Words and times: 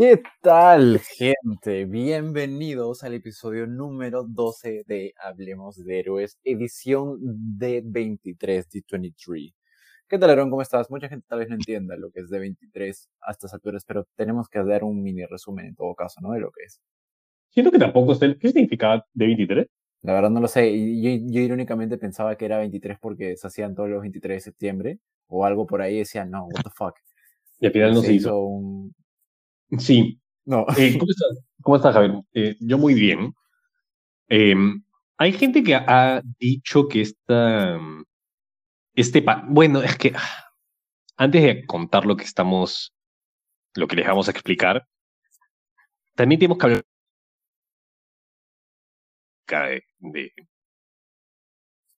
¿Qué 0.00 0.22
tal, 0.40 0.98
gente? 0.98 1.84
Bienvenidos 1.84 3.04
al 3.04 3.12
episodio 3.12 3.66
número 3.66 4.24
12 4.24 4.84
de 4.86 5.12
Hablemos 5.22 5.76
de 5.76 5.98
Héroes, 6.00 6.38
edición 6.42 7.18
de 7.20 7.82
23, 7.84 8.70
de 8.70 8.82
23. 8.92 9.52
¿Qué 10.08 10.18
tal, 10.18 10.30
Aaron? 10.30 10.48
¿Cómo 10.48 10.62
estás? 10.62 10.90
Mucha 10.90 11.10
gente 11.10 11.26
tal 11.28 11.40
vez 11.40 11.50
no 11.50 11.56
entienda 11.56 11.98
lo 11.98 12.10
que 12.10 12.20
es 12.20 12.30
de 12.30 12.38
23 12.38 13.10
a 13.20 13.32
estas 13.32 13.52
alturas, 13.52 13.84
pero 13.84 14.06
tenemos 14.16 14.48
que 14.48 14.64
dar 14.64 14.84
un 14.84 15.02
mini 15.02 15.26
resumen 15.26 15.66
en 15.66 15.74
todo 15.74 15.94
caso, 15.94 16.22
¿no? 16.22 16.32
De 16.32 16.40
lo 16.40 16.50
que 16.50 16.64
es. 16.64 16.80
Siento 17.50 17.70
que 17.70 17.78
tampoco 17.78 18.14
sé. 18.14 18.38
¿Qué 18.38 18.48
significa 18.48 19.04
de 19.12 19.26
23? 19.26 19.66
La 20.00 20.14
verdad 20.14 20.30
no 20.30 20.40
lo 20.40 20.48
sé. 20.48 20.72
Yo, 20.72 21.10
yo 21.26 21.42
irónicamente 21.42 21.98
pensaba 21.98 22.36
que 22.36 22.46
era 22.46 22.56
23 22.56 22.96
porque 22.98 23.36
se 23.36 23.46
hacían 23.46 23.74
todos 23.74 23.90
los 23.90 24.00
23 24.00 24.36
de 24.36 24.40
septiembre 24.40 24.98
o 25.26 25.44
algo 25.44 25.66
por 25.66 25.82
ahí. 25.82 25.98
Decía, 25.98 26.24
no, 26.24 26.46
what 26.46 26.62
the 26.62 26.70
fuck. 26.74 26.94
Y 27.58 27.66
al 27.66 27.72
final 27.72 27.92
no 27.92 28.00
se, 28.00 28.14
hizo. 28.14 28.40
un... 28.40 28.94
Sí. 29.78 30.20
No. 30.44 30.66
Eh, 30.76 30.98
¿cómo, 30.98 31.10
estás? 31.10 31.44
¿Cómo, 31.62 31.76
estás? 31.76 31.94
Javier? 31.94 32.22
Eh, 32.32 32.56
yo 32.60 32.78
muy 32.78 32.94
bien. 32.94 33.32
Eh, 34.28 34.54
hay 35.16 35.32
gente 35.32 35.62
que 35.62 35.74
ha 35.74 36.22
dicho 36.38 36.88
que 36.88 37.02
esta. 37.02 37.78
Este. 38.94 39.24
Bueno, 39.48 39.82
es 39.82 39.96
que. 39.96 40.12
Antes 41.16 41.42
de 41.42 41.66
contar 41.66 42.06
lo 42.06 42.16
que 42.16 42.24
estamos. 42.24 42.92
Lo 43.74 43.86
que 43.86 43.96
les 43.96 44.06
vamos 44.06 44.28
a 44.28 44.32
explicar. 44.32 44.86
También 46.16 46.38
tenemos 46.38 46.58
que 46.58 46.66
hablar 46.66 46.84
de, 49.98 50.32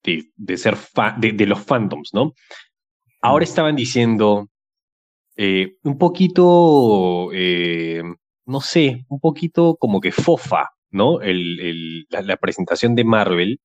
de, 0.02 0.32
de 0.36 0.56
ser 0.56 0.76
de, 1.18 1.32
de, 1.32 1.46
los 1.46 1.64
Phantoms, 1.64 2.10
¿no? 2.12 2.34
Ahora 3.20 3.44
estaban 3.44 3.76
diciendo 3.76 4.48
eh, 5.36 5.76
un 5.82 5.98
poquito, 5.98 7.30
eh, 7.32 8.02
no 8.46 8.60
sé, 8.60 9.04
un 9.08 9.20
poquito 9.20 9.76
como 9.76 10.00
que 10.00 10.12
fofa, 10.12 10.68
¿no? 10.90 11.20
El, 11.22 12.06
la, 12.10 12.36
presentación 12.36 12.94
de 12.94 13.04
Marvel, 13.04 13.60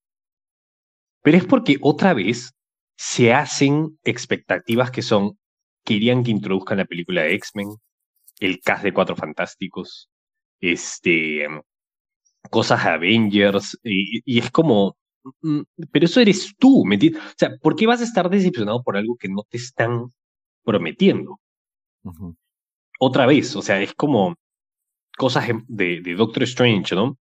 pero 1.21 1.37
es 1.37 1.45
porque 1.45 1.77
otra 1.81 2.13
vez 2.13 2.53
se 2.97 3.33
hacen 3.33 3.99
expectativas 4.03 4.91
que 4.91 5.01
son, 5.01 5.37
querían 5.83 6.23
que 6.23 6.31
introduzcan 6.31 6.77
la 6.77 6.85
película 6.85 7.23
de 7.23 7.35
X-Men, 7.35 7.69
el 8.39 8.59
cast 8.61 8.83
de 8.83 8.93
Cuatro 8.93 9.15
Fantásticos, 9.15 10.09
este, 10.61 11.47
cosas 12.49 12.85
Avengers, 12.85 13.77
y, 13.83 14.21
y, 14.25 14.39
es 14.39 14.51
como, 14.51 14.97
mm, 15.41 15.61
pero 15.91 16.05
eso 16.05 16.21
eres 16.21 16.55
tú, 16.57 16.85
¿me 16.85 16.95
entiendes? 16.95 17.21
O 17.23 17.35
sea, 17.37 17.51
¿por 17.61 17.75
qué 17.75 17.87
vas 17.87 18.01
a 18.01 18.05
estar 18.05 18.29
decepcionado 18.29 18.83
por 18.83 18.97
algo 18.97 19.17
que 19.17 19.29
no 19.29 19.43
te 19.49 19.57
están 19.57 20.13
prometiendo? 20.63 21.39
Uh 22.07 22.13
-huh. 22.13 22.35
Otra 22.99 23.25
vez, 23.25 23.55
o 23.55 23.61
sea, 23.61 23.81
es 23.81 23.93
como 23.93 24.35
cosas 25.17 25.47
de, 25.67 26.01
de, 26.01 26.15
Doctor 26.15 26.43
Strange, 26.43 26.95
¿no? 26.95 27.17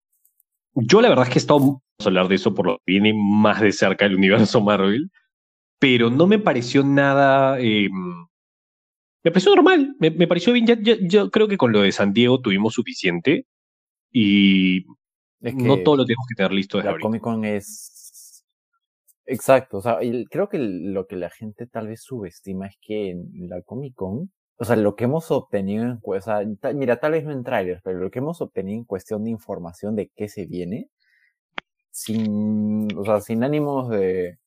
Yo 0.73 1.01
la 1.01 1.09
verdad 1.09 1.25
es 1.25 1.31
que 1.31 1.39
he 1.39 1.41
estado, 1.41 1.59
vamos 1.59 1.81
a 1.99 2.05
hablar 2.05 2.27
de 2.27 2.35
eso 2.35 2.53
por 2.53 2.67
lo 2.67 2.77
que 2.77 2.93
viene 2.93 3.13
más 3.13 3.61
de 3.61 3.71
cerca 3.71 4.05
del 4.05 4.15
universo 4.15 4.61
Marvel, 4.61 5.09
pero 5.79 6.09
no 6.09 6.27
me 6.27 6.39
pareció 6.39 6.83
nada... 6.83 7.59
Eh, 7.59 7.89
me 9.23 9.31
pareció 9.31 9.55
normal, 9.55 9.95
me, 9.99 10.11
me 10.11 10.27
pareció 10.27 10.53
bien. 10.53 10.67
Ya, 10.67 10.77
ya, 10.79 10.95
yo 11.01 11.31
creo 11.31 11.47
que 11.47 11.57
con 11.57 11.71
lo 11.71 11.81
de 11.81 11.91
San 11.91 12.13
Diego 12.13 12.41
tuvimos 12.41 12.75
suficiente 12.75 13.47
y 14.11 14.85
es 15.41 15.55
que 15.55 15.63
no 15.63 15.83
todo 15.83 15.97
lo 15.97 16.05
tenemos 16.05 16.25
que 16.29 16.35
tener 16.35 16.51
listo 16.51 16.77
desde 16.77 16.91
la 16.91 16.99
Comic 16.99 17.21
Con 17.21 17.43
es 17.43 18.45
exacto, 19.25 19.77
o 19.77 19.81
sea, 19.81 19.97
creo 20.29 20.47
que 20.47 20.59
lo 20.59 21.07
que 21.07 21.15
la 21.15 21.29
gente 21.29 21.65
tal 21.67 21.87
vez 21.87 22.03
subestima 22.03 22.67
es 22.67 22.77
que 22.79 23.09
en 23.09 23.49
la 23.49 23.61
Comic 23.63 23.95
Con, 23.95 24.31
o 24.57 24.65
sea, 24.65 24.75
lo 24.75 24.95
que 24.95 25.05
hemos 25.05 25.31
obtenido 25.31 25.83
en 25.83 25.99
o 26.01 26.21
sea, 26.21 26.41
mira, 26.73 26.99
tal 26.99 27.11
vez 27.13 27.25
no 27.25 27.31
en 27.31 27.43
trailers, 27.43 27.81
pero 27.83 27.99
lo 27.99 28.11
que 28.11 28.19
hemos 28.19 28.41
obtenido 28.41 28.77
en 28.79 28.85
cuestión 28.85 29.23
de 29.23 29.31
información 29.31 29.95
de 29.95 30.11
qué 30.15 30.29
se 30.29 30.45
viene, 30.45 30.89
sin, 31.91 32.87
o 32.97 33.05
sea, 33.05 33.21
sin 33.21 33.43
ánimos 33.43 33.89
de, 33.89 34.37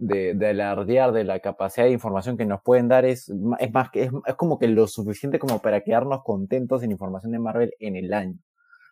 de, 0.00 0.34
de 0.34 0.46
alardear 0.48 1.12
de 1.12 1.24
la 1.24 1.40
capacidad 1.40 1.86
de 1.86 1.92
información 1.92 2.36
que 2.36 2.46
nos 2.46 2.62
pueden 2.62 2.88
dar 2.88 3.04
es, 3.04 3.30
es 3.58 3.72
más 3.72 3.90
que, 3.90 4.04
es, 4.04 4.34
como 4.36 4.58
que 4.58 4.68
lo 4.68 4.86
suficiente 4.86 5.38
como 5.38 5.60
para 5.60 5.82
quedarnos 5.82 6.22
contentos 6.24 6.82
en 6.82 6.92
información 6.92 7.32
de 7.32 7.38
Marvel 7.38 7.74
en 7.78 7.96
el 7.96 8.12
año 8.14 8.38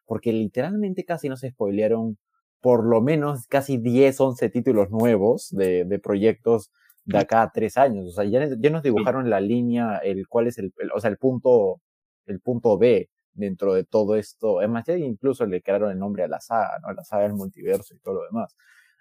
porque 0.06 0.32
literalmente 0.32 1.04
casi 1.04 1.28
nos 1.28 1.40
spoilearon 1.42 2.18
por 2.60 2.84
lo 2.84 3.00
menos 3.00 3.46
casi 3.46 3.78
10, 3.78 4.20
11 4.20 4.50
títulos 4.50 4.90
nuevos 4.90 5.50
de 5.50 6.00
proyectos 6.02 6.70
de 7.04 7.18
acá 7.18 7.42
a 7.42 7.50
tres 7.52 7.76
años. 7.76 8.08
O 8.08 8.12
sea, 8.12 8.24
ya, 8.24 8.48
ya 8.58 8.70
nos 8.70 8.82
dibujaron 8.82 9.30
la 9.30 9.40
línea, 9.40 9.98
el 9.98 10.26
cuál 10.28 10.46
es 10.48 10.58
el, 10.58 10.72
el, 10.78 10.90
o 10.92 11.00
sea, 11.00 11.10
el 11.10 11.18
punto, 11.18 11.80
el 12.26 12.40
punto 12.40 12.78
B 12.78 13.08
dentro 13.32 13.74
de 13.74 13.84
todo 13.84 14.16
esto. 14.16 14.62
Es 14.62 14.68
más, 14.68 14.84
ya 14.86 14.96
incluso 14.96 15.46
le 15.46 15.62
crearon 15.62 15.90
el 15.90 15.98
nombre 15.98 16.24
a 16.24 16.28
la 16.28 16.40
saga, 16.40 16.78
¿no? 16.82 16.92
La 16.92 17.04
saga 17.04 17.24
del 17.24 17.34
multiverso 17.34 17.94
y 17.94 17.98
todo 18.00 18.14
lo 18.16 18.24
demás. 18.24 18.54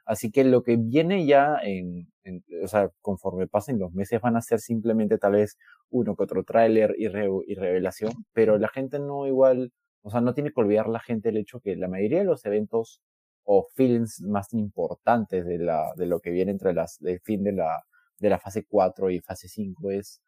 Así 0.05 0.31
que 0.31 0.43
lo 0.43 0.63
que 0.63 0.77
viene 0.77 1.25
ya 1.27 1.57
en, 1.61 2.07
en 2.23 2.43
o 2.63 2.67
sea, 2.67 2.89
conforme 3.01 3.47
pasen 3.47 3.79
los 3.79 3.93
meses 3.93 4.19
van 4.21 4.37
a 4.37 4.41
ser 4.41 4.59
simplemente 4.59 5.17
tal 5.19 5.33
vez 5.33 5.57
uno 5.91 6.15
que 6.15 6.23
otro 6.23 6.43
tráiler 6.43 6.95
y, 6.97 7.07
re, 7.09 7.27
y 7.47 7.55
revelación, 7.55 8.13
pero 8.33 8.57
la 8.57 8.69
gente 8.69 8.99
no 8.99 9.27
igual, 9.27 9.71
o 10.01 10.09
sea, 10.09 10.21
no 10.21 10.33
tiene 10.33 10.51
que 10.51 10.61
olvidar 10.61 10.87
la 10.89 10.99
gente 10.99 11.29
el 11.29 11.37
hecho 11.37 11.59
que 11.59 11.75
la 11.75 11.87
mayoría 11.87 12.19
de 12.19 12.25
los 12.25 12.43
eventos 12.45 13.01
o 13.43 13.67
films 13.75 14.21
más 14.21 14.53
importantes 14.53 15.45
de, 15.45 15.59
la, 15.59 15.91
de 15.95 16.05
lo 16.07 16.19
que 16.19 16.31
viene 16.31 16.51
entre 16.51 16.73
las, 16.73 16.97
del 16.99 17.19
fin 17.21 17.43
de 17.43 17.53
la, 17.53 17.83
de 18.19 18.29
la 18.29 18.39
fase 18.39 18.65
4 18.67 19.09
y 19.11 19.19
fase 19.19 19.47
5 19.47 19.91
es 19.91 20.21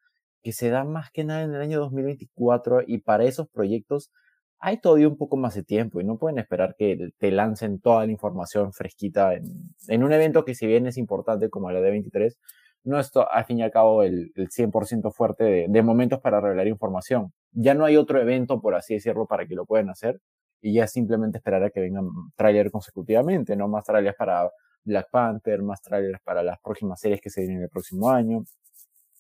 que 0.44 0.54
se 0.54 0.70
da 0.70 0.84
más 0.84 1.12
que 1.12 1.24
nada 1.24 1.44
en 1.44 1.54
el 1.54 1.62
año 1.62 1.80
2024 1.80 2.82
y 2.88 3.00
para 3.00 3.26
esos 3.26 3.48
proyectos 3.50 4.12
hay 4.60 4.78
todavía 4.78 5.08
un 5.08 5.18
poco 5.18 5.38
más 5.38 5.56
de 5.56 5.64
tiempo 5.64 6.00
y 6.00 6.04
no 6.04 6.18
pueden 6.18 6.38
esperar 6.38 6.76
que 6.78 7.12
te 7.18 7.32
lancen 7.32 7.80
toda 7.80 8.06
la 8.06 8.12
información 8.12 8.74
fresquita 8.74 9.34
en, 9.34 10.04
un 10.04 10.14
evento 10.14 10.46
que 10.46 10.54
si 10.56 10.68
bien 10.68 10.86
es 10.86 10.98
importante 10.98 11.50
como 11.50 11.72
la 11.72 11.80
D23, 11.80 12.36
no 12.84 13.00
es 13.00 13.12
al 13.16 13.46
fin 13.46 13.60
y 13.60 13.64
al 13.64 13.72
cabo 13.72 14.04
el, 14.04 14.32
el 14.36 14.50
100% 14.50 15.12
fuerte 15.12 15.44
de, 15.44 15.66
de, 15.68 15.82
momentos 15.84 16.20
para 16.20 16.40
revelar 16.40 16.68
información. 16.68 17.34
Ya 17.52 17.74
no 17.74 17.86
hay 17.86 17.98
otro 17.98 18.20
evento, 18.22 18.62
por 18.62 18.76
así 18.76 18.96
decirlo, 18.96 19.26
para 19.28 19.48
que 19.48 19.56
lo 19.56 19.66
puedan 19.66 19.90
hacer 19.90 20.20
y 20.62 20.74
ya 20.74 20.88
simplemente 20.88 21.40
esperar 21.40 21.64
a 21.64 21.70
que 21.72 21.80
vengan 21.80 22.10
trailers 22.36 22.72
consecutivamente, 22.72 23.56
¿no? 23.56 23.68
Más 23.68 23.84
trailers 23.86 24.16
para 24.16 24.50
Black 24.84 25.10
Panther, 25.12 25.62
más 25.62 25.82
trailers 25.82 26.22
para 26.24 26.44
las 26.44 26.60
próximas 26.60 27.00
series 27.00 27.22
que 27.22 27.30
se 27.30 27.42
vienen 27.42 27.64
el 27.64 27.70
próximo 27.70 28.10
año 28.10 28.44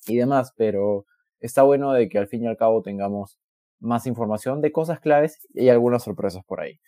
y 0.08 0.18
demás, 0.18 0.54
pero 0.56 1.06
está 1.40 1.64
bueno 1.64 1.94
de 1.94 2.10
que 2.10 2.18
al 2.18 2.28
fin 2.28 2.44
y 2.44 2.48
al 2.48 2.58
cabo 2.58 2.82
tengamos 2.82 3.40
más 3.80 4.06
información 4.08 4.62
de 4.62 4.72
cosas 4.72 5.00
claves 5.00 5.48
y 5.54 5.70
algunas 5.70 6.04
sorpresas 6.04 6.44
por 6.46 6.62
ahí. 6.62 6.80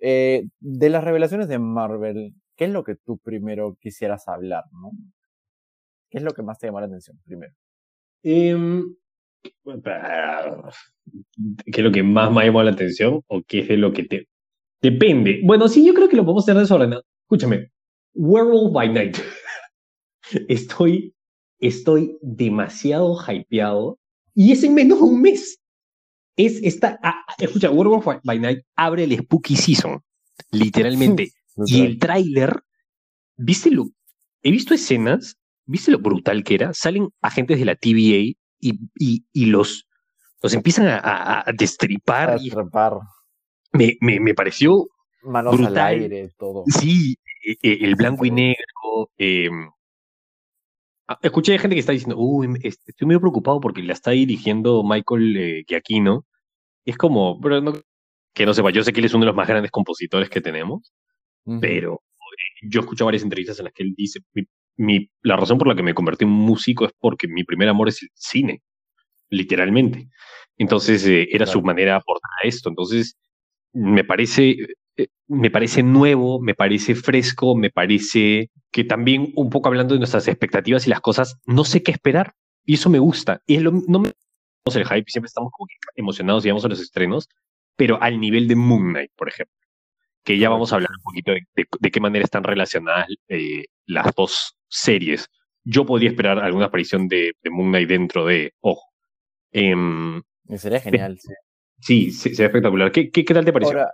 Eh, 0.00 0.48
de 0.60 0.88
las 0.90 1.04
revelaciones 1.04 1.48
de 1.48 1.58
Marvel, 1.58 2.34
¿qué 2.56 2.64
es 2.64 2.70
lo 2.70 2.84
que 2.84 2.96
tú 2.96 3.18
primero 3.18 3.76
quisieras 3.80 4.28
hablar, 4.28 4.64
no? 4.72 4.90
¿Qué 6.10 6.18
es 6.18 6.24
lo 6.24 6.32
que 6.32 6.42
más 6.42 6.58
te 6.58 6.66
llamó 6.66 6.80
la 6.80 6.86
atención 6.86 7.18
primero? 7.24 7.54
Um, 8.24 8.94
¿Qué 9.42 9.52
es 11.66 11.84
lo 11.84 11.90
que 11.90 12.02
más 12.02 12.30
me 12.30 12.44
llamó 12.44 12.62
la 12.62 12.72
atención 12.72 13.22
o 13.26 13.42
qué 13.42 13.60
es 13.60 13.68
de 13.68 13.76
lo 13.76 13.92
que 13.92 14.04
te... 14.04 14.28
Depende. 14.80 15.40
Bueno, 15.44 15.68
sí, 15.68 15.86
yo 15.86 15.94
creo 15.94 16.08
que 16.08 16.16
lo 16.16 16.24
podemos 16.24 16.44
hacer 16.44 16.56
desordenado. 16.56 17.02
Escúchame. 17.22 17.71
Werewolf 18.14 18.72
by 18.72 18.88
Night. 18.88 19.18
estoy, 20.48 21.14
estoy 21.58 22.18
demasiado 22.22 23.16
hypeado 23.16 23.98
y 24.34 24.52
es 24.52 24.62
en 24.62 24.74
menos 24.74 24.98
de 24.98 25.04
un 25.04 25.20
mes. 25.20 25.58
Es 26.36 26.62
esta... 26.62 26.98
Ah, 27.02 27.24
escucha, 27.38 27.70
Werewolf 27.70 28.06
by 28.24 28.38
Night 28.38 28.60
abre 28.76 29.04
el 29.04 29.18
Spooky 29.18 29.56
Season. 29.56 30.00
Literalmente. 30.50 31.32
y 31.66 31.82
el 31.82 31.98
tráiler... 31.98 32.62
¿Viste 33.36 33.70
lo...? 33.70 33.88
He 34.42 34.50
visto 34.50 34.74
escenas 34.74 35.36
¿Viste 35.66 35.92
lo 35.92 35.98
brutal 35.98 36.42
que 36.44 36.54
era? 36.54 36.74
Salen 36.74 37.08
agentes 37.20 37.58
de 37.58 37.64
la 37.64 37.76
TVA 37.76 38.34
y, 38.58 38.78
y, 38.98 39.24
y 39.32 39.46
los, 39.46 39.88
los 40.42 40.54
empiezan 40.54 40.86
a, 40.88 40.98
a, 40.98 41.48
a 41.48 41.52
destripar. 41.52 42.30
A 42.30 42.32
destripar. 42.34 42.98
Me, 43.72 43.96
me, 44.00 44.20
me, 44.20 44.34
pareció 44.34 44.88
Manos 45.22 45.56
brutal. 45.56 45.78
al 45.78 46.02
aire, 46.02 46.30
todo. 46.36 46.64
Sí, 46.66 47.16
el 47.42 47.94
blanco 47.96 48.24
y 48.24 48.30
negro. 48.30 49.10
Eh, 49.18 49.50
escuché 51.22 51.58
gente 51.58 51.74
que 51.76 51.80
está 51.80 51.92
diciendo, 51.92 52.16
uy, 52.18 52.48
estoy 52.62 53.06
medio 53.06 53.20
preocupado 53.20 53.60
porque 53.60 53.82
la 53.82 53.92
está 53.92 54.12
dirigiendo 54.12 54.82
Michael 54.84 55.36
eh, 55.36 55.64
Giacchino. 55.66 56.26
Es 56.84 56.96
como, 56.96 57.40
pero 57.40 57.60
no, 57.60 57.72
que 58.34 58.46
no 58.46 58.54
sepa, 58.54 58.70
yo 58.70 58.82
sé 58.84 58.92
que 58.92 59.00
él 59.00 59.06
es 59.06 59.14
uno 59.14 59.22
de 59.24 59.26
los 59.28 59.36
más 59.36 59.48
grandes 59.48 59.70
compositores 59.70 60.30
que 60.30 60.40
tenemos, 60.40 60.92
uh 61.44 61.54
-huh. 61.54 61.60
pero 61.60 61.94
eh, 61.94 62.68
yo 62.70 62.80
escucho 62.80 63.04
varias 63.04 63.22
entrevistas 63.22 63.58
en 63.58 63.66
las 63.66 63.74
que 63.74 63.84
él 63.84 63.94
dice, 63.96 64.20
mi, 64.34 64.44
mi, 64.76 65.10
la 65.22 65.36
razón 65.36 65.58
por 65.58 65.68
la 65.68 65.74
que 65.76 65.82
me 65.82 65.94
convertí 65.94 66.24
en 66.24 66.30
músico 66.30 66.86
es 66.86 66.92
porque 66.98 67.28
mi 67.28 67.44
primer 67.44 67.68
amor 67.68 67.88
es 67.88 68.02
el 68.02 68.08
cine, 68.14 68.62
literalmente. 69.30 70.08
Entonces 70.58 71.06
eh, 71.06 71.28
era 71.30 71.44
claro. 71.44 71.52
su 71.52 71.62
manera 71.62 71.92
de 71.92 71.98
aportar 71.98 72.30
a 72.42 72.48
esto. 72.48 72.68
Entonces 72.68 73.16
me 73.72 74.04
parece, 74.04 74.50
eh, 74.50 74.66
me 75.28 75.50
parece 75.50 75.82
nuevo, 75.82 76.40
me 76.40 76.54
parece 76.54 76.94
fresco, 76.94 77.56
me 77.56 77.70
parece 77.70 78.50
que 78.70 78.84
también 78.84 79.32
un 79.36 79.50
poco 79.50 79.68
hablando 79.68 79.94
de 79.94 80.00
nuestras 80.00 80.28
expectativas 80.28 80.86
y 80.86 80.90
las 80.90 81.00
cosas, 81.00 81.38
no 81.46 81.64
sé 81.64 81.82
qué 81.82 81.92
esperar. 81.92 82.34
Y 82.64 82.74
eso 82.74 82.90
me 82.90 82.98
gusta. 82.98 83.40
Y 83.46 83.56
es 83.56 83.62
lo, 83.62 83.72
no 83.72 83.98
me 83.98 84.12
el 84.66 84.86
hype 84.86 85.04
y 85.06 85.10
siempre 85.10 85.26
estamos 85.26 85.50
como 85.52 85.66
emocionados 85.96 86.44
y 86.44 86.48
vamos 86.48 86.64
a 86.64 86.68
los 86.68 86.80
estrenos, 86.80 87.28
pero 87.76 88.00
al 88.00 88.20
nivel 88.20 88.46
de 88.46 88.56
Moon 88.56 88.90
Knight, 88.90 89.10
por 89.16 89.28
ejemplo, 89.28 89.56
que 90.22 90.38
ya 90.38 90.48
vamos 90.48 90.72
a 90.72 90.76
hablar 90.76 90.90
un 90.90 91.02
poquito 91.02 91.32
de, 91.32 91.90
qué 91.90 92.00
manera 92.00 92.24
están 92.24 92.44
relacionadas 92.44 93.08
eh, 93.28 93.64
las 93.86 94.14
dos 94.14 94.56
series. 94.68 95.28
Yo 95.64 95.84
podría 95.84 96.10
esperar 96.10 96.38
alguna 96.38 96.66
aparición 96.66 97.08
de, 97.08 97.32
Moon 97.50 97.70
Knight 97.70 97.88
dentro 97.88 98.26
de, 98.26 98.54
ojo. 98.60 98.92
Em, 99.50 100.22
sería 100.56 100.80
genial, 100.80 101.18
sí. 101.18 101.32
Sí, 101.80 102.10
sería 102.12 102.46
espectacular. 102.46 102.92
¿Qué, 102.92 103.10
qué, 103.10 103.24
tal 103.24 103.44
te 103.44 103.52
pareció? 103.52 103.76
Ahora, 103.76 103.92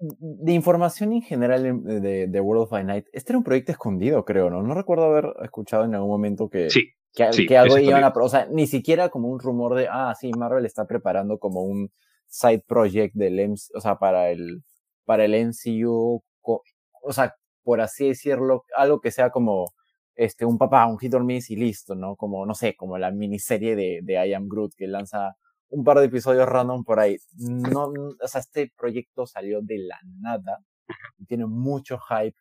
de 0.00 0.52
información 0.52 1.12
en 1.12 1.22
general 1.22 1.84
de, 1.84 2.26
de, 2.26 2.40
World 2.40 2.72
of 2.72 2.84
Night, 2.84 3.06
este 3.12 3.32
era 3.32 3.38
un 3.38 3.44
proyecto 3.44 3.72
escondido, 3.72 4.24
creo, 4.24 4.48
¿no? 4.48 4.62
No 4.62 4.74
recuerdo 4.74 5.04
haber 5.04 5.34
escuchado 5.42 5.84
en 5.84 5.94
algún 5.94 6.08
momento 6.08 6.48
que, 6.48 6.70
sí, 6.70 6.94
que, 7.12 7.56
algo 7.56 7.78
iban 7.78 8.02
a... 8.02 8.08
O 8.08 8.28
sea, 8.28 8.46
ni 8.50 8.66
siquiera 8.66 9.10
como 9.10 9.28
un 9.28 9.38
rumor 9.38 9.74
de, 9.74 9.88
ah, 9.90 10.14
sí, 10.18 10.30
Marvel 10.32 10.64
está 10.64 10.86
preparando 10.86 11.38
como 11.38 11.62
un 11.62 11.90
side 12.28 12.64
project 12.66 13.14
del 13.14 13.54
o 13.74 13.80
sea, 13.80 13.96
para 13.96 14.30
el, 14.30 14.62
para 15.04 15.26
el 15.26 15.34
MCU, 15.34 16.22
o 16.42 17.12
sea, 17.12 17.34
por 17.62 17.82
así 17.82 18.08
decirlo, 18.08 18.64
algo 18.74 19.00
que 19.00 19.10
sea 19.10 19.30
como 19.30 19.66
este, 20.14 20.46
un 20.46 20.56
papá, 20.56 20.86
un 20.86 20.98
hit 20.98 21.12
or 21.14 21.24
miss 21.24 21.50
y 21.50 21.56
listo, 21.56 21.94
¿no? 21.94 22.16
Como, 22.16 22.46
no 22.46 22.54
sé, 22.54 22.74
como 22.74 22.96
la 22.96 23.10
miniserie 23.10 23.76
de, 23.76 24.00
de 24.02 24.26
I 24.26 24.34
Am 24.34 24.48
Groot 24.48 24.74
que 24.76 24.86
lanza 24.86 25.36
un 25.70 25.84
par 25.84 25.98
de 25.98 26.06
episodios 26.06 26.48
random 26.48 26.84
por 26.84 27.00
ahí. 27.00 27.16
No, 27.36 27.92
o 28.22 28.28
sea, 28.28 28.40
este 28.40 28.72
proyecto 28.76 29.26
salió 29.26 29.60
de 29.62 29.78
la 29.78 29.98
nada, 30.20 30.58
tiene 31.26 31.46
mucho 31.46 31.98
hype 31.98 32.36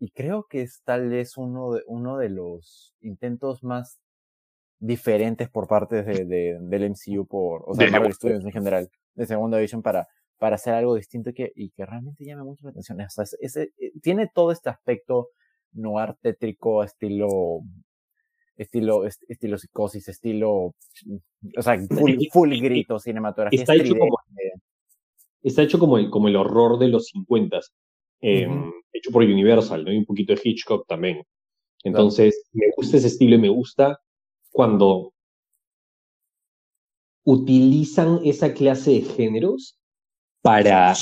y 0.00 0.10
creo 0.10 0.46
que 0.48 0.62
es 0.62 0.82
tal 0.84 1.08
vez 1.08 1.36
uno 1.36 1.72
de, 1.72 1.82
uno 1.86 2.16
de 2.16 2.30
los 2.30 2.94
intentos 3.00 3.62
más 3.64 4.00
diferentes 4.80 5.48
por 5.50 5.66
parte 5.66 6.02
de, 6.02 6.24
de, 6.24 6.58
del 6.60 6.90
MCU 6.90 7.26
por, 7.26 7.64
o 7.66 7.74
sea, 7.74 7.90
Marvel 7.90 8.14
Studios 8.14 8.44
en 8.44 8.52
general, 8.52 8.88
de 9.14 9.26
Segunda 9.26 9.58
Edition 9.58 9.82
para, 9.82 10.06
para 10.38 10.54
hacer 10.54 10.74
algo 10.74 10.94
distinto 10.94 11.32
que, 11.34 11.52
y 11.54 11.70
que 11.70 11.84
realmente 11.84 12.24
llame 12.24 12.44
mucho 12.44 12.64
la 12.64 12.70
atención. 12.70 13.00
O 13.00 13.10
sea, 13.10 13.24
ese, 13.40 13.72
eh, 13.78 13.92
tiene 14.00 14.30
todo 14.32 14.52
este 14.52 14.70
aspecto 14.70 15.28
noir 15.72 16.14
tétrico, 16.22 16.84
estilo, 16.84 17.62
estilo, 18.58 19.06
estilo 19.06 19.56
psicosis, 19.56 20.08
estilo, 20.08 20.74
o 21.56 21.62
sea, 21.62 21.78
full, 21.88 22.16
full 22.30 22.54
grito, 22.60 22.98
cinematografía. 22.98 23.60
Está 23.60 23.74
hecho 23.74 23.96
como, 23.96 24.18
está 25.42 25.62
hecho 25.62 25.78
como 25.78 25.96
el, 25.96 26.10
como 26.10 26.28
el 26.28 26.36
horror 26.36 26.78
de 26.78 26.88
los 26.88 27.06
50 27.06 27.60
Em, 28.20 28.72
hecho 28.92 29.10
por 29.12 29.22
Universal, 29.22 29.84
¿no? 29.84 29.92
Y 29.92 29.96
un 29.96 30.04
poquito 30.04 30.34
de 30.34 30.40
Hitchcock 30.42 30.86
también. 30.86 31.24
Entonces, 31.84 32.48
me 32.52 32.66
gusta 32.76 32.96
ese 32.96 33.06
estilo 33.06 33.36
y 33.36 33.38
me 33.38 33.48
gusta 33.48 34.00
cuando 34.50 35.12
utilizan 37.24 38.20
esa 38.24 38.52
clase 38.52 38.90
de 38.92 39.02
géneros 39.02 39.78
para 40.42 40.94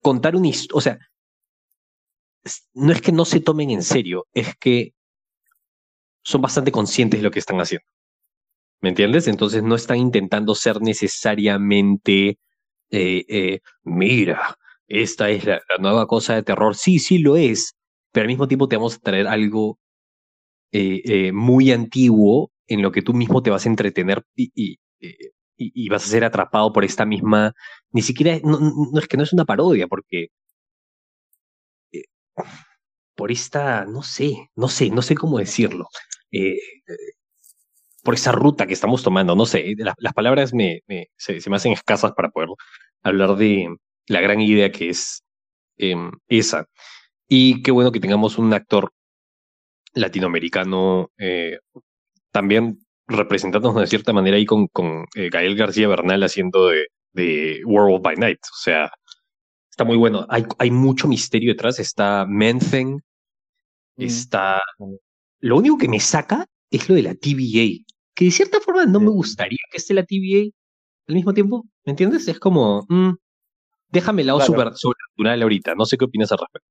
contar 0.00 0.36
una 0.36 0.48
historia. 0.48 0.78
O 0.78 0.80
sea, 0.80 0.98
no 2.72 2.92
es 2.92 3.02
que 3.02 3.12
no 3.12 3.24
se 3.24 3.40
tomen 3.40 3.70
en 3.70 3.82
serio, 3.82 4.26
es 4.32 4.56
que 4.56 4.94
son 6.24 6.42
bastante 6.42 6.72
conscientes 6.72 7.20
de 7.20 7.24
lo 7.24 7.30
que 7.30 7.38
están 7.38 7.60
haciendo. 7.60 7.86
¿Me 8.80 8.90
entiendes? 8.90 9.28
Entonces 9.28 9.62
no 9.62 9.76
están 9.76 9.98
intentando 9.98 10.54
ser 10.54 10.82
necesariamente, 10.82 12.38
eh, 12.90 13.24
eh, 13.28 13.60
mira, 13.84 14.58
esta 14.88 15.30
es 15.30 15.44
la, 15.46 15.60
nueva 15.80 16.06
cosa 16.06 16.34
de 16.34 16.42
terror. 16.42 16.76
Sí, 16.76 16.98
sí 16.98 17.18
lo 17.18 17.36
es, 17.36 17.76
pero 18.12 18.24
al 18.24 18.28
mismo 18.28 18.48
tiempo 18.48 18.68
te 18.68 18.76
vamos 18.76 18.96
a 18.96 19.00
traer 19.00 19.26
algo 19.26 19.78
eh, 20.72 21.32
muy 21.32 21.72
antiguo 21.72 22.50
en 22.66 22.82
lo 22.82 22.92
que 22.92 23.02
tú 23.02 23.14
mismo 23.14 23.42
te 23.42 23.50
vas 23.50 23.66
a 23.66 23.68
entretener 23.68 24.24
y, 24.36 24.78
vas 25.88 26.04
a 26.04 26.08
ser 26.08 26.24
atrapado 26.24 26.72
por 26.72 26.84
esta 26.84 27.06
misma. 27.06 27.54
Ni 27.92 28.02
siquiera. 28.02 28.38
No, 28.44 28.58
no 28.60 28.98
es 29.00 29.08
que 29.08 29.16
no 29.16 29.22
es 29.22 29.32
una 29.32 29.44
parodia, 29.44 29.86
porque. 29.88 30.28
Por 33.16 33.30
esta. 33.32 33.86
No 33.86 34.02
sé, 34.02 34.50
no 34.56 34.68
sé, 34.68 34.90
no 34.90 35.02
sé 35.02 35.14
cómo 35.14 35.38
decirlo. 35.38 35.88
Por 38.02 38.14
esa 38.14 38.32
ruta 38.32 38.66
que 38.66 38.74
estamos 38.74 39.02
tomando, 39.02 39.34
no 39.36 39.46
sé, 39.46 39.74
las, 39.78 40.14
palabras 40.14 40.52
me, 40.54 40.80
me 40.86 41.08
se, 41.16 41.40
se, 41.40 41.50
me 41.50 41.56
hacen 41.56 41.72
escasas 41.72 42.12
para 42.12 42.30
poder 42.30 42.50
hablar 43.02 43.36
de, 43.36 43.68
la 44.06 44.20
gran 44.20 44.40
idea 44.40 44.70
que 44.72 44.90
es 44.90 45.22
em, 45.76 46.12
esa. 46.28 46.66
Y 47.28 47.62
qué 47.62 47.70
bueno 47.70 47.92
que 47.92 48.00
tengamos 48.00 48.38
un 48.38 48.52
actor 48.52 48.92
latinoamericano 49.94 51.10
eh, 51.18 51.58
también 52.32 52.78
representándonos 53.06 53.80
de 53.80 53.86
cierta 53.86 54.12
manera 54.12 54.36
ahí 54.36 54.46
con, 54.46 54.68
con 54.68 55.06
eh, 55.14 55.30
Gael 55.30 55.56
García 55.56 55.88
Bernal 55.88 56.22
haciendo 56.22 56.68
de, 56.68 56.88
de 57.12 57.62
World 57.64 58.02
by 58.02 58.16
Night. 58.16 58.40
O 58.44 58.56
sea, 58.62 58.90
está 59.70 59.84
muy 59.84 59.96
bueno. 59.96 60.26
Hay, 60.30 60.44
hay 60.58 60.70
mucho 60.70 61.08
misterio 61.08 61.52
detrás. 61.52 61.78
Está 61.80 62.26
Menthing. 62.28 62.96
Mm. 63.96 64.02
Está. 64.02 64.60
Lo 65.44 65.58
único 65.58 65.76
que 65.76 65.88
me 65.88 66.00
saca 66.00 66.46
es 66.70 66.88
lo 66.88 66.94
de 66.94 67.02
la 67.02 67.14
TVA. 67.14 67.84
Que 68.14 68.24
de 68.26 68.30
cierta 68.30 68.60
forma 68.60 68.86
no 68.86 68.98
me 68.98 69.10
gustaría 69.10 69.58
que 69.70 69.76
esté 69.76 69.92
la 69.92 70.04
TVA 70.04 70.50
al 71.08 71.14
mismo 71.14 71.34
tiempo. 71.34 71.64
¿Me 71.84 71.90
entiendes? 71.90 72.26
Es 72.28 72.40
como. 72.40 72.86
Mm, 72.88 73.12
Déjame 73.94 74.22
el 74.22 74.26
lado 74.26 74.40
sobrenatural 74.40 75.42
ahorita, 75.42 75.74
no 75.76 75.84
sé 75.84 75.96
qué 75.96 76.06
opinas 76.06 76.32
al 76.32 76.38
respecto. 76.38 76.68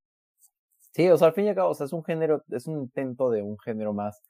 Sí, 0.92 1.08
o 1.08 1.18
sea, 1.18 1.28
al 1.28 1.34
fin 1.34 1.46
y 1.46 1.50
al 1.50 1.56
cabo, 1.56 1.70
o 1.70 1.74
sea, 1.74 1.86
es 1.86 1.94
un 1.94 2.04
género, 2.04 2.44
es 2.50 2.68
un 2.68 2.80
intento 2.80 3.30
de 3.30 3.44
un 3.44 3.58
género 3.60 3.94
más 3.94 4.22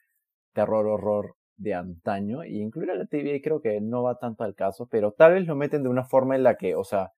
terror, 0.54 0.86
horror 0.86 1.36
de 1.56 1.74
antaño, 1.74 2.44
y 2.44 2.62
incluir 2.62 2.92
a 2.92 2.96
la 2.96 3.06
TVA 3.06 3.40
creo 3.42 3.62
que 3.62 3.82
no 3.82 4.04
va 4.04 4.20
tanto 4.20 4.44
al 4.44 4.54
caso, 4.54 4.88
pero 4.92 5.12
tal 5.12 5.34
vez 5.34 5.48
lo 5.48 5.56
meten 5.56 5.84
de 5.84 5.90
una 5.90 6.04
forma 6.04 6.36
en 6.36 6.44
la 6.44 6.56
que, 6.56 6.76
o 6.76 6.84
sea, 6.84 7.14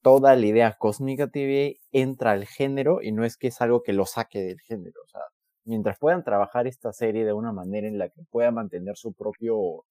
toda 0.00 0.34
la 0.34 0.46
idea 0.46 0.76
cósmica 0.78 1.28
TVA 1.28 1.78
entra 1.92 2.30
al 2.30 2.46
género 2.46 3.02
y 3.02 3.12
no 3.12 3.24
es 3.24 3.36
que 3.36 3.48
es 3.48 3.60
algo 3.60 3.82
que 3.82 3.92
lo 3.92 4.06
saque 4.06 4.40
del 4.40 4.60
género, 4.60 5.00
o 5.04 5.08
sea, 5.08 5.20
mientras 5.66 5.98
puedan 5.98 6.24
trabajar 6.24 6.66
esta 6.66 6.92
serie 6.92 7.24
de 7.24 7.32
una 7.32 7.52
manera 7.52 7.86
en 7.86 7.98
la 7.98 8.08
que 8.08 8.22
pueda 8.30 8.50
mantener 8.50 8.96
su 8.96 9.12
propio 9.12 9.84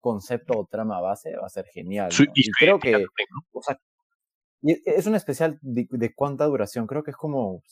concepto 0.00 0.58
o 0.58 0.66
trama 0.66 1.00
base, 1.00 1.34
va 1.34 1.46
a 1.46 1.50
ser 1.50 1.66
genial. 1.66 2.10
y, 2.34 2.50
creo 2.52 2.78
que, 2.78 3.06
o 3.52 3.62
sea, 3.62 3.78
es 4.62 5.06
un 5.06 5.14
especial 5.14 5.58
de, 5.62 6.14
cuánta 6.14 6.44
duración, 6.44 6.86
creo 6.86 7.02
que 7.02 7.10
es 7.10 7.16
como, 7.16 7.62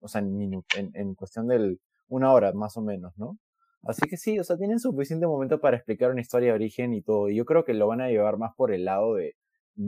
o 0.00 0.08
sea, 0.08 0.20
en, 0.20 0.62
en, 0.74 1.14
cuestión 1.14 1.46
de 1.48 1.78
una 2.08 2.32
hora 2.32 2.52
más 2.52 2.76
o 2.76 2.82
menos, 2.82 3.16
¿no? 3.16 3.38
Así 3.82 4.02
que 4.08 4.16
sí, 4.16 4.38
o 4.40 4.44
sea, 4.44 4.56
tienen 4.56 4.80
suficiente 4.80 5.28
momento 5.28 5.60
para 5.60 5.76
explicar 5.76 6.10
una 6.10 6.20
historia 6.20 6.48
de 6.48 6.54
origen 6.54 6.92
y 6.92 7.02
todo. 7.02 7.28
Y 7.28 7.36
yo 7.36 7.44
creo 7.44 7.64
que 7.64 7.72
lo 7.72 7.86
van 7.86 8.00
a 8.00 8.08
llevar 8.08 8.36
más 8.36 8.52
por 8.56 8.72
el 8.72 8.84
lado 8.84 9.14
de, 9.14 9.36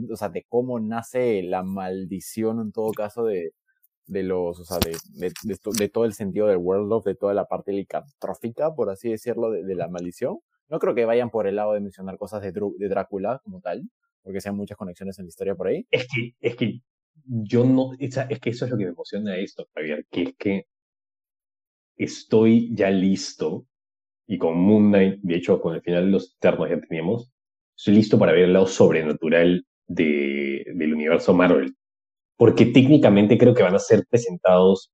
o 0.09 0.15
sea, 0.15 0.29
de 0.29 0.45
cómo 0.47 0.79
nace 0.79 1.43
la 1.43 1.63
maldición 1.63 2.61
en 2.61 2.71
todo 2.71 2.91
caso 2.91 3.25
de, 3.25 3.51
de 4.09 4.23
los, 4.23 4.59
o 4.59 4.65
sea, 4.65 4.79
de, 4.79 5.31
de, 5.43 5.89
todo 5.89 6.05
el 6.05 6.13
sentido 6.13 6.47
del 6.47 6.57
world 6.57 6.91
of, 6.91 7.05
de 7.05 7.15
toda 7.15 7.33
la 7.33 7.45
parte 7.45 7.71
licantrófica, 7.71 8.73
por 8.73 8.89
así 8.89 9.09
decirlo, 9.09 9.51
de, 9.51 9.75
la 9.75 9.87
maldición. 9.87 10.39
No 10.67 10.79
creo 10.79 10.95
que 10.95 11.05
vayan 11.05 11.29
por 11.29 11.47
el 11.47 11.55
lado 11.55 11.73
de 11.73 11.79
mencionar 11.79 12.17
cosas 12.17 12.41
de, 12.41 12.51
de 12.51 12.89
Drácula 12.89 13.39
como 13.43 13.61
tal, 13.61 13.83
porque 14.23 14.41
sean 14.41 14.55
muchas 14.55 14.77
conexiones 14.77 15.17
en 15.19 15.25
la 15.25 15.29
historia 15.29 15.55
por 15.55 15.67
ahí. 15.67 15.87
Es 15.91 16.07
que, 16.07 16.33
es 16.39 16.55
que 16.55 16.81
yo 17.25 17.63
no, 17.63 17.91
es 17.99 18.39
que 18.39 18.49
eso 18.49 18.65
es 18.65 18.71
lo 18.71 18.77
que 18.77 18.85
me 18.85 18.91
emociona 18.91 19.37
esto, 19.37 19.67
Javier, 19.75 20.05
que 20.09 20.23
es 20.23 20.35
que 20.37 20.65
estoy 21.95 22.73
ya 22.73 22.89
listo 22.89 23.67
y 24.25 24.37
con 24.37 24.57
Moon 24.57 24.89
Knight, 24.89 25.19
de 25.21 25.35
hecho 25.35 25.61
con 25.61 25.75
el 25.75 25.81
final 25.81 26.05
de 26.05 26.11
los 26.11 26.35
Eternos 26.35 26.69
ya 26.69 26.79
teníamos, 26.79 27.31
estoy 27.77 27.95
listo 27.95 28.17
para 28.17 28.31
ver 28.31 28.45
el 28.45 28.53
lado 28.53 28.67
sobrenatural 28.67 29.65
de, 29.87 30.65
del 30.75 30.93
universo 30.93 31.33
Marvel. 31.33 31.75
Porque 32.39 32.65
técnicamente 32.67 33.37
creo 33.37 33.53
que 33.53 33.63
van 33.63 33.75
a 33.75 33.79
ser 33.79 34.05
presentados 34.09 34.89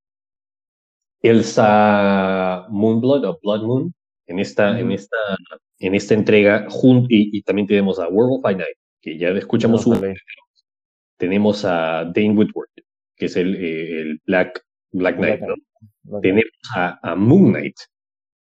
Elsa 1.22 2.66
Moonblood 2.70 3.24
o 3.24 3.40
Blood 3.40 3.64
Moon 3.64 3.94
en 4.26 4.40
esta, 4.40 4.80
en 4.80 4.92
esta, 4.92 5.18
en 5.78 5.94
esta 5.94 6.16
entrega 6.16 6.68
y, 7.08 7.38
y, 7.38 7.42
también 7.44 7.68
tenemos 7.68 8.00
a 8.00 8.08
World 8.08 8.40
of 8.44 8.52
Night 8.58 8.78
que 9.00 9.20
ya 9.20 9.30
escuchamos 9.30 9.84
su 9.84 9.96
Tenemos 11.18 11.64
a 11.66 12.06
Dane 12.06 12.32
Whitworth, 12.32 12.72
que 13.16 13.26
es 13.28 13.36
el, 13.36 13.56
eh, 13.56 14.02
el 14.02 14.22
Black, 14.26 14.66
Black 14.92 15.18
Knight, 15.18 15.42
¿no? 15.42 16.20
Tenemos 16.22 16.50
a, 16.76 17.16
Moon 17.16 17.52
Knight. 17.52 17.76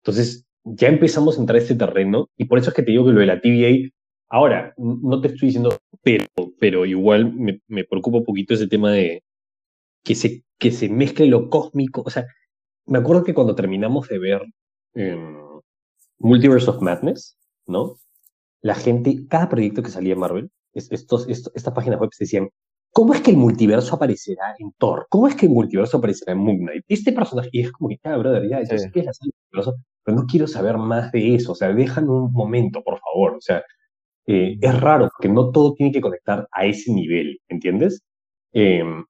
Entonces, 0.01 0.47
ya 0.63 0.87
empezamos 0.87 1.37
a 1.37 1.41
entrar 1.41 1.57
a 1.57 1.61
este 1.61 1.75
terreno, 1.75 2.29
y 2.35 2.45
por 2.45 2.57
eso 2.57 2.71
es 2.71 2.75
que 2.75 2.81
te 2.81 2.89
digo 2.89 3.05
que 3.05 3.11
lo 3.11 3.19
de 3.19 3.27
la 3.27 3.39
TVA, 3.39 3.89
ahora, 4.29 4.73
no 4.77 5.21
te 5.21 5.29
estoy 5.29 5.47
diciendo, 5.47 5.77
pero, 6.03 6.25
pero 6.59 6.85
igual 6.85 7.33
me, 7.33 7.61
me 7.67 7.83
preocupa 7.83 8.19
un 8.19 8.25
poquito 8.25 8.53
ese 8.53 8.67
tema 8.67 8.91
de 8.91 9.23
que 10.03 10.15
se, 10.15 10.43
que 10.57 10.71
se 10.71 10.89
mezcle 10.89 11.27
lo 11.27 11.49
cósmico. 11.49 12.03
O 12.05 12.09
sea, 12.09 12.25
me 12.85 12.99
acuerdo 12.99 13.23
que 13.23 13.33
cuando 13.33 13.55
terminamos 13.55 14.07
de 14.07 14.19
ver 14.19 14.41
em, 14.93 15.37
Multiverse 16.19 16.69
of 16.69 16.81
Madness, 16.81 17.37
¿no? 17.67 17.97
la 18.61 18.75
gente, 18.75 19.25
cada 19.29 19.49
proyecto 19.49 19.83
que 19.83 19.91
salía 19.91 20.13
en 20.13 20.19
Marvel, 20.19 20.51
estos, 20.73 21.27
estas 21.27 21.73
páginas 21.73 21.99
web 21.99 22.09
decían, 22.17 22.49
¿cómo 22.91 23.13
es 23.13 23.21
que 23.21 23.31
el 23.31 23.37
multiverso 23.37 23.95
aparecerá 23.95 24.55
en 24.59 24.71
Thor? 24.77 25.07
¿Cómo 25.09 25.27
es 25.27 25.35
que 25.35 25.45
el 25.45 25.51
multiverso 25.51 25.97
aparecerá 25.97 26.33
en 26.33 26.39
Moon 26.39 26.57
Knight? 26.59 26.83
Este 26.87 27.11
personaje, 27.11 27.49
y 27.51 27.61
es 27.61 27.71
como 27.71 27.89
que, 27.89 27.99
ah, 28.03 28.17
brother, 28.17 28.47
ya, 28.49 28.59
entonces, 28.59 28.91
¿qué 28.91 28.99
es 28.99 29.05
la 29.05 29.11
multiverso? 29.21 29.75
pero 30.03 30.17
no 30.17 30.25
quiero 30.25 30.47
saber 30.47 30.77
más 30.77 31.11
de 31.11 31.35
eso, 31.35 31.51
o 31.51 31.55
sea, 31.55 31.71
déjame 31.73 32.09
un 32.09 32.31
momento, 32.31 32.81
por 32.83 32.99
favor, 32.99 33.35
o 33.35 33.41
sea, 33.41 33.63
eh, 34.27 34.57
es 34.61 34.79
raro 34.79 35.09
porque 35.09 35.29
no 35.29 35.51
todo 35.51 35.73
tiene 35.73 35.91
que 35.91 36.01
conectar 36.01 36.47
a 36.51 36.65
ese 36.65 36.93
nivel, 36.93 37.39
¿entiendes? 37.47 38.01
Em, 38.51 39.05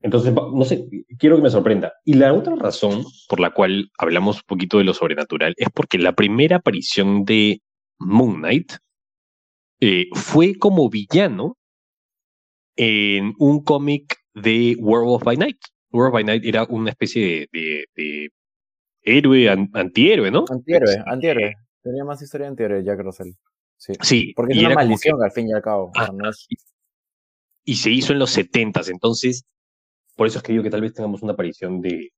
entonces, 0.00 0.34
no 0.34 0.64
sé, 0.64 0.86
quiero 1.18 1.36
que 1.36 1.42
me 1.42 1.50
sorprenda. 1.50 1.94
Y 2.04 2.14
la 2.14 2.34
otra 2.34 2.54
razón 2.56 3.04
por 3.26 3.40
la 3.40 3.50
cual 3.54 3.90
hablamos 3.98 4.36
un 4.36 4.42
poquito 4.46 4.78
de 4.78 4.84
lo 4.84 4.92
sobrenatural 4.92 5.54
es 5.56 5.68
porque 5.72 5.98
la 5.98 6.12
primera 6.12 6.56
aparición 6.56 7.24
de 7.24 7.62
Moon 7.98 8.36
Knight 8.36 8.72
eh, 9.80 10.08
fue 10.12 10.56
como 10.58 10.90
villano 10.90 11.56
en 12.76 13.32
un 13.38 13.64
cómic 13.64 14.16
de 14.34 14.76
Werewolf 14.78 15.24
by 15.24 15.36
Night. 15.36 15.58
Werewolf 15.90 16.12
by 16.12 16.24
Night 16.24 16.44
era 16.44 16.64
una 16.68 16.90
especie 16.90 17.48
de, 17.50 17.86
de, 17.96 18.28
héroe, 19.00 19.48
antihéroe, 19.48 20.30
¿no? 20.30 20.44
Antihéroe, 20.50 21.02
antihéroe. 21.06 21.54
Tenía 21.82 22.04
más 22.04 22.20
historia 22.20 22.46
de 22.46 22.50
antihéroe 22.50 22.84
Jack 22.84 23.00
Russell. 23.00 23.32
Sí, 24.02 24.32
porque 24.34 24.54
es 24.54 24.64
una 24.64 24.74
maldición 24.74 25.22
al 25.22 25.32
fin 25.32 25.48
y 25.48 25.52
al 25.52 25.62
cabo. 25.62 25.90
Ah, 25.96 26.10
y, 27.64 27.76
se 27.76 27.90
hizo 27.90 28.12
en 28.12 28.18
los 28.18 28.30
70 28.30 28.82
entonces 28.88 29.46
por 30.16 30.26
eso 30.26 30.38
es 30.38 30.44
que 30.44 30.52
digo 30.52 30.62
que 30.62 30.70
tal 30.70 30.80
vez 30.80 30.94
tengamos 30.94 31.22
una 31.22 31.32
aparición 31.32 31.80
de... 31.80 32.12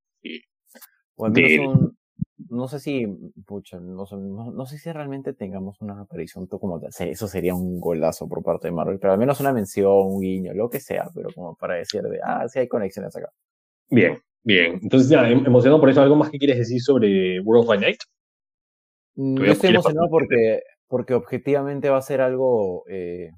no 2.51 2.69
sé 2.69 2.79
si, 2.79 3.07
pucha, 3.47 3.81
no, 3.81 4.05
no, 4.05 4.67
sé 4.67 4.79
si 4.79 4.93
realmente 4.93 5.33
tengamos 5.33 5.81
una 5.81 6.01
aparición 6.03 6.47
como. 6.47 6.81
Eso 6.99 7.29
sería 7.29 7.55
un 7.55 7.81
golazo 7.81 8.29
por 8.29 8.43
parte 8.43 8.69
de 8.69 8.73
Marvel, 8.73 8.99
pero 8.99 9.15
al 9.15 9.19
menos 9.19 9.41
una 9.41 9.53
mención, 9.53 9.93
un 9.93 10.21
guiño, 10.21 10.53
lo 10.53 10.69
que 10.69 10.81
sea, 10.81 11.09
pero 11.15 11.31
como 11.35 11.57
para 11.57 11.77
decir 11.77 12.03
de, 12.03 12.21
ah, 12.23 12.47
sí 12.49 12.59
hay 12.59 12.69
conexiones 12.69 13.17
acá. 13.17 13.31
Bien, 13.89 14.19
bien. 14.43 14.79
Entonces 14.83 15.09
ya, 15.09 15.29
em, 15.29 15.47
emocionado 15.47 15.81
por 15.81 15.89
eso. 15.89 16.03
¿Algo 16.03 16.17
más 16.17 16.31
que 16.31 16.39
quieres 16.39 16.59
decir 16.59 16.83
sobre 16.83 17.41
World 17.41 17.71
of 17.71 17.81
Night? 17.81 18.01
Mm, 19.15 19.39
yo 19.39 19.53
estoy 19.53 19.71
emocionado 19.71 20.11
porque, 20.11 20.61
porque 20.89 21.15
objetivamente 21.15 21.91
va 21.91 21.99
a 21.99 22.03
ser 22.03 22.21
algo 22.21 22.85
eh, 22.89 23.31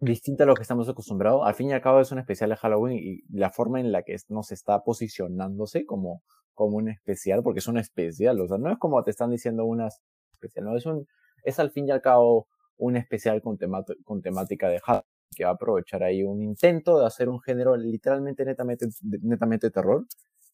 distinto 0.00 0.42
a 0.44 0.46
lo 0.46 0.54
que 0.54 0.62
estamos 0.62 0.88
acostumbrados. 0.88 1.42
Al 1.44 1.54
fin 1.54 1.70
y 1.70 1.72
al 1.72 1.80
cabo 1.80 2.00
es 2.00 2.12
un 2.12 2.18
especial 2.18 2.50
de 2.50 2.56
Halloween 2.56 2.98
y 2.98 3.22
la 3.30 3.50
forma 3.50 3.80
en 3.80 3.92
la 3.92 4.02
que 4.02 4.16
nos 4.28 4.52
está 4.52 4.82
posicionándose 4.82 5.84
como, 5.86 6.22
como 6.54 6.76
un 6.76 6.88
especial, 6.88 7.42
porque 7.42 7.60
es 7.60 7.68
un 7.68 7.78
especial, 7.78 8.40
o 8.40 8.48
sea, 8.48 8.58
no 8.58 8.70
es 8.70 8.78
como 8.78 9.02
te 9.02 9.10
están 9.10 9.30
diciendo 9.30 9.64
una 9.64 9.88
especial, 10.32 10.64
no, 10.66 10.76
es 10.76 10.86
un, 10.86 11.06
es 11.44 11.58
al 11.58 11.70
fin 11.70 11.88
y 11.88 11.90
al 11.90 12.02
cabo 12.02 12.46
un 12.76 12.96
especial 12.96 13.42
con, 13.42 13.58
con 14.04 14.22
temática 14.22 14.68
de 14.68 14.80
Halloween, 14.80 15.06
que 15.34 15.44
va 15.44 15.50
a 15.50 15.54
aprovechar 15.54 16.02
ahí 16.02 16.22
un 16.22 16.42
intento 16.42 16.98
de 17.00 17.06
hacer 17.06 17.28
un 17.28 17.40
género 17.40 17.76
literalmente 17.76 18.44
netamente, 18.44 18.86
netamente 19.22 19.70
terror 19.70 20.04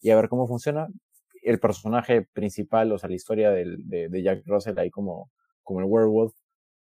y 0.00 0.10
a 0.10 0.16
ver 0.16 0.28
cómo 0.28 0.46
funciona. 0.46 0.86
El 1.42 1.58
personaje 1.60 2.22
principal, 2.32 2.92
o 2.92 2.98
sea, 2.98 3.08
la 3.08 3.16
historia 3.16 3.50
de, 3.50 3.64
de 4.08 4.22
Jack 4.22 4.42
Russell 4.46 4.78
ahí 4.78 4.90
como, 4.90 5.30
como 5.68 5.80
el 5.80 5.86
werewolf, 5.86 6.32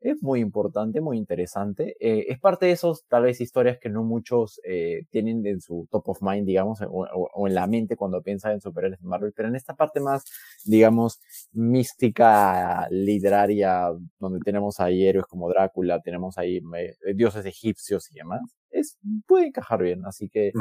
es 0.02 0.22
muy 0.22 0.42
importante, 0.42 1.00
muy 1.00 1.18
interesante. 1.18 1.96
Eh, 2.00 2.26
es 2.28 2.40
parte 2.40 2.66
de 2.66 2.74
esos, 2.74 3.06
tal 3.08 3.24
vez, 3.24 3.40
historias 3.40 3.80
que 3.80 3.90
no 3.90 4.04
muchos 4.04 4.60
eh, 4.66 5.06
tienen 5.10 5.46
en 5.48 5.62
su 5.62 5.88
top 5.90 6.10
of 6.10 6.22
mind, 6.22 6.46
digamos, 6.46 6.80
o, 6.88 7.48
en 7.48 7.56
la 7.56 7.68
mente 7.68 7.96
cuando 7.96 8.22
piensan 8.22 8.52
en 8.52 8.62
superhéroes 8.62 9.02
de 9.02 9.08
Marvel, 9.08 9.34
pero 9.34 9.48
en 9.48 9.56
esta 9.56 9.74
parte 9.74 10.02
más, 10.02 10.26
digamos, 10.66 11.22
mística, 11.54 12.86
literaria, 12.92 13.90
donde 14.20 14.40
tenemos 14.44 14.82
ahí 14.82 15.08
héroes 15.08 15.26
como 15.26 15.50
Drácula, 15.50 16.02
tenemos 16.02 16.38
ahí 16.38 16.62
eh, 16.78 17.14
dioses 17.16 17.46
egipcios 17.46 18.12
y 18.12 18.16
demás, 18.16 18.42
es, 18.72 18.98
puede 19.26 19.48
encajar 19.48 19.82
bien, 19.82 20.06
así 20.06 20.28
que 20.28 20.52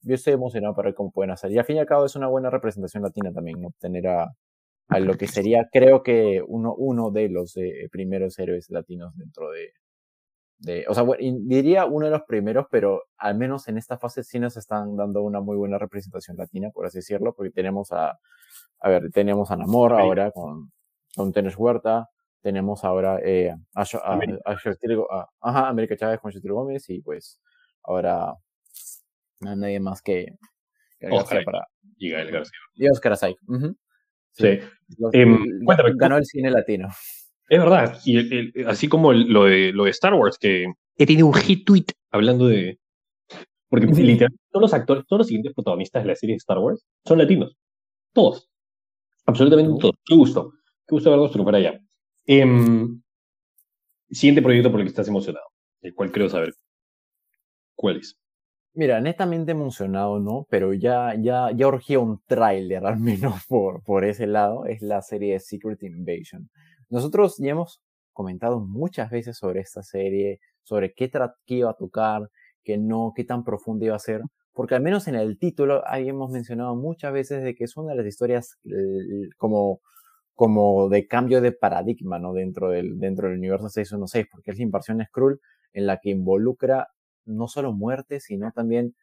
yo 0.00 0.14
estoy 0.14 0.32
emocionado 0.32 0.74
para 0.74 0.86
ver 0.88 0.94
cómo 0.94 1.10
pueden 1.12 1.32
hacer. 1.32 1.52
Y 1.52 1.58
al 1.58 1.66
fin 1.66 1.76
y 1.76 1.80
al 1.80 1.86
cabo 1.86 2.06
es 2.06 2.16
una 2.16 2.28
buena 2.28 2.48
representación 2.48 3.02
latina 3.02 3.30
también, 3.32 3.60
¿no? 3.60 3.72
Tener 3.78 4.08
a, 4.08 4.32
a 4.92 5.00
lo 5.00 5.16
que 5.16 5.26
sería, 5.26 5.68
creo 5.72 6.02
que 6.02 6.42
uno, 6.46 6.74
uno 6.74 7.10
de 7.10 7.28
los 7.28 7.56
eh, 7.56 7.88
primeros 7.90 8.38
héroes 8.38 8.70
latinos 8.70 9.16
dentro 9.16 9.50
de, 9.50 9.72
de, 10.58 10.84
o 10.88 10.94
sea, 10.94 11.04
diría 11.18 11.86
uno 11.86 12.06
de 12.06 12.12
los 12.12 12.22
primeros, 12.22 12.66
pero 12.70 13.04
al 13.18 13.36
menos 13.36 13.68
en 13.68 13.78
esta 13.78 13.98
fase 13.98 14.22
sí 14.22 14.38
nos 14.38 14.56
están 14.56 14.96
dando 14.96 15.22
una 15.22 15.40
muy 15.40 15.56
buena 15.56 15.78
representación 15.78 16.36
latina, 16.36 16.70
por 16.70 16.86
así 16.86 16.98
decirlo, 16.98 17.34
porque 17.34 17.50
tenemos 17.50 17.92
a, 17.92 18.18
a 18.80 18.88
ver, 18.88 19.10
tenemos 19.10 19.50
a 19.50 19.56
Namor 19.56 19.92
ahora 19.92 20.30
con, 20.30 20.72
con 21.16 21.32
Tenes 21.32 21.56
Huerta, 21.56 22.08
tenemos 22.40 22.84
ahora 22.84 23.18
eh, 23.24 23.54
a, 23.74 23.82
a, 23.82 24.18
a, 24.44 25.28
ajá, 25.40 25.68
América 25.68 25.96
Chávez 25.96 26.20
con 26.20 26.30
Shetil 26.30 26.52
Gómez 26.52 26.88
y 26.90 27.00
pues 27.00 27.40
ahora 27.82 28.34
no 29.40 29.56
nadie 29.56 29.80
más 29.80 30.02
que, 30.02 30.36
que 30.98 31.08
Oscar 31.10 31.44
para 31.44 31.66
y 31.98 32.10
Gael 32.10 32.30
García. 32.30 32.58
Y 32.74 32.88
Oscar 32.88 33.12
Asay. 33.12 33.36
Sí. 34.32 34.58
Em, 35.12 35.64
cuéntame. 35.64 35.92
Ganó 35.94 36.16
el 36.16 36.24
cine 36.24 36.50
latino. 36.50 36.88
Es 37.48 37.58
verdad. 37.58 37.98
Y 38.04 38.62
así 38.64 38.88
como 38.88 39.12
lo, 39.12 39.44
de, 39.44 39.72
lo 39.72 39.84
de 39.84 39.90
Star 39.90 40.14
Wars, 40.14 40.38
que 40.38 40.66
he 40.96 41.06
tenido 41.06 41.26
un 41.26 41.34
hit 41.34 41.66
tweet 41.66 41.86
hablando 42.10 42.46
de. 42.46 42.78
Porque 43.68 43.86
literalmente 43.86 44.44
todos 44.50 44.62
los 44.62 44.74
actores, 44.74 45.04
todos 45.06 45.20
los 45.20 45.26
siguientes 45.26 45.54
protagonistas 45.54 46.02
de 46.02 46.08
la 46.08 46.16
serie 46.16 46.34
de 46.34 46.38
Star 46.38 46.58
Wars 46.58 46.84
son 47.06 47.18
latinos. 47.18 47.56
Todos. 48.12 48.48
Absolutamente 49.26 49.80
todos. 49.80 49.96
Qué 50.04 50.14
gusto. 50.14 50.52
Qué 50.86 50.94
gusto 50.94 51.10
verlos 51.10 51.32
triunfar 51.32 51.56
allá. 51.56 51.80
Em, 52.26 53.00
siguiente 54.10 54.42
proyecto 54.42 54.70
por 54.70 54.80
el 54.80 54.86
que 54.86 54.90
estás 54.90 55.08
emocionado. 55.08 55.46
El 55.80 55.94
cual 55.94 56.12
creo 56.12 56.28
saber. 56.28 56.54
¿Cuál 57.74 57.96
es? 57.98 58.16
Mira, 58.74 59.00
netamente 59.02 59.52
emocionado, 59.52 60.18
¿no? 60.18 60.46
Pero 60.48 60.72
ya, 60.72 61.14
ya, 61.20 61.50
ya 61.54 61.68
urgía 61.68 61.98
un 61.98 62.22
tráiler 62.26 62.84
al 62.86 62.98
menos 62.98 63.44
por, 63.46 63.82
por 63.82 64.04
ese 64.04 64.26
lado. 64.26 64.64
Es 64.66 64.80
la 64.82 65.02
serie 65.02 65.38
Secret 65.40 65.82
Invasion. 65.82 66.48
Nosotros 66.88 67.36
ya 67.38 67.50
hemos 67.50 67.82
comentado 68.12 68.60
muchas 68.60 69.10
veces 69.10 69.36
sobre 69.36 69.60
esta 69.60 69.82
serie, 69.82 70.40
sobre 70.62 70.94
qué, 70.94 71.10
qué 71.46 71.54
iba 71.54 71.70
a 71.70 71.74
tocar, 71.74 72.30
qué 72.64 72.78
no, 72.78 73.12
qué 73.14 73.24
tan 73.24 73.44
profunda 73.44 73.86
iba 73.86 73.96
a 73.96 73.98
ser. 73.98 74.22
Porque 74.54 74.74
al 74.74 74.82
menos 74.82 75.08
en 75.08 75.16
el 75.16 75.38
título 75.38 75.82
ahí 75.86 76.08
hemos 76.08 76.30
mencionado 76.30 76.74
muchas 76.76 77.12
veces 77.12 77.42
de 77.42 77.54
que 77.54 77.64
es 77.64 77.76
una 77.76 77.92
de 77.92 77.98
las 77.98 78.06
historias 78.06 78.58
como, 79.38 79.80
como 80.34 80.88
de 80.88 81.06
cambio 81.06 81.40
de 81.40 81.52
paradigma, 81.52 82.18
¿no? 82.18 82.32
Dentro 82.34 82.70
del, 82.70 82.98
dentro 82.98 83.28
del 83.28 83.38
universo 83.38 83.68
616, 83.68 84.26
porque 84.30 84.50
es 84.50 84.58
la 84.58 84.64
invasión 84.64 85.02
Skrull 85.04 85.40
en 85.72 85.86
la 85.86 85.98
que 85.98 86.10
involucra 86.10 86.88
no 87.24 87.48
solo 87.48 87.72
muerte, 87.72 88.20
sino 88.20 88.50
también 88.52 88.94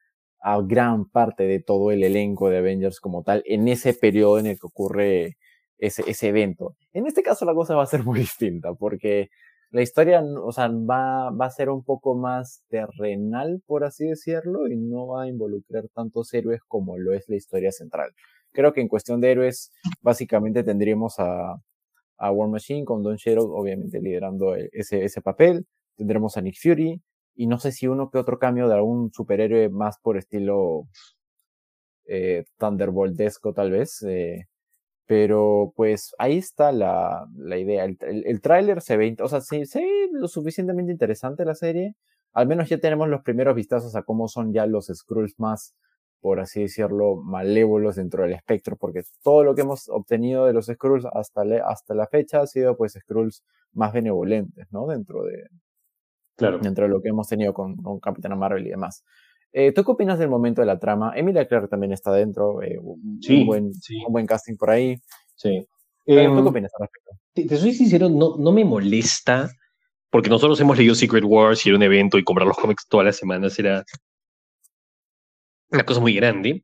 a 0.41 0.61
gran 0.61 1.05
parte 1.09 1.43
de 1.43 1.59
todo 1.59 1.91
el 1.91 2.03
elenco 2.03 2.49
de 2.49 2.59
Avengers 2.59 2.99
como 2.99 3.23
tal 3.23 3.43
en 3.45 3.67
ese 3.67 3.93
periodo 3.93 4.39
en 4.39 4.47
el 4.47 4.59
que 4.59 4.67
ocurre 4.67 5.37
ese, 5.77 6.03
ese 6.07 6.29
evento. 6.29 6.75
En 6.93 7.07
este 7.07 7.23
caso 7.23 7.45
la 7.45 7.53
cosa 7.53 7.75
va 7.75 7.83
a 7.83 7.87
ser 7.87 8.03
muy 8.05 8.19
distinta 8.19 8.73
porque 8.73 9.29
la 9.71 9.81
historia, 9.83 10.23
o 10.23 10.51
sea, 10.51 10.67
va, 10.67 11.29
va 11.29 11.45
a 11.45 11.51
ser 11.51 11.69
un 11.69 11.83
poco 11.83 12.15
más 12.15 12.63
terrenal, 12.69 13.61
por 13.67 13.83
así 13.83 14.07
decirlo, 14.07 14.67
y 14.67 14.75
no 14.75 15.07
va 15.07 15.23
a 15.23 15.27
involucrar 15.27 15.87
tantos 15.93 16.33
héroes 16.33 16.61
como 16.67 16.97
lo 16.97 17.13
es 17.13 17.29
la 17.29 17.35
historia 17.35 17.71
central. 17.71 18.11
Creo 18.51 18.73
que 18.73 18.81
en 18.81 18.87
cuestión 18.87 19.21
de 19.21 19.31
héroes, 19.31 19.71
básicamente 20.01 20.63
tendríamos 20.63 21.19
a, 21.19 21.61
a 22.17 22.31
War 22.31 22.49
Machine 22.49 22.83
con 22.83 23.03
Don 23.03 23.17
Cheadle, 23.17 23.43
obviamente 23.43 24.01
liderando 24.01 24.55
ese, 24.55 25.03
ese 25.03 25.21
papel. 25.21 25.67
Tendremos 25.95 26.35
a 26.37 26.41
Nick 26.41 26.57
Fury, 26.59 26.99
y 27.39 27.47
no 27.47 27.57
sé 27.57 27.71
si 27.71 27.87
uno 27.87 28.09
que 28.11 28.17
otro 28.17 28.37
cambio 28.37 28.67
de 28.67 28.75
algún 28.75 29.13
superhéroe 29.13 29.69
más 29.69 29.97
por 30.01 30.17
estilo 30.17 30.89
eh, 32.05 32.43
Thunderboltesco 32.57 33.53
tal 33.53 33.71
vez. 33.71 34.03
Eh, 34.03 34.47
pero 35.05 35.71
pues 35.73 36.13
ahí 36.19 36.37
está 36.37 36.73
la, 36.73 37.25
la 37.37 37.57
idea. 37.57 37.85
El, 37.85 37.97
el, 38.01 38.41
tráiler 38.41 38.81
se 38.81 38.97
ve, 38.97 39.15
o 39.21 39.29
sea, 39.29 39.39
se, 39.39 39.59
ve 39.59 40.09
lo 40.11 40.27
suficientemente 40.27 40.91
interesante 40.91 41.45
la 41.45 41.55
serie. 41.55 41.95
Al 42.33 42.45
menos 42.45 42.67
ya 42.67 42.77
tenemos 42.77 43.07
los 43.07 43.21
primeros 43.21 43.55
vistazos 43.55 43.95
a 43.95 44.03
cómo 44.03 44.27
son 44.27 44.51
ya 44.51 44.65
los 44.65 44.87
Skrulls 44.87 45.39
más, 45.39 45.75
por 46.19 46.41
así 46.41 46.63
decirlo, 46.63 47.15
malévolos 47.15 47.95
dentro 47.95 48.23
del 48.23 48.33
espectro, 48.33 48.75
porque 48.75 49.03
todo 49.23 49.45
lo 49.45 49.55
que 49.55 49.61
hemos 49.61 49.87
obtenido 49.87 50.45
de 50.45 50.51
los 50.53 50.65
Skrulls 50.65 51.05
hasta, 51.13 51.43
hasta 51.65 51.93
la 51.95 52.07
fecha 52.07 52.41
ha 52.41 52.47
sido 52.47 52.75
pues 52.75 52.97
Skrulls 52.99 53.45
más 53.71 53.93
benevolentes, 53.93 54.67
¿no? 54.71 54.87
Dentro 54.87 55.23
de, 55.23 55.47
Claro. 56.39 56.59
Dentro 56.59 56.85
de 56.85 56.89
lo 56.89 57.01
que 57.01 57.09
hemos 57.09 57.27
tenido 57.27 57.53
con, 57.53 57.75
con 57.77 57.99
Capitana 57.99 58.35
Marvel 58.35 58.65
y 58.65 58.69
demás. 58.69 59.03
Eh, 59.51 59.71
¿Tú 59.73 59.83
qué 59.83 59.91
opinas 59.91 60.19
del 60.19 60.29
momento 60.29 60.61
de 60.61 60.67
la 60.67 60.79
trama? 60.79 61.13
Emilia 61.15 61.47
Clarke 61.47 61.69
también 61.69 61.91
está 61.91 62.11
dentro, 62.11 62.61
eh, 62.61 62.77
un, 62.79 63.45
buen, 63.45 63.65
un 63.65 64.13
buen 64.13 64.25
casting 64.25 64.55
por 64.55 64.69
ahí. 64.69 64.97
Sí. 65.35 65.65
¿Tú 66.05 66.15
qué 66.15 66.23
em, 66.23 66.47
opinas 66.47 66.71
al 66.79 66.87
respecto? 66.87 67.11
Te, 67.33 67.57
soy 67.57 67.73
sincero, 67.73 68.09
no, 68.09 68.37
no 68.37 68.51
me 68.51 68.63
molesta, 68.63 69.49
porque 70.09 70.29
nosotros 70.29 70.59
hemos 70.59 70.77
leído 70.77 70.95
Secret 70.95 71.23
Wars 71.25 71.65
y 71.65 71.69
era 71.69 71.77
un 71.77 71.83
evento 71.83 72.17
y 72.17 72.23
comprar 72.23 72.47
los 72.47 72.57
cómics 72.57 72.87
todas 72.87 73.05
las 73.05 73.17
semanas 73.17 73.57
era 73.57 73.83
una 75.71 75.83
cosa 75.83 75.99
muy 75.99 76.13
grande. 76.13 76.63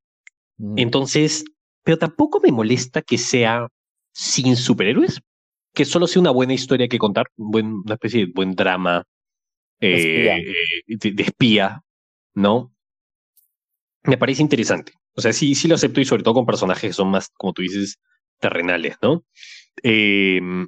Mm. 0.58 0.77
Entonces, 0.77 1.44
pero 1.84 1.98
tampoco 1.98 2.39
me 2.39 2.51
molesta 2.51 3.01
que 3.01 3.17
sea 3.17 3.67
sin 4.13 4.55
superhéroes, 4.55 5.22
que 5.74 5.86
solo 5.86 6.08
sea 6.08 6.22
una 6.22 6.32
buena 6.32 6.53
historia 6.53 6.88
que 6.88 7.00
contar, 7.00 7.25
buen, 7.36 7.82
una 7.86 7.96
especie 7.96 8.25
de 8.25 8.32
buen 8.34 8.53
drama 8.55 9.03
eh, 9.79 10.44
de, 10.88 11.24
espía, 11.24 11.82
¿no? 12.34 12.74
Me 14.03 14.17
parece 14.17 14.41
interesante. 14.41 14.94
O 15.13 15.22
sea, 15.22 15.34
sí, 15.34 15.55
sí 15.55 15.67
lo 15.67 15.75
acepto 15.75 16.01
y 16.01 16.05
sobre 16.05 16.24
todo 16.24 16.34
con 16.36 16.46
personajes 16.46 16.89
que 16.89 16.94
son 16.94 17.10
más, 17.10 17.29
como 17.29 17.53
tú 17.53 17.62
dices, 17.62 18.00
terrenales, 18.39 18.98
¿no? 19.01 19.25
Em, 19.84 20.67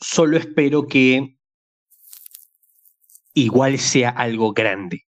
solo 0.00 0.36
espero 0.36 0.86
que 0.86 1.36
igual 3.34 3.78
sea 3.78 4.10
algo 4.10 4.52
grande. 4.52 5.02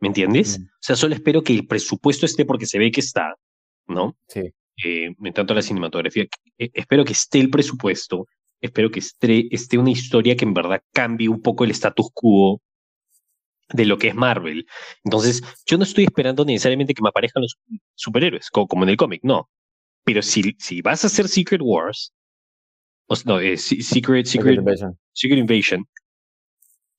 ¿Me 0.00 0.08
entiendes? 0.08 0.58
Mm. 0.58 0.64
O 0.64 0.82
sea, 0.82 0.96
solo 0.96 1.14
espero 1.14 1.42
que 1.42 1.52
el 1.52 1.66
presupuesto 1.66 2.26
esté 2.26 2.44
porque 2.44 2.66
se 2.66 2.78
ve 2.78 2.90
que 2.90 3.00
está, 3.00 3.34
¿no? 3.86 4.16
Sí. 4.28 4.40
Eh, 4.84 5.14
en 5.22 5.32
tanto 5.34 5.54
la 5.54 5.62
cinematografía. 5.62 6.24
eh, 6.58 6.70
espero 6.72 7.04
que 7.04 7.12
esté 7.12 7.38
el 7.38 7.50
presupuesto, 7.50 8.26
espero 8.60 8.90
que 8.90 9.00
esté, 9.00 9.48
esté 9.54 9.78
una 9.78 9.90
historia 9.90 10.36
que 10.36 10.44
en 10.44 10.54
verdad 10.54 10.82
cambie 10.92 11.28
un 11.28 11.40
poco 11.42 11.64
el 11.64 11.70
status 11.72 12.08
quo 12.12 12.60
de 13.72 13.84
lo 13.86 13.98
que 13.98 14.08
es 14.08 14.14
Marvel. 14.14 14.66
Entonces, 15.04 15.42
yo 15.66 15.78
no 15.78 15.84
estoy 15.84 16.04
esperando 16.04 16.44
necesariamente 16.44 16.94
que 16.94 17.02
me 17.02 17.08
aparezcan 17.10 17.42
los 17.42 17.56
superhéroes, 17.94 18.50
co- 18.50 18.66
como, 18.66 18.82
en 18.84 18.90
el 18.90 18.96
cómic, 18.96 19.20
no. 19.22 19.48
Pero 20.04 20.22
si, 20.22 20.56
si 20.58 20.82
vas 20.82 21.04
a 21.04 21.06
hacer 21.06 21.28
Secret 21.28 21.60
Wars, 21.62 22.12
o 23.06 23.14
no, 23.26 23.38
eh, 23.40 23.56
Se- 23.56 23.82
Secret, 23.82 24.26
Secret 24.26 24.26
Secret, 24.26 24.58
Invasion. 24.58 24.98
Secret 25.12 25.38
Invasion, 25.38 25.84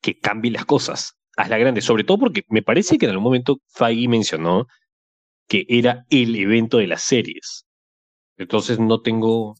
que 0.01 0.17
cambie 0.17 0.51
las 0.51 0.65
cosas. 0.65 1.13
Hazla 1.37 1.57
grande, 1.57 1.81
sobre 1.81 2.03
todo 2.03 2.17
porque 2.19 2.43
me 2.49 2.61
parece 2.61 2.97
que 2.97 3.05
en 3.05 3.11
algún 3.11 3.23
momento 3.25 3.59
Feige 3.67 4.07
mencionó 4.07 4.67
que 5.47 5.65
era 5.69 6.05
el 6.09 6.35
evento 6.35 6.77
de 6.77 6.87
las 6.87 7.03
series. 7.03 7.65
Entonces 8.37 8.79
no 8.79 9.01
tengo 9.01 9.55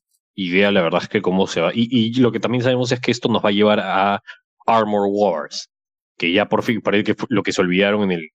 idea, 0.47 0.71
la 0.71 0.81
verdad 0.81 1.01
es 1.03 1.09
que 1.09 1.21
cómo 1.21 1.47
se 1.47 1.61
va. 1.61 1.71
Y, 1.73 1.87
y 1.91 2.13
lo 2.15 2.31
que 2.31 2.39
también 2.39 2.63
sabemos 2.63 2.91
es 2.91 2.99
que 2.99 3.11
esto 3.11 3.29
nos 3.29 3.43
va 3.43 3.49
a 3.49 3.53
llevar 3.53 3.79
a 3.79 4.21
Armor 4.65 5.07
Wars, 5.11 5.69
que 6.17 6.31
ya 6.31 6.47
por 6.47 6.63
fin 6.63 6.81
parece 6.81 7.03
que 7.03 7.23
lo 7.29 7.43
que 7.43 7.51
se 7.51 7.61
olvidaron 7.61 8.03
en, 8.03 8.11
el, 8.11 8.29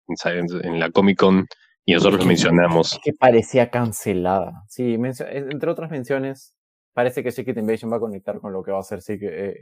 en, 0.63 0.79
la 0.79 0.91
Comic 0.91 1.19
Con 1.19 1.47
y 1.85 1.93
nosotros 1.93 2.21
lo 2.21 2.25
mencionamos. 2.25 2.99
Que 3.03 3.13
parecía 3.13 3.69
cancelada. 3.69 4.63
Sí, 4.67 4.97
entre 4.97 5.69
otras 5.69 5.91
menciones, 5.91 6.55
parece 6.93 7.23
que 7.23 7.31
Secret 7.31 7.57
Invasion 7.57 7.91
va 7.91 7.97
a 7.97 7.99
conectar 7.99 8.39
con 8.39 8.53
lo 8.53 8.63
que 8.63 8.71
va 8.71 8.79
a 8.79 8.83
ser 8.83 9.01
Secret, 9.01 9.33
eh, 9.33 9.59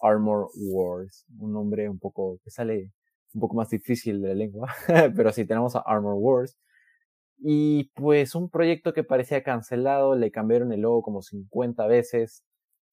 Armor 0.00 0.48
Wars. 0.54 1.26
Un 1.38 1.52
nombre 1.52 1.88
un 1.88 1.98
poco 1.98 2.38
que 2.42 2.50
sale 2.50 2.92
un 3.34 3.40
poco 3.40 3.56
más 3.56 3.68
difícil 3.68 4.22
de 4.22 4.28
la 4.28 4.34
lengua. 4.34 4.74
Pero 5.16 5.32
sí, 5.32 5.44
tenemos 5.44 5.76
a 5.76 5.80
Armor 5.80 6.14
Wars. 6.14 6.56
Y 7.40 7.84
pues 7.94 8.34
un 8.34 8.50
proyecto 8.50 8.92
que 8.92 9.04
parecía 9.04 9.42
cancelado, 9.42 10.14
le 10.16 10.30
cambiaron 10.30 10.72
el 10.72 10.80
logo 10.80 11.02
como 11.02 11.22
50 11.22 11.86
veces. 11.86 12.44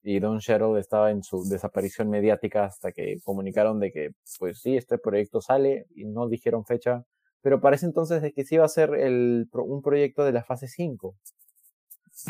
Y 0.03 0.19
Don 0.19 0.37
Shadow 0.37 0.77
estaba 0.77 1.09
en 1.11 1.23
su 1.23 1.43
desaparición 1.49 2.09
mediática 2.11 2.65
hasta 2.65 2.91
que 2.91 3.17
comunicaron 3.23 3.79
de 3.79 3.91
que, 3.91 4.11
pues 4.39 4.59
sí, 4.61 4.77
este 4.77 4.97
proyecto 4.99 5.41
sale 5.41 5.87
y 5.95 6.05
no 6.05 6.27
dijeron 6.27 6.65
fecha 6.65 7.03
pero 7.41 7.61
parece 7.61 7.85
entonces 7.85 8.23
de 8.23 8.33
que 8.33 8.43
sí 8.43 8.57
va 8.57 8.65
a 8.65 8.67
ser 8.67 8.95
el, 8.95 9.47
un 9.53 9.83
proyecto 9.83 10.23
de 10.23 10.31
la 10.31 10.43
fase 10.43 10.67
5. 10.67 11.15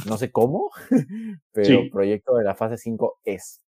No 0.08 0.18
sé 0.18 0.30
cómo, 0.30 0.72
pero 1.54 1.66
Sí. 1.84 1.90
proyecto 1.90 2.36
de 2.36 2.44
la 2.44 2.54
fase 2.54 2.76
5 2.78 3.20
es. 3.24 3.62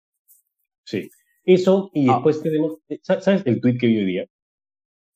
Sí. 0.85 1.11
Eso, 1.43 1.91
y 1.93 2.09
Ah. 2.09 2.13
después 2.15 2.41
tenemos, 2.41 2.79
¿sa- 3.03 3.21
¿sabes 3.21 3.43
el 3.45 3.61
tweet 3.61 3.77
que 3.79 3.85
vi 3.85 3.97
hoy 3.99 4.05
día? 4.05 4.25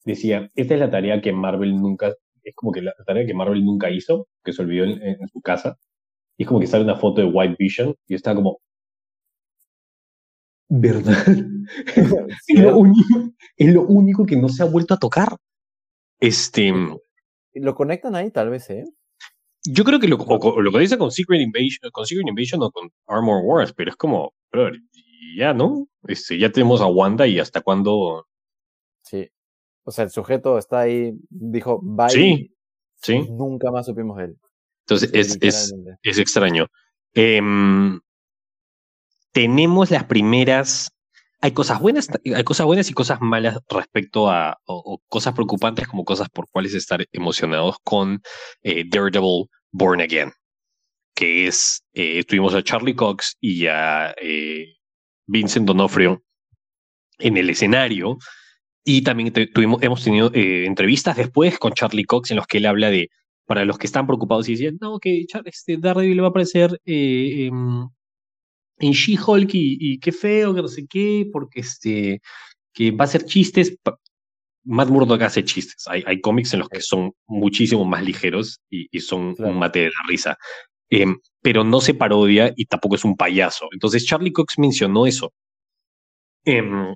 Decía, 0.05 0.51
esta 0.53 0.75
es 0.75 0.79
la 0.79 0.91
tarea 0.91 1.19
que 1.19 1.31
Marvel 1.31 1.75
nunca, 1.81 2.13
es 2.43 2.55
como 2.55 2.71
que 2.71 2.81
la 2.81 2.93
tarea 3.05 3.25
que 3.25 3.33
Marvel 3.33 3.63
nunca 3.65 3.89
hizo, 3.89 4.27
que 4.43 4.53
se 4.53 4.61
olvidó 4.61 4.85
en, 4.85 5.01
en 5.01 5.27
su 5.27 5.41
casa. 5.41 5.77
Y 6.37 6.43
es 6.43 6.47
como 6.47 6.59
que 6.59 6.67
sale 6.67 6.83
una 6.83 6.95
foto 6.95 7.21
de 7.21 7.27
White 7.27 7.55
Vision 7.59 7.95
y 8.07 8.15
está 8.15 8.33
como, 8.35 8.59
¿verdad? 10.69 11.25
Sí, 12.45 12.53
es, 12.55 12.59
lo 12.59 12.77
único, 12.77 13.33
es 13.57 13.73
lo 13.73 13.83
único 13.83 14.25
que 14.25 14.37
no 14.37 14.49
se 14.49 14.63
ha 14.63 14.65
vuelto 14.65 14.93
a 14.93 14.99
tocar. 14.99 15.35
Este, 16.19 16.73
Lo 17.53 17.75
conectan 17.75 18.15
ahí 18.15 18.31
tal 18.31 18.49
vez, 18.49 18.69
¿eh? 18.69 18.85
yo 19.65 19.83
creo 19.83 19.99
que 19.99 20.07
lo, 20.07 20.17
o, 20.17 20.61
lo 20.61 20.71
que 20.71 20.79
dice 20.79 20.97
con 20.97 21.11
Secret 21.11 21.41
Invasion, 21.41 21.91
con 21.91 22.05
Secret 22.05 22.27
Invasion 22.27 22.61
o 22.63 22.71
con 22.71 22.89
Armor 23.07 23.43
Wars, 23.43 23.73
pero 23.73 23.91
es 23.91 23.97
como, 23.97 24.33
brother, 24.51 24.79
ya, 25.37 25.53
¿no? 25.53 25.87
Este, 26.07 26.37
ya 26.37 26.51
tenemos 26.51 26.81
a 26.81 26.87
Wanda 26.87 27.27
y 27.27 27.39
hasta 27.39 27.61
cuándo. 27.61 28.27
Sí. 29.03 29.29
O 29.89 29.91
sea, 29.91 30.03
el 30.03 30.11
sujeto 30.11 30.59
está 30.59 30.81
ahí, 30.81 31.13
dijo, 31.31 31.79
bye. 31.81 32.11
Sí, 32.11 32.55
sí. 33.01 33.27
Nunca 33.27 33.71
más 33.71 33.87
supimos 33.87 34.17
de 34.17 34.25
él. 34.25 34.37
Entonces 34.85 35.09
es, 35.13 35.39
es, 35.41 35.73
es 36.03 36.19
extraño. 36.19 36.67
Em, 37.15 37.99
tenemos 39.31 39.89
las 39.89 40.03
primeras. 40.03 40.91
Hay 41.41 41.53
cosas 41.53 41.79
buenas, 41.79 42.07
hay 42.23 42.43
cosas 42.43 42.67
buenas 42.67 42.87
y 42.91 42.93
cosas 42.93 43.19
malas 43.19 43.57
respecto 43.67 44.29
a, 44.29 44.59
o, 44.65 44.75
o 44.75 45.01
cosas 45.07 45.33
preocupantes 45.33 45.87
como 45.87 46.05
cosas 46.05 46.29
por 46.29 46.47
cuales 46.51 46.75
estar 46.75 47.03
emocionados 47.11 47.77
con 47.83 48.21
eh, 48.61 48.83
Daredevil 48.87 49.45
Born 49.71 50.01
Again, 50.01 50.31
que 51.15 51.47
es, 51.47 51.83
eh, 51.93 52.23
tuvimos 52.25 52.53
a 52.53 52.61
Charlie 52.61 52.93
Cox 52.93 53.37
y 53.41 53.65
a 53.65 54.13
eh, 54.21 54.67
Vincent 55.25 55.65
Donofrio 55.65 56.21
en 57.17 57.37
el 57.37 57.49
escenario 57.49 58.19
y 58.97 59.01
también 59.03 59.31
te- 59.31 59.47
tuvimos, 59.47 59.81
hemos 59.83 60.03
tenido 60.03 60.31
eh, 60.33 60.65
entrevistas 60.65 61.15
después 61.17 61.59
con 61.59 61.73
Charlie 61.73 62.05
Cox 62.05 62.31
en 62.31 62.37
los 62.37 62.47
que 62.47 62.57
él 62.57 62.65
habla 62.65 62.89
de, 62.89 63.09
para 63.45 63.63
los 63.65 63.77
que 63.77 63.87
están 63.87 64.07
preocupados 64.07 64.47
y 64.49 64.53
decían, 64.53 64.77
no, 64.81 64.99
que 64.99 65.25
Char- 65.27 65.43
este 65.47 65.77
Daredevil 65.77 66.21
va 66.21 66.27
a 66.27 66.29
aparecer 66.29 66.79
eh, 66.85 67.45
em, 67.47 67.87
en 68.79 68.91
She-Hulk 68.93 69.53
y, 69.53 69.77
y 69.79 69.99
qué 69.99 70.11
feo, 70.11 70.55
que 70.55 70.61
no 70.61 70.67
sé 70.67 70.87
qué, 70.87 71.27
porque 71.31 71.59
este, 71.61 72.21
que 72.73 72.91
va 72.91 73.03
a 73.03 73.07
hacer 73.07 73.25
chistes. 73.25 73.75
Matt 74.65 74.89
Murdock 74.89 75.21
hace 75.23 75.43
chistes. 75.43 75.83
Hay, 75.87 76.03
hay 76.05 76.19
cómics 76.21 76.53
en 76.53 76.59
los 76.59 76.69
que 76.69 76.81
son 76.81 77.11
muchísimo 77.27 77.85
más 77.85 78.03
ligeros 78.03 78.59
y, 78.69 78.87
y 78.91 78.99
son 79.01 79.35
Claro. 79.35 79.51
un 79.51 79.59
mate 79.59 79.79
de 79.79 79.85
la 79.87 80.07
risa. 80.07 80.37
Em, 80.89 81.17
pero 81.41 81.63
no 81.63 81.79
se 81.81 81.93
parodia 81.93 82.53
y 82.55 82.65
tampoco 82.65 82.95
es 82.95 83.05
un 83.05 83.15
payaso. 83.15 83.67
Entonces 83.71 84.05
Charlie 84.05 84.31
Cox 84.33 84.57
mencionó 84.59 85.05
eso. 85.05 85.31
Em, 86.45 86.95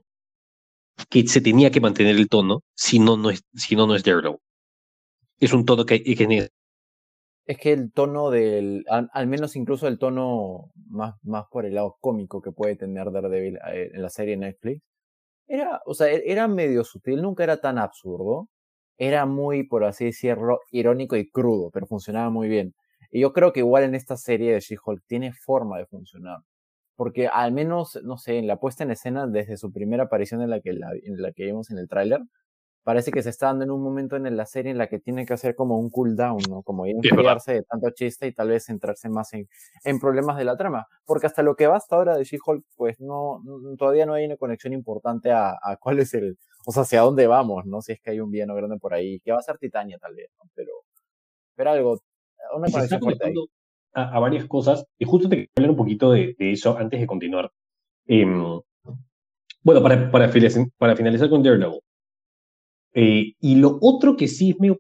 que 1.10 1.28
se 1.28 1.42
tenía 1.42 1.72
que 1.72 1.82
mantener 1.82 2.16
el 2.18 2.30
tono, 2.30 2.62
si 2.76 3.00
no, 3.00 3.18
no 3.18 3.30
es, 3.30 3.44
si 3.54 3.76
no, 3.76 3.88
no 3.88 3.96
es 3.96 4.04
Daredevil. 4.04 4.38
Es 5.40 5.54
un 5.54 5.64
tono 5.64 5.86
que, 5.86 6.02
que 6.04 6.50
Es 7.46 7.58
que 7.58 7.74
el 7.74 7.92
tono 7.92 8.30
del, 8.32 8.86
al, 8.90 9.10
al 9.14 9.28
menos 9.28 9.56
incluso 9.56 9.88
el 9.88 10.00
tono 10.00 10.72
más, 10.88 11.16
más 11.24 11.46
por 11.52 11.66
el 11.66 11.74
lado 11.76 11.98
cómico 12.00 12.42
que 12.42 12.52
puede 12.54 12.76
tener 12.78 13.12
Daredevil 13.12 13.58
eh, 13.74 13.92
en 13.94 14.02
la 14.02 14.10
serie 14.10 14.38
Netflix, 14.38 14.82
era, 15.48 15.82
o 15.86 15.94
sea, 15.96 16.12
e- 16.12 16.24
era 16.32 16.48
medio 16.48 16.84
sutil, 16.86 17.22
nunca 17.22 17.44
era 17.46 17.58
tan 17.62 17.78
absurdo, 17.80 18.50
era 18.98 19.26
muy, 19.28 19.64
por 19.68 19.84
así 19.86 20.06
decirlo, 20.06 20.60
irónico 20.72 21.18
y 21.18 21.30
crudo, 21.32 21.72
pero 21.72 21.88
funcionaba 21.88 22.30
muy 22.32 22.50
bien. 22.50 22.76
Y 23.12 23.22
yo 23.22 23.34
creo 23.34 23.54
que 23.54 23.62
igual 23.62 23.84
en 23.86 23.96
esta 23.96 24.18
serie 24.18 24.54
de 24.54 24.62
She-Hulk 24.62 25.04
tiene 25.08 25.34
forma 25.34 25.80
de 25.80 25.88
funcionar. 25.88 26.40
Porque 26.96 27.28
al 27.28 27.52
menos, 27.52 28.00
no 28.04 28.18
sé, 28.18 28.38
en 28.38 28.48
la 28.48 28.60
puesta 28.60 28.84
en 28.84 28.92
escena, 28.92 29.28
desde 29.28 29.58
su 29.58 29.72
primera 29.72 30.04
aparición 30.04 30.42
en 30.42 30.50
la 30.50 30.60
que, 30.62 30.74
la, 30.74 30.92
en 31.04 31.22
la 31.22 31.32
que 31.32 31.46
vimos 31.46 31.72
en 31.72 31.78
el 31.80 31.88
tráiler, 31.90 32.22
parece 32.84 33.12
que 33.12 33.24
se 33.24 33.30
está 33.30 33.48
dando 33.48 33.64
en 33.64 33.72
un 33.72 33.82
momento 33.82 34.18
en 34.18 34.36
la 34.38 34.46
serie 34.46 34.70
en 34.72 34.78
la 34.78 34.88
que 34.88 35.00
tiene 35.00 35.26
que 35.26 35.34
hacer 35.34 35.56
como 35.56 35.80
un 35.80 35.90
cooldown, 35.90 36.38
¿no? 36.50 36.64
Como 36.64 36.86
enfriarse 36.86 37.54
de 37.54 37.64
tanto 37.64 37.90
chiste 37.92 38.28
y 38.28 38.34
tal 38.34 38.50
vez 38.50 38.66
centrarse 38.66 39.08
más 39.10 39.34
en, 39.34 39.48
en 39.86 40.00
problemas 40.00 40.38
de 40.38 40.44
la 40.46 40.58
trama. 40.58 40.86
Porque 41.06 41.28
hasta 41.28 41.44
lo 41.44 41.56
que 41.56 41.68
va 41.68 41.78
hasta 41.78 41.96
ahora 41.96 42.18
de 42.18 42.26
She-Hulk, 42.26 42.66
pues 42.76 43.00
no, 43.00 43.42
no- 43.46 43.76
todavía 43.78 44.06
no 44.06 44.14
hay 44.14 44.26
una 44.26 44.36
conexión 44.38 44.74
importante 44.74 45.32
a, 45.32 45.52
a 45.62 45.78
cuál 45.80 46.00
es 46.00 46.14
el, 46.14 46.38
o 46.66 46.72
sea, 46.74 46.84
hacia 46.84 47.02
dónde 47.02 47.26
vamos, 47.28 47.66
¿no? 47.66 47.82
Si 47.82 47.94
es 47.94 48.02
que 48.02 48.12
hay 48.12 48.20
un 48.20 48.30
villano 48.32 48.54
grande 48.56 48.78
por 48.80 48.94
ahí, 48.94 49.20
que 49.22 49.32
va 49.32 49.40
a 49.40 49.42
ser 49.42 49.58
Titania 49.58 49.98
tal 49.98 50.14
vez, 50.16 50.30
¿no? 50.38 50.50
Pero, 50.54 50.72
pero 51.56 51.72
algo, 51.72 51.92
una 52.56 52.68
conexión 52.72 53.00
fuerte 53.00 53.26
ahí. 53.28 53.34
A, 53.94 54.20
varias 54.20 54.46
cosas. 54.46 54.86
Y 54.98 55.06
justo 55.06 55.30
te 55.30 55.36
quería 55.36 55.52
hablar 55.56 55.72
un 55.72 55.78
poquito 55.78 56.12
de, 56.12 56.36
eso 56.40 56.78
antes 56.78 57.00
de 57.00 57.08
continuar. 57.08 57.52
Em, 58.06 58.62
bueno, 59.64 59.82
para, 59.82 60.12
para, 60.12 60.32
para 60.78 60.96
finalizar 60.96 61.30
con 61.30 61.44
Daredevil. 61.44 61.80
Eh, 62.94 63.34
y 63.40 63.56
lo 63.56 63.80
otro 63.82 64.16
que 64.16 64.28
sí 64.28 64.52
es 64.52 64.60
medio, 64.60 64.80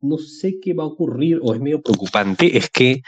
no 0.00 0.18
sé 0.18 0.58
qué 0.60 0.74
va 0.74 0.84
a 0.84 0.86
ocurrir 0.86 1.40
o 1.42 1.54
es 1.54 1.60
medio 1.60 1.82
preocupante, 1.82 2.56
es 2.56 2.70
que 2.70 3.02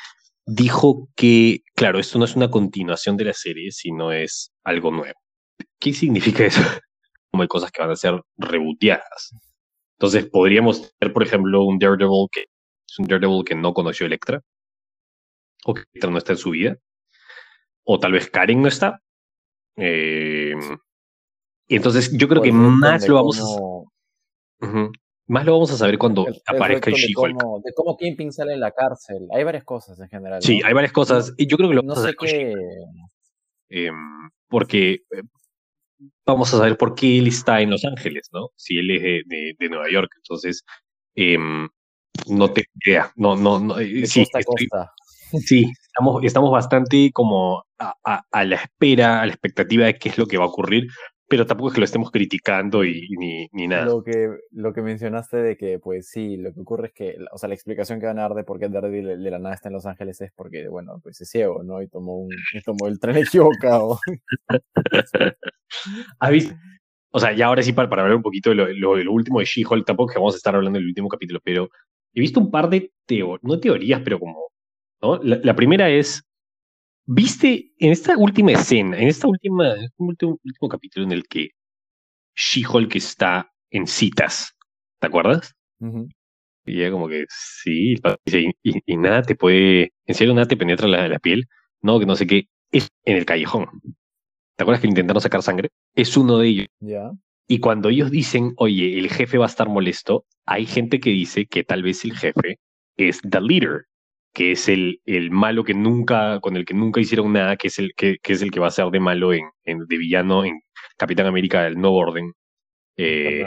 dijo 0.46 1.08
que, 1.16 1.62
claro, 1.74 1.98
esto 1.98 2.18
no 2.18 2.24
es 2.24 2.36
una 2.36 2.50
continuación 2.50 3.16
de 3.16 3.24
la 3.24 3.32
serie, 3.32 3.70
sino 3.72 4.12
es 4.12 4.52
algo 4.62 4.90
nuevo. 4.90 5.18
¿Qué 5.78 5.92
significa 5.92 6.44
eso? 6.44 6.60
Como 7.30 7.42
hay 7.42 7.48
cosas 7.48 7.70
que 7.70 7.82
van 7.82 7.90
a 7.90 7.96
ser 7.96 8.20
rebooteadas. 8.36 9.34
Entonces, 9.98 10.26
podríamos 10.26 10.92
tener, 10.98 11.12
por 11.12 11.22
ejemplo, 11.22 11.64
un 11.64 11.78
Daredevil 11.78 12.28
que 12.30 12.42
es 12.86 12.98
un 12.98 13.06
Daredevil 13.06 13.44
que 13.44 13.54
no 13.54 13.72
conoció 13.72 14.06
Electra, 14.06 14.40
o 15.64 15.74
que 15.74 15.82
no 16.10 16.18
está 16.18 16.32
en 16.32 16.38
su 16.38 16.50
vida, 16.50 16.76
o 17.84 17.98
tal 17.98 18.12
vez 18.12 18.28
Karen 18.30 18.62
no 18.62 18.68
está. 18.68 19.00
Eh, 19.76 20.54
y 21.66 21.76
entonces, 21.76 22.12
yo 22.16 22.28
creo 22.28 22.42
que 22.42 22.48
el 22.50 22.54
retcon 22.54 22.78
más 22.78 23.08
lo 23.08 23.14
vamos 23.16 23.40
a. 23.40 23.44
Más 25.26 25.46
lo 25.46 25.52
vamos 25.52 25.70
a 25.72 25.76
saber 25.78 25.96
cuando 25.96 26.26
el- 26.26 26.34
el 26.34 26.42
aparezca 26.46 26.90
de 26.90 26.96
She-Hulk. 26.98 27.40
cómo, 27.40 27.60
de 27.64 27.72
cómo 27.74 27.96
Kingpin 27.96 28.30
sale 28.30 28.52
en 28.52 28.60
la 28.60 28.72
cárcel. 28.72 29.26
Hay 29.32 29.42
varias 29.42 29.64
cosas 29.64 29.98
en 29.98 30.08
general. 30.08 30.42
Sí, 30.42 30.58
¿no? 30.58 30.66
hay 30.66 30.74
varias 30.74 30.92
cosas. 30.92 31.32
y 31.38 31.46
yo 31.46 31.56
creo 31.56 31.70
que 31.70 31.76
lo 31.76 31.82
No 31.82 31.94
vamos 31.94 32.04
a 32.04 32.08
sé 32.10 32.14
saber 32.14 32.30
qué. 32.52 32.54
Em, 33.70 33.94
porque 34.48 34.92
eh, 35.10 35.22
vamos 36.26 36.52
a 36.52 36.58
saber 36.58 36.76
por 36.76 36.94
qué 36.94 37.18
él 37.18 37.28
está 37.28 37.62
en 37.62 37.70
Los 37.70 37.86
Ángeles, 37.86 38.28
¿no? 38.34 38.50
Si 38.54 38.76
él 38.76 38.90
es 38.90 39.02
de, 39.02 39.22
de- 39.26 39.56
de 39.58 39.68
Nueva 39.70 39.88
York. 39.90 40.12
Entonces, 40.16 40.62
em, 41.14 41.68
no 42.28 42.52
tengo 42.52 42.68
idea. 42.84 43.10
No, 43.16 43.34
no, 43.34 43.58
no. 43.58 43.78
eh, 43.78 44.06
sí, 44.06 44.20
costa 44.24 44.40
estoy- 44.40 44.68
costa. 44.68 44.92
Sí, 45.44 45.72
estamos, 45.82 46.24
estamos 46.24 46.50
bastante 46.50 47.10
como 47.12 47.64
a, 47.78 48.22
a, 48.30 48.44
la 48.44 48.56
espera, 48.56 49.20
a 49.20 49.26
la 49.26 49.32
expectativa 49.32 49.86
de 49.86 49.94
qué 49.94 50.08
es 50.08 50.18
lo 50.18 50.26
que 50.26 50.38
va 50.38 50.44
a 50.44 50.48
ocurrir, 50.48 50.88
pero 51.28 51.46
tampoco 51.46 51.68
es 51.68 51.74
que 51.74 51.80
lo 51.80 51.86
estemos 51.86 52.10
criticando 52.10 52.84
y, 52.84 53.08
ni, 53.18 53.48
ni, 53.52 53.66
nada. 53.66 53.86
Lo 53.86 54.02
que, 54.02 54.28
lo 54.50 54.72
que 54.72 54.82
mencionaste 54.82 55.38
de 55.38 55.56
que, 55.56 55.78
pues 55.78 56.08
sí, 56.08 56.36
lo 56.36 56.52
que 56.52 56.60
ocurre 56.60 56.88
es 56.88 56.92
que, 56.92 57.16
o 57.32 57.38
sea, 57.38 57.48
la 57.48 57.54
explicación 57.54 57.98
que 57.98 58.06
van 58.06 58.18
a 58.18 58.22
dar 58.22 58.34
de 58.34 58.44
por 58.44 58.58
qué 58.58 58.68
Daredevil 58.68 59.22
de 59.22 59.30
la 59.30 59.38
nada 59.38 59.54
está 59.54 59.68
en 59.68 59.74
Los 59.74 59.86
Ángeles 59.86 60.20
es 60.20 60.32
porque, 60.34 60.68
bueno, 60.68 61.00
pues 61.02 61.20
es 61.20 61.28
ciego, 61.28 61.62
¿no? 61.62 61.82
Y 61.82 61.88
tomó, 61.88 62.18
un, 62.18 62.30
y 62.52 62.60
tomó 62.62 62.86
el 62.86 63.00
tren 63.00 63.16
equivocado. 63.16 63.98
¿Has 66.20 66.30
visto? 66.30 66.54
O 67.10 67.20
sea, 67.20 67.32
ya 67.32 67.46
ahora 67.46 67.62
sí, 67.62 67.72
para, 67.72 67.88
para 67.88 68.02
hablar 68.02 68.16
un 68.16 68.22
poquito 68.22 68.50
de 68.50 68.56
lo, 68.56 68.96
lo, 68.96 69.12
último 69.12 69.38
de 69.38 69.44
She-Hulk, 69.44 69.86
tampoco 69.86 70.12
que 70.12 70.18
vamos 70.18 70.34
a 70.34 70.36
estar 70.36 70.54
hablando 70.54 70.78
del 70.78 70.88
último 70.88 71.08
capítulo, 71.08 71.40
pero 71.44 71.70
he 72.12 72.20
visto 72.20 72.40
un 72.40 72.50
par 72.50 72.68
de 72.68 72.92
teorías, 73.06 73.40
no 73.42 73.60
teorías, 73.60 74.00
pero 74.04 74.18
como, 74.18 74.48
¿no? 75.04 75.20
La, 75.22 75.54
primera 75.54 75.90
es, 75.90 76.24
¿viste 77.04 77.72
en 77.78 77.92
esta 77.92 78.16
última 78.16 78.52
escena, 78.52 78.98
en 78.98 79.08
esta 79.08 79.28
última, 79.28 79.74
en 79.74 79.84
este 79.84 80.02
último, 80.02 80.38
último 80.42 80.68
capítulo 80.68 81.04
en 81.06 81.12
el 81.12 81.28
que 81.28 81.50
She-Hulk 82.34 82.96
está 82.96 83.52
en 83.70 83.86
citas, 83.86 84.56
¿te 85.00 85.06
acuerdas? 85.06 85.54
Y 86.64 86.80
ella 86.80 86.90
como 86.90 87.08
que, 87.08 87.26
sí, 87.28 87.96
y, 88.24 88.92
y, 88.92 88.96
nada 88.96 89.22
te 89.22 89.34
puede, 89.34 89.92
en 90.06 90.14
serio 90.14 90.32
nada 90.32 90.48
te 90.48 90.56
penetra 90.56 90.88
la, 90.88 91.06
la 91.06 91.18
piel, 91.18 91.46
no, 91.82 92.00
que 92.00 92.06
no 92.06 92.16
sé 92.16 92.26
qué, 92.26 92.48
es 92.72 92.88
en 93.04 93.18
el 93.18 93.26
callejón. 93.26 93.68
¿Te 94.56 94.62
acuerdas 94.64 94.80
que 94.80 94.88
intentaron 94.88 95.20
sacar 95.20 95.42
sangre? 95.42 95.68
Es 95.94 96.16
uno 96.16 96.38
de 96.38 96.48
ellos. 96.48 96.66
Y 97.46 97.58
cuando 97.58 97.90
ellos 97.90 98.10
dicen, 98.10 98.54
oye, 98.56 98.98
el 98.98 99.10
jefe 99.10 99.36
va 99.36 99.44
a 99.44 99.48
estar 99.48 99.68
molesto, 99.68 100.24
hay 100.46 100.64
gente 100.64 101.00
que 101.00 101.10
dice 101.10 101.44
que 101.44 101.62
tal 101.62 101.82
vez 101.82 102.02
el 102.06 102.16
jefe 102.16 102.58
es 102.96 103.20
the 103.28 103.40
leader, 103.42 103.84
que 104.34 104.52
es 104.52 104.68
el, 104.68 105.00
el 105.06 105.30
malo 105.30 105.64
que 105.64 105.74
nunca, 105.74 106.40
con 106.40 106.56
el 106.56 106.64
que 106.66 106.74
nunca 106.74 107.00
hicieron 107.00 107.32
nada, 107.32 107.56
que 107.56 107.68
es 107.68 107.78
el 107.78 107.94
que, 107.96 108.18
que 108.20 108.32
es 108.34 108.42
el 108.42 108.50
que 108.50 108.60
va 108.60 108.66
a 108.66 108.72
ser 108.72 108.86
de 108.90 109.00
malo 109.00 109.32
en, 109.32 109.44
en, 109.64 109.86
de 109.86 109.96
villano 109.96 110.44
en 110.44 110.60
Capitán 110.98 111.26
América 111.26 111.62
del 111.62 111.76
Nuevo 111.76 111.98
Orden. 111.98 112.32
Eh, 112.96 113.44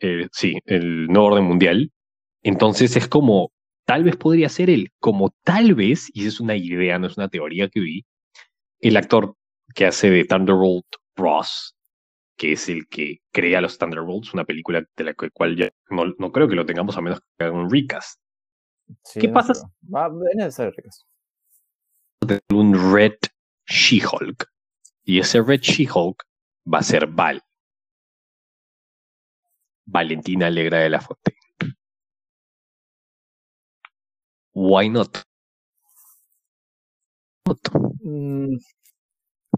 eh, 0.00 0.28
sí, 0.32 0.58
el 0.66 1.06
Nuevo 1.06 1.28
Orden 1.28 1.44
Mundial. 1.44 1.92
Entonces 2.42 2.96
es 2.96 3.08
como, 3.08 3.52
tal 3.84 4.02
vez 4.04 4.16
podría 4.16 4.48
ser 4.48 4.68
él, 4.68 4.90
como 4.98 5.32
tal 5.44 5.74
vez, 5.74 6.10
y 6.12 6.20
esa 6.20 6.28
es 6.28 6.40
una 6.40 6.56
idea, 6.56 6.98
no 6.98 7.06
es 7.06 7.16
una 7.16 7.28
teoría 7.28 7.68
que 7.68 7.80
vi, 7.80 8.04
el 8.80 8.96
actor 8.96 9.34
que 9.74 9.86
hace 9.86 10.10
de 10.10 10.24
Thunderbolt 10.24 10.86
Ross, 11.16 11.76
que 12.36 12.52
es 12.52 12.68
el 12.68 12.88
que 12.88 13.18
crea 13.32 13.60
los 13.60 13.78
Thunderbolts, 13.78 14.34
una 14.34 14.44
película 14.44 14.84
de 14.96 15.04
la 15.04 15.14
cual 15.14 15.56
ya 15.56 15.70
no, 15.90 16.14
no 16.18 16.32
creo 16.32 16.48
que 16.48 16.56
lo 16.56 16.66
tengamos 16.66 16.96
a 16.96 17.00
menos 17.00 17.20
que 17.20 17.44
haga 17.44 17.52
un 17.52 17.70
recast. 17.70 18.20
¿Qué 19.14 19.28
pasa? 19.28 19.52
Va 19.94 20.06
a 20.06 20.50
ser 20.50 20.74
recast. 20.74 21.06
Un 22.52 22.94
Red 22.94 23.18
She-Hulk. 23.66 24.46
Y 25.04 25.20
ese 25.20 25.42
Red 25.42 25.60
She-Hulk 25.60 26.22
va 26.72 26.78
a 26.78 26.82
ser 26.82 27.06
Val. 27.06 27.42
Valentina 29.86 30.46
Alegra 30.46 30.78
de 30.78 30.90
la 30.90 31.00
Fonte. 31.00 31.34
Why 34.54 34.88
not? 34.90 35.18
Mm, 38.02 38.56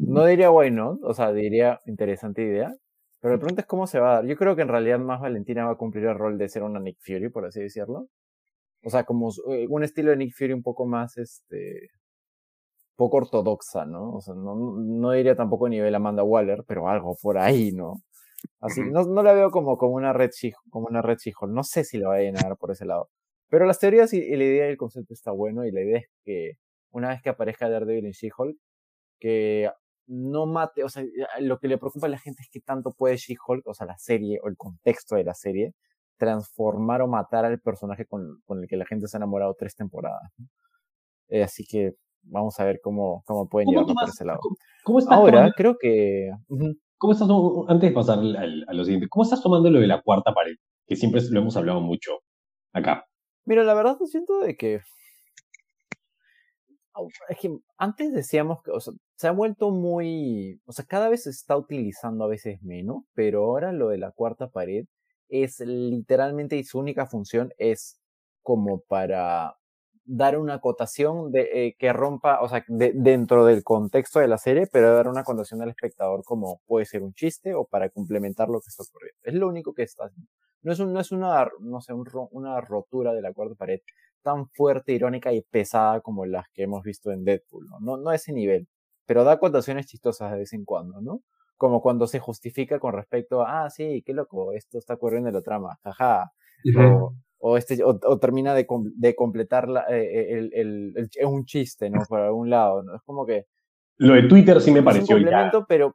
no 0.01 0.27
diría 0.27 0.51
why 0.51 0.71
not, 0.71 1.01
o 1.03 1.14
sea, 1.14 1.33
diría 1.33 1.81
interesante 1.87 2.43
idea. 2.43 2.73
Pero 3.21 3.35
la 3.35 3.40
pregunta 3.40 3.62
es 3.62 3.66
cómo 3.66 3.87
se 3.87 3.99
va 3.99 4.12
a 4.12 4.14
dar. 4.16 4.27
Yo 4.27 4.37
creo 4.37 4.57
que 4.57 4.62
en 4.62 4.69
realidad 4.69 4.99
más 4.99 5.21
Valentina 5.21 5.64
va 5.64 5.73
a 5.73 5.77
cumplir 5.77 6.05
el 6.07 6.16
rol 6.16 6.38
de 6.38 6.49
ser 6.49 6.62
una 6.62 6.81
Nick 6.81 6.99
Fury, 7.01 7.29
por 7.29 7.45
así 7.47 7.61
decirlo. 7.61 8.09
O 8.83 8.90
sea, 8.90 9.05
como 9.05 9.31
eh, 9.51 9.66
un 9.69 9.85
estilo 9.85 10.11
de 10.11 10.16
Nick 10.16 10.35
Fury 10.37 10.53
un 10.53 10.62
poco 10.62 10.87
más, 10.87 11.19
este, 11.19 11.90
poco 12.97 13.19
ortodoxa, 13.19 13.87
¿no? 13.87 14.12
O 14.14 14.21
sea, 14.21 14.35
no, 14.35 14.55
no 14.55 15.12
diría 15.12 15.37
tampoco 15.37 15.66
a 15.66 15.71
nivel 15.71 15.95
Amanda 15.95 16.23
Waller, 16.23 16.64
pero 16.66 16.88
algo 16.88 17.16
por 17.21 17.38
ahí, 17.38 17.73
¿no? 17.73 18.03
Así, 18.61 18.83
no, 18.83 19.05
no 19.05 19.23
la 19.23 19.33
veo 19.33 19.51
como, 19.51 19.77
como 19.79 19.95
una 19.95 20.12
Red 20.12 20.31
como 20.71 20.87
una 20.87 21.03
Red 21.03 21.19
she 21.19 21.33
No 21.49 21.62
sé 21.62 21.85
si 21.85 21.99
la 21.99 22.09
va 22.09 22.16
a 22.16 22.21
llenar 22.21 22.57
por 22.59 22.71
ese 22.71 22.87
lado. 22.87 23.09
Pero 23.49 23.66
las 23.66 23.79
teorías 23.79 24.12
y, 24.12 24.21
la 24.37 24.45
idea 24.45 24.66
y 24.66 24.71
el 24.71 24.77
concepto 24.77 25.12
está 25.14 25.33
bueno 25.33 25.64
y 25.64 25.73
la 25.73 25.83
idea 25.83 25.99
es 25.99 26.07
que 26.25 26.53
una 26.90 27.09
vez 27.09 27.23
que 27.23 27.31
aparezca 27.31 27.69
Daredevil 27.69 28.07
en 28.07 28.12
She-Hulk, 28.12 28.57
que 29.21 29.71
no 30.07 30.47
mate, 30.47 30.85
o 30.85 30.88
sea, 30.88 31.05
lo 31.40 31.59
que 31.59 31.69
le 31.69 31.79
preocupa 31.79 32.07
a 32.07 32.11
la 32.11 32.19
gente 32.19 32.43
es 32.43 32.51
que 32.51 32.61
tanto 32.61 32.93
puede 32.93 33.16
She-Hulk, 33.16 33.66
o 33.66 33.75
sea, 33.75 33.87
la 33.87 33.99
serie 33.99 34.40
o 34.43 34.49
el 34.49 34.57
contexto 34.57 35.16
de 35.16 35.25
la 35.25 35.35
serie, 35.35 35.73
transformar 36.20 37.00
o 37.00 37.09
matar 37.09 37.46
al 37.46 37.59
personaje 37.61 38.04
con, 38.04 38.42
con 38.44 38.61
el 38.61 38.68
que 38.68 38.76
la 38.76 38.85
gente 38.85 39.09
se 39.09 39.16
ha 39.16 39.18
enamorado 39.18 39.56
tres 39.59 39.74
temporadas. 39.74 40.30
Eh, 41.28 41.42
así 41.42 41.64
que 41.64 41.94
vamos 42.22 42.61
a 42.61 42.64
ver 42.64 42.78
cómo, 42.83 43.22
cómo 43.24 43.48
pueden 43.48 43.70
llevarlo 43.70 43.94
por 43.94 44.09
ese 44.09 44.26
lado. 44.26 44.40
¿cómo, 44.85 45.00
Ahora, 45.09 45.50
creo 45.56 45.76
que... 45.80 46.30
¿Cómo 46.98 47.14
estás, 47.14 47.28
antes 47.68 47.88
de 47.88 47.94
pasar 47.94 48.18
a 48.18 48.74
lo 48.74 48.85
siguiente, 48.85 49.09
cómo 49.09 49.22
estás 49.22 49.42
tomando 49.42 49.70
lo 49.70 49.80
de 49.80 49.87
la 49.87 50.02
cuarta 50.02 50.35
pared? 50.35 50.52
Que 50.87 50.96
siempre 50.96 51.22
lo 51.30 51.40
hemos 51.40 51.56
hablado 51.56 51.80
mucho 51.80 52.12
acá. 52.74 53.06
Mira, 53.46 53.64
la 53.64 53.72
verdad 53.72 53.96
siento 54.04 54.40
de 54.40 54.54
que 54.54 54.80
es 57.30 57.38
que 57.38 57.56
antes 57.78 58.12
decíamos 58.12 58.59
que, 58.62 58.72
o 58.72 58.80
sea, 58.80 58.92
se 59.16 59.28
ha 59.28 59.33
vuelto 59.33 59.70
muy, 59.70 60.61
o 60.66 60.72
sea, 60.72 60.85
cada 60.85 61.09
vez 61.09 61.22
se 61.22 61.30
está 61.30 61.56
utilizando 61.56 62.24
a 62.24 62.28
veces 62.28 62.61
menos, 62.62 63.04
pero 63.14 63.44
ahora 63.44 63.72
lo 63.72 63.88
de 63.88 63.96
la 63.96 64.11
cuarta 64.11 64.50
pared 64.50 64.85
es 65.31 65.61
literalmente 65.61 66.57
y 66.57 66.64
su 66.64 66.79
única 66.79 67.07
función 67.07 67.53
es 67.59 68.01
como 68.43 68.81
para 68.81 69.57
dar 70.05 70.37
una 70.38 70.55
acotación 70.55 71.31
de, 71.31 71.49
eh, 71.53 71.77
que 71.79 71.93
rompa, 71.93 72.40
o 72.40 72.49
sea, 72.49 72.64
dentro 72.69 73.45
del 73.45 73.62
contexto 73.62 74.19
de 74.19 74.29
la 74.29 74.38
serie, 74.38 74.66
pero 74.66 74.95
dar 74.95 75.09
una 75.09 75.21
acotación 75.21 75.62
al 75.62 75.71
espectador 75.71 76.25
como 76.25 76.61
puede 76.66 76.85
ser 76.87 77.03
un 77.03 77.14
chiste 77.14 77.55
o 77.55 77.64
para 77.64 77.90
complementar 77.90 78.49
lo 78.49 78.61
que 78.61 78.69
está 78.69 78.83
ocurriendo. 78.83 79.19
Es 79.23 79.35
lo 79.35 79.49
único 79.49 79.73
que 79.73 79.85
está 79.85 80.07
haciendo. 80.07 80.29
No 80.62 80.73
es, 80.73 80.81
un, 80.81 80.93
no 80.93 81.01
es 81.01 81.12
una, 81.12 81.49
no 81.61 81.81
sé, 81.81 81.93
una 82.33 82.61
rotura 82.61 83.14
de 83.14 83.23
la 83.23 83.33
cuarta 83.33 83.55
pared, 83.55 83.81
tan 84.23 84.49
fuerte, 84.49 84.93
irónica 84.93 85.33
y 85.33 85.43
pesada 85.43 86.01
como 86.01 86.27
las 86.27 86.49
que 86.51 86.64
hemos 86.64 86.83
visto 86.83 87.11
en 87.12 87.25
Deadpool, 87.25 87.66
¿no? 87.71 87.81
No, 87.81 87.97
no 87.97 88.12
ese 88.12 88.33
nivel, 88.33 88.69
pero 89.07 89.25
da 89.25 89.38
contaciones 89.38 89.87
chistosas 89.87 90.33
de 90.33 90.38
vez 90.38 90.53
en 90.53 90.64
cuando, 90.64 91.01
¿no? 91.01 91.23
Como 91.61 91.83
cuando 91.83 92.07
se 92.07 92.20
justifica 92.20 92.79
con 92.79 92.94
respecto 92.94 93.42
a, 93.42 93.66
ah, 93.66 93.70
sí, 93.70 94.03
qué 94.07 94.14
loco, 94.14 94.55
esto 94.55 94.79
está 94.79 94.94
ocurriendo 94.94 95.29
en 95.29 95.35
la 95.35 95.42
trama, 95.42 95.79
jaja, 95.85 96.33
o, 96.75 97.14
o, 97.37 97.57
este, 97.59 97.85
o, 97.85 98.18
termina 98.18 98.55
de, 98.55 98.66
de 98.96 99.14
completar 99.14 99.68
la, 99.68 99.85
eh, 99.90 100.38
el, 100.38 100.51
el, 100.55 100.94
el, 100.96 101.27
un 101.27 101.44
chiste, 101.44 101.90
¿no? 101.90 102.01
Por 102.09 102.20
algún 102.20 102.49
lado, 102.49 102.83
¿no? 102.83 102.96
Es 102.96 103.03
como 103.03 103.27
que... 103.27 103.44
Lo 103.99 104.14
de 104.14 104.23
Twitter 104.23 104.59
sí 104.62 104.70
me 104.70 104.83
pareció 104.83 105.16
un 105.16 105.23
complemento, 105.23 105.66
pero... 105.68 105.94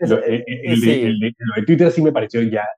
Lo, 0.00 0.22
el, 0.22 0.44
de, 0.44 1.14
lo, 1.18 1.54
de, 1.56 1.62
Twitter 1.64 1.90
sí 1.90 2.02
me 2.02 2.12
pareció 2.12 2.42
ya... 2.42 2.68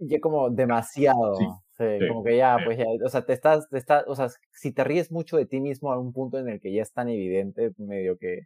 Ya 0.00 0.18
como 0.18 0.50
demasiado. 0.50 1.36
Sí, 1.78 1.84
como 2.08 2.24
que 2.24 2.36
ya, 2.36 2.58
pues 2.64 2.78
ya, 2.78 2.84
o 3.04 3.08
sea, 3.08 3.24
te 3.24 3.32
estás, 3.32 3.68
te 3.68 3.78
estás, 3.78 4.02
o 4.08 4.16
sea, 4.16 4.28
si 4.50 4.72
te 4.72 4.82
ríes 4.82 5.12
mucho 5.12 5.36
de 5.36 5.46
ti 5.46 5.60
mismo 5.60 5.92
a 5.92 6.00
un 6.00 6.12
punto 6.12 6.36
en 6.40 6.48
el 6.48 6.60
que 6.60 6.72
ya 6.72 6.82
es 6.82 6.92
tan 6.92 7.08
evidente, 7.08 7.70
medio 7.78 8.18
que, 8.18 8.40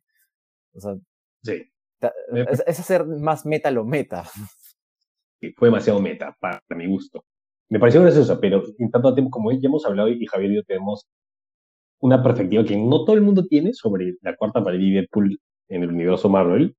o 0.75 0.81
sea, 0.81 0.95
sí. 1.43 1.71
Es, 2.67 2.81
hacer 2.81 3.05
más 3.07 3.47
meta 3.47 3.71
lo 3.71 3.85
meta. 3.85 4.25
Fue 5.57 5.69
demasiado 5.69 6.01
meta, 6.01 6.37
para, 6.41 6.61
mi 6.71 6.87
gusto. 6.87 7.25
Me 7.69 7.79
pareció 7.79 8.03
gracioso, 8.03 8.41
pero 8.41 8.63
en 8.79 8.91
tanto 8.91 9.15
tiempo 9.15 9.31
como 9.31 9.53
ya 9.53 9.59
hemos 9.63 9.85
hablado 9.87 10.09
y 10.09 10.27
Javier 10.27 10.53
y 10.53 10.55
yo 10.57 10.65
tenemos 10.65 11.07
una 12.01 12.23
perspectiva 12.23 12.65
que 12.65 12.77
no 12.77 13.05
todo 13.05 13.15
el 13.15 13.23
mundo 13.23 13.47
tiene 13.47 13.73
sobre 13.75 14.15
la 14.23 14.37
cuarta 14.37 14.63
pared 14.63 14.79
de 14.79 14.91
Deadpool 14.93 15.39
en 15.69 15.83
el 15.83 15.91
universo 15.91 16.29
Marvel. 16.29 16.75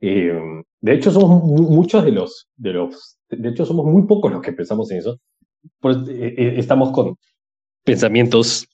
Eh, 0.00 0.62
de 0.80 0.92
hecho, 0.92 1.10
somos 1.10 1.42
muchos 1.42 2.04
de 2.04 2.12
los, 2.12 2.48
de 2.56 2.72
los, 2.72 3.18
de 3.28 3.48
hecho, 3.48 3.64
somos 3.64 3.86
muy 3.86 4.06
pocos 4.06 4.30
los 4.30 4.42
que 4.42 4.52
pensamos 4.52 4.90
en 4.90 4.98
eso 4.98 5.18
pues, 5.80 5.96
eh, 6.08 6.34
eh, 6.36 6.54
estamos 6.56 6.92
con 6.92 7.16
pensamientos 7.84 8.68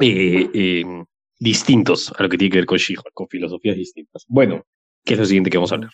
eh, 0.00 0.84
distintos 1.38 2.12
a 2.18 2.22
lo 2.22 2.28
que 2.28 2.38
tiene 2.38 2.52
que 2.52 2.58
ver 2.58 2.66
con 2.66 2.78
she 2.78 2.94
con 3.12 3.28
filosofías 3.28 3.76
distintas. 3.76 4.24
Bueno, 4.28 4.62
¿qué 5.04 5.14
es 5.14 5.20
lo 5.20 5.26
siguiente 5.26 5.50
que 5.50 5.58
vamos 5.58 5.72
a 5.72 5.76
hablar? 5.76 5.90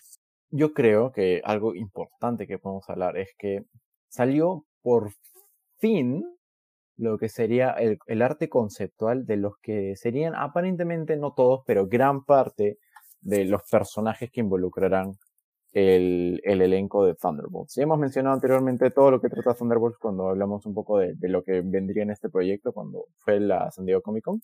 Yo 0.49 0.73
creo 0.73 1.11
que 1.11 1.41
algo 1.43 1.75
importante 1.75 2.45
que 2.47 2.59
podemos 2.59 2.89
hablar 2.89 3.17
es 3.17 3.29
que 3.37 3.63
salió 4.09 4.65
por 4.81 5.11
fin 5.79 6.23
lo 6.97 7.17
que 7.17 7.29
sería 7.29 7.71
el, 7.71 8.21
arte 8.21 8.47
conceptual 8.47 9.25
de 9.25 9.37
los 9.37 9.53
que 9.61 9.95
serían 9.95 10.35
aparentemente 10.35 11.17
no 11.17 11.33
todos, 11.33 11.61
pero 11.65 11.87
gran 11.87 12.23
parte 12.25 12.77
de 13.21 13.45
los 13.45 13.61
personajes 13.69 14.29
que 14.31 14.41
involucrarán 14.41 15.13
el, 15.71 16.41
el, 16.43 16.61
elenco 16.61 17.05
de 17.05 17.15
Thunderbolts. 17.15 17.75
Ya 17.75 17.83
hemos 17.83 17.97
mencionado 17.97 18.35
anteriormente 18.35 18.91
todo 18.91 19.09
lo 19.09 19.21
que 19.21 19.29
trata 19.29 19.55
Thunderbolts 19.55 19.97
cuando 19.97 20.29
hablamos 20.29 20.65
un 20.65 20.73
poco 20.73 20.99
de, 20.99 21.15
de, 21.15 21.29
lo 21.29 21.43
que 21.43 21.61
vendría 21.61 22.03
en 22.03 22.11
este 22.11 22.29
proyecto 22.29 22.73
cuando 22.73 23.05
fue 23.17 23.39
la 23.39 23.71
San 23.71 23.85
Diego 23.85 24.01
Comic 24.01 24.25
Con. 24.25 24.41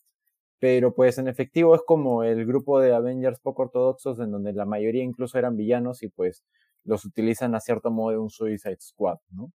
Pero 0.59 0.93
pues 0.95 1.17
en 1.17 1.27
efectivo 1.27 1.75
es 1.75 1.81
como 1.85 2.23
el 2.23 2.45
grupo 2.45 2.79
de 2.79 2.93
Avengers 2.93 3.39
poco 3.39 3.63
ortodoxos 3.63 4.19
en 4.19 4.31
donde 4.31 4.53
la 4.53 4.65
mayoría 4.65 5.03
incluso 5.03 5.37
eran 5.37 5.55
villanos 5.55 6.03
y 6.03 6.09
pues 6.09 6.43
los 6.83 7.05
utilizan 7.05 7.53
a 7.55 7.59
cierto 7.59 7.91
modo 7.91 8.11
de 8.11 8.17
un 8.17 8.29
Suicide 8.29 8.77
Squad, 8.79 9.17
¿no? 9.31 9.51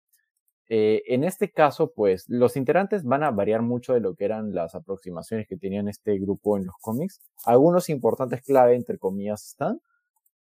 Eh, 0.68 1.02
en 1.08 1.24
este 1.24 1.50
caso, 1.50 1.92
pues 1.92 2.24
los 2.28 2.56
integrantes 2.56 3.04
van 3.04 3.22
a 3.24 3.30
variar 3.30 3.62
mucho 3.62 3.94
de 3.94 4.00
lo 4.00 4.14
que 4.14 4.24
eran 4.24 4.54
las 4.54 4.74
aproximaciones 4.74 5.46
que 5.46 5.56
tenían 5.58 5.88
este 5.88 6.18
grupo 6.18 6.56
en 6.56 6.64
los 6.66 6.76
cómics. 6.80 7.20
Algunos 7.44 7.90
importantes 7.90 8.42
clave, 8.42 8.74
entre 8.74 8.98
comillas, 8.98 9.44
están, 9.48 9.80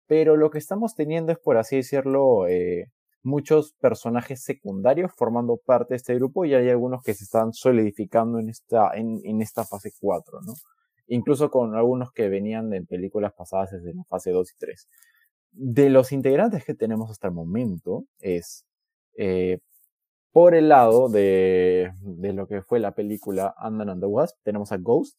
pero 0.07 0.37
lo 0.37 0.51
que 0.51 0.59
estamos 0.59 0.95
teniendo 0.95 1.33
es, 1.33 1.39
por 1.39 1.57
así 1.57 1.77
decirlo, 1.77 2.47
eh, 2.49 2.91
muchos 3.23 3.73
personajes 3.75 4.43
secundarios 4.43 5.13
formando 5.15 5.59
parte 5.59 5.95
de 5.95 5.97
este 5.97 6.15
grupo 6.15 6.45
y 6.45 6.55
hay 6.55 6.69
algunos 6.71 7.03
que 7.03 7.15
se 7.15 7.25
están 7.25 7.53
solidificando 7.53 8.39
en 8.39 8.49
esta, 8.49 8.93
en, 8.95 9.21
en 9.25 9.43
esta 9.43 9.65
fase 9.65 9.93
4, 10.01 10.41
¿no? 10.43 10.55
Incluso 11.09 11.51
con 11.51 11.75
algunos 11.75 12.13
que 12.13 12.29
venían 12.29 12.71
de 12.71 12.83
películas 12.83 13.33
pasadas 13.33 13.73
desde 13.73 13.95
la 13.95 14.05
fase 14.05 14.31
2 14.31 14.53
y 14.53 14.59
3. 14.59 14.89
De 15.53 15.91
los 15.91 16.13
integrantes 16.13 16.65
que 16.65 16.75
tenemos 16.75 17.11
hasta 17.11 17.29
el 17.29 17.35
momento 17.35 18.05
es, 18.21 18.65
eh, 19.17 19.59
por 20.33 20.55
el 20.55 20.69
lado 20.69 21.09
de, 21.09 21.93
de, 22.01 22.33
lo 22.33 22.47
que 22.47 22.63
fue 22.63 22.79
la 22.79 22.95
película 22.95 23.55
Ant-Man 23.59 23.91
and 23.91 24.01
the 24.01 24.07
Wasp, 24.07 24.39
tenemos 24.45 24.71
a 24.71 24.77
Ghost, 24.77 25.19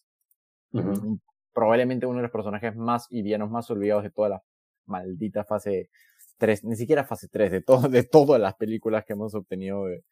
probablemente 1.53 2.05
uno 2.05 2.17
de 2.17 2.23
los 2.23 2.31
personajes 2.31 2.75
más 2.75 3.07
y 3.09 3.21
villanos 3.21 3.51
más 3.51 3.69
olvidados 3.69 4.03
de 4.03 4.11
toda 4.11 4.29
la 4.29 4.43
maldita 4.85 5.43
fase 5.43 5.89
3, 6.41 6.63
ni 6.63 6.75
siquiera 6.75 7.03
fase 7.03 7.27
3, 7.27 7.51
de, 7.51 7.63
de 7.89 8.03
todas 8.03 8.41
las 8.41 8.55
películas 8.55 9.05
que 9.05 9.13
hemos 9.13 9.35
obtenido 9.35 9.85
de, 9.85 10.03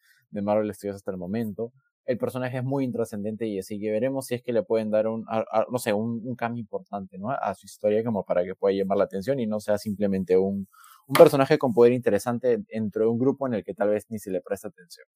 Marvel 0.42 0.72
Studios 0.72 0.94
hasta 0.94 1.10
el 1.10 1.16
momento. 1.16 1.72
El 2.04 2.16
personaje 2.16 2.58
es 2.58 2.62
muy 2.62 2.84
intrascendente 2.84 3.48
y 3.48 3.58
así 3.58 3.80
que 3.80 3.90
veremos 3.90 4.26
si 4.26 4.36
es 4.36 4.42
que 4.42 4.52
le 4.52 4.62
pueden 4.62 4.90
dar 4.90 5.08
un, 5.08 5.26
no 5.70 5.78
sé, 5.78 5.92
un, 5.92 6.36
cambio 6.36 6.60
importante, 6.60 7.18
¿no? 7.18 7.30
A 7.30 7.52
su 7.56 7.66
historia 7.66 8.04
como 8.04 8.24
para 8.24 8.44
que 8.44 8.54
pueda 8.54 8.76
llamar 8.76 8.98
la 8.98 9.04
atención 9.04 9.40
y 9.40 9.48
no 9.48 9.58
sea 9.58 9.76
simplemente 9.76 10.38
un, 10.38 10.68
un 11.08 11.14
personaje 11.18 11.58
con 11.58 11.74
poder 11.74 11.92
interesante 11.92 12.58
dentro 12.72 13.02
de 13.02 13.08
un 13.10 13.18
grupo 13.18 13.48
en 13.48 13.54
el 13.54 13.64
que 13.64 13.74
tal 13.74 13.88
vez 13.88 14.06
ni 14.08 14.20
se 14.20 14.30
le 14.30 14.40
presta 14.40 14.68
atención. 14.68 15.08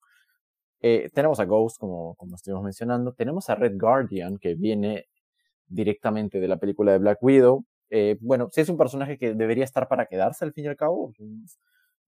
Eh, 0.80 1.10
tenemos 1.14 1.38
a 1.38 1.44
Ghost, 1.44 1.78
como, 1.78 2.16
como 2.16 2.34
estuvimos 2.34 2.64
mencionando. 2.64 3.12
Tenemos 3.12 3.48
a 3.50 3.54
Red 3.54 3.78
Guardian, 3.78 4.36
que 4.38 4.56
viene 4.56 5.06
directamente 5.68 6.40
de 6.40 6.48
la 6.48 6.56
película 6.56 6.90
de 6.90 6.98
Black 6.98 7.22
Widow. 7.22 7.64
Eh, 7.90 8.16
bueno, 8.20 8.48
sí 8.52 8.60
es 8.60 8.68
un 8.68 8.76
personaje 8.76 9.18
que 9.18 9.34
debería 9.34 9.64
estar 9.64 9.88
para 9.88 10.06
quedarse 10.06 10.44
al 10.44 10.52
fin 10.52 10.64
y 10.64 10.68
al 10.68 10.76
cabo. 10.76 11.12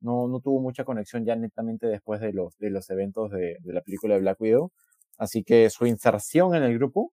No, 0.01 0.29
no 0.29 0.41
tuvo 0.41 0.61
mucha 0.61 0.85
conexión 0.85 1.25
ya 1.25 1.37
netamente 1.37 1.87
después 1.87 2.21
de 2.21 2.33
los, 2.33 2.57
de 2.59 2.71
los 2.71 2.89
eventos 2.91 3.31
de, 3.31 3.59
la 3.65 3.81
película 3.83 4.15
de 4.15 4.21
Black 4.21 4.41
Widow. 4.41 4.73
Así 5.19 5.43
que 5.45 5.71
su 5.71 5.87
inserción 5.87 6.55
en 6.55 6.63
el 6.63 6.75
grupo, 6.79 7.13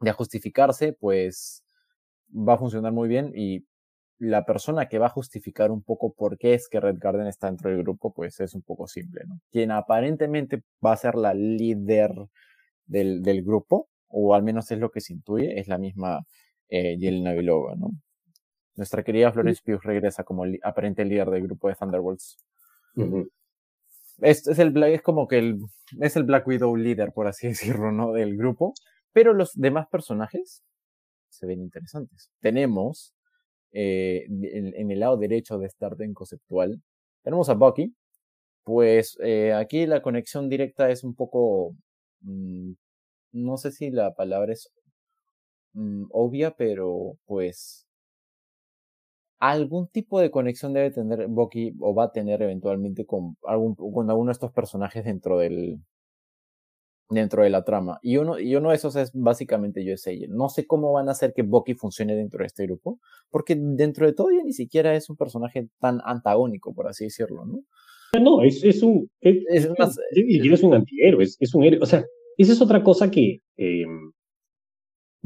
de 0.00 0.12
justificarse, 0.12 0.92
pues 0.92 1.64
va 2.32 2.54
a 2.54 2.58
funcionar 2.58 2.92
muy 2.92 3.08
bien 3.08 3.32
y 3.34 3.66
la 4.18 4.44
persona 4.44 4.88
que 4.88 4.98
va 4.98 5.06
a 5.06 5.10
justificar 5.10 5.70
un 5.70 5.82
poco 5.82 6.12
por 6.12 6.38
qué 6.38 6.54
es 6.54 6.68
que 6.68 6.80
Red 6.80 6.98
Garden 6.98 7.26
está 7.26 7.46
dentro 7.48 7.70
del 7.70 7.82
grupo, 7.82 8.12
pues 8.12 8.40
es 8.40 8.54
un 8.54 8.62
poco 8.62 8.86
simple, 8.88 9.22
¿no? 9.26 9.40
Quien 9.50 9.70
aparentemente 9.70 10.62
va 10.84 10.92
a 10.92 10.96
ser 10.96 11.14
la 11.14 11.34
líder 11.34 12.12
del, 12.86 13.22
del 13.22 13.44
grupo, 13.44 13.88
o 14.08 14.34
al 14.34 14.42
menos 14.42 14.70
es 14.70 14.78
lo 14.78 14.90
que 14.90 15.00
se 15.00 15.12
intuye, 15.12 15.60
es 15.60 15.68
la 15.68 15.78
misma 15.78 16.24
eh, 16.68 16.96
Yelena 16.98 17.32
Vilova, 17.32 17.74
¿no? 17.76 17.90
Nuestra 18.76 19.02
querida 19.02 19.32
Florence 19.32 19.60
Pugh 19.64 19.80
regresa 19.82 20.22
como 20.24 20.44
aparente 20.62 21.04
líder 21.04 21.30
del 21.30 21.42
grupo 21.42 21.68
de 21.68 21.74
Thunderbolts. 21.74 22.38
es, 24.18 24.46
es, 24.46 24.58
el, 24.58 24.82
es 24.84 25.02
como 25.02 25.26
que 25.26 25.38
el, 25.38 25.58
es 26.00 26.16
el 26.16 26.24
Black 26.24 26.46
Widow 26.46 26.76
líder, 26.76 27.12
por 27.12 27.26
así 27.26 27.48
decirlo, 27.48 27.90
¿no? 27.90 28.12
Del 28.12 28.36
grupo. 28.36 28.74
Pero 29.12 29.32
los 29.34 29.52
demás 29.54 29.88
personajes 29.88 30.62
se 31.28 31.46
ven 31.46 31.60
interesantes. 31.60 32.30
Tenemos 32.40 33.14
eh, 33.72 34.26
en, 34.28 34.74
en, 34.74 34.90
el 34.90 35.00
lado 35.00 35.16
derecho 35.16 35.58
de 35.58 35.66
este 35.66 35.84
orden 35.84 36.14
conceptual, 36.14 36.80
tenemos 37.22 37.48
a 37.48 37.54
Bucky. 37.54 37.94
Pues 38.64 39.18
eh, 39.22 39.52
aquí 39.54 39.86
la 39.86 40.02
conexión 40.02 40.48
directa 40.48 40.90
es 40.90 41.02
un 41.04 41.14
poco, 41.14 41.74
mmm, 42.20 42.72
no 43.32 43.56
sé 43.56 43.72
si 43.72 43.90
la 43.90 44.14
palabra 44.14 44.52
es 44.52 44.70
mmm, 45.74 46.04
obvia, 46.10 46.52
pero 46.56 47.16
pues 47.26 47.86
algún 49.40 49.88
tipo 49.88 50.20
de 50.20 50.30
conexión 50.30 50.72
debe 50.72 50.90
tener 50.90 51.28
Bucky 51.28 51.74
o 51.80 51.94
va 51.94 52.04
a 52.04 52.12
tener 52.12 52.42
eventualmente 52.42 53.06
con 53.06 53.36
algún 53.44 53.74
con 53.76 54.10
alguno 54.10 54.30
de 54.30 54.32
estos 54.32 54.52
personajes 54.52 55.04
dentro 55.04 55.38
del 55.38 55.80
dentro 57.10 57.42
de 57.42 57.50
la 57.50 57.64
trama. 57.64 57.98
Y 58.02 58.18
uno, 58.18 58.38
y 58.38 58.54
uno 58.56 58.70
de 58.70 58.76
esos 58.76 58.96
es 58.96 59.10
básicamente 59.14 59.84
yo 59.84 59.94
Agent. 59.94 60.28
No 60.28 60.48
sé 60.48 60.66
cómo 60.66 60.92
van 60.92 61.08
a 61.08 61.12
hacer 61.12 61.32
que 61.34 61.42
Bucky 61.42 61.74
funcione 61.74 62.14
dentro 62.14 62.40
de 62.40 62.46
este 62.46 62.64
grupo, 62.64 63.00
porque 63.30 63.56
dentro 63.56 64.06
de 64.06 64.12
todo 64.12 64.30
ya 64.30 64.44
ni 64.44 64.52
siquiera 64.52 64.94
es 64.94 65.08
un 65.08 65.16
personaje 65.16 65.68
tan 65.80 66.00
antagónico, 66.04 66.74
por 66.74 66.88
así 66.88 67.04
decirlo, 67.04 67.46
¿no? 67.46 67.60
No, 68.20 68.42
es, 68.42 68.64
es 68.64 68.82
un... 68.82 69.10
Es, 69.20 69.36
es, 69.48 69.70
más, 69.78 69.98
es, 70.12 70.62
un 70.62 70.74
antihéroe, 70.74 71.22
es, 71.22 71.36
es 71.40 71.54
un 71.54 71.64
héroe. 71.64 71.80
O 71.82 71.86
sea, 71.86 72.04
esa 72.36 72.52
es 72.52 72.60
otra 72.60 72.82
cosa 72.82 73.10
que... 73.10 73.40
Eh, 73.56 73.84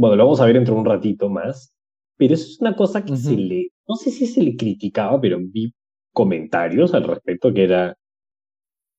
bueno, 0.03 0.17
lo 0.17 0.25
vamos 0.25 0.41
a 0.41 0.47
ver 0.47 0.55
dentro 0.57 0.75
de 0.75 0.81
un 0.81 0.87
ratito 0.87 1.29
más, 1.29 1.73
pero 2.17 2.35
eso 2.35 2.45
es 2.45 2.61
una 2.61 2.75
cosa 2.75 3.05
que 3.05 3.13
uh 3.13 3.17
-huh. 3.17 3.19
se 3.19 3.37
le... 3.37 3.69
No 3.87 3.95
sé 3.95 4.11
si 4.11 4.27
se 4.27 4.43
le 4.43 4.57
criticaba, 4.57 5.21
pero 5.21 5.39
vi 5.41 5.73
comentarios 6.13 6.93
al 6.95 7.05
respecto 7.05 7.53
que 7.55 7.65
era 7.65 7.97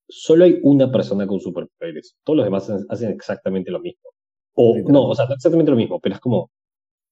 solo 0.08 0.46
hay 0.46 0.60
una 0.64 0.92
persona 0.92 1.28
con 1.28 1.40
superpoderes. 1.40 2.16
Todos 2.24 2.38
los 2.38 2.46
demás 2.46 2.70
hacen 2.90 3.12
exactamente 3.12 3.72
lo 3.72 3.80
mismo. 3.80 4.10
O 4.56 4.78
no, 4.88 5.08
o 5.08 5.16
sea, 5.16 5.26
exactamente 5.26 5.72
lo 5.72 5.78
mismo, 5.78 6.00
pero 6.00 6.16
es 6.16 6.22
como 6.22 6.52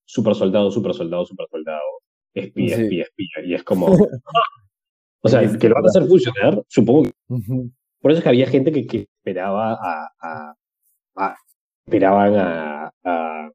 super 0.05 0.35
soldado, 0.35 0.71
super 0.71 0.93
soldado, 0.93 1.25
super 1.25 1.47
soldado, 1.49 1.81
espía, 2.33 2.77
sí. 2.77 2.83
espía, 2.83 3.03
espía. 3.03 3.45
Y 3.45 3.53
es 3.55 3.63
como. 3.63 3.87
o 5.21 5.27
sea, 5.27 5.41
que 5.57 5.69
lo 5.69 5.75
van 5.75 5.85
a 5.85 5.87
hacer 5.87 6.05
funcionar, 6.05 6.63
supongo 6.67 7.03
que. 7.03 7.11
Uh 7.29 7.37
-huh. 7.37 7.71
Por 7.99 8.11
eso 8.11 8.19
es 8.19 8.23
que 8.23 8.29
había 8.29 8.47
gente 8.47 8.71
que, 8.71 8.85
que 8.87 8.97
esperaba 9.17 9.73
a, 9.73 10.09
a, 10.19 10.55
a. 11.15 11.35
esperaban 11.85 12.35
a, 12.35 12.91
a. 13.03 13.51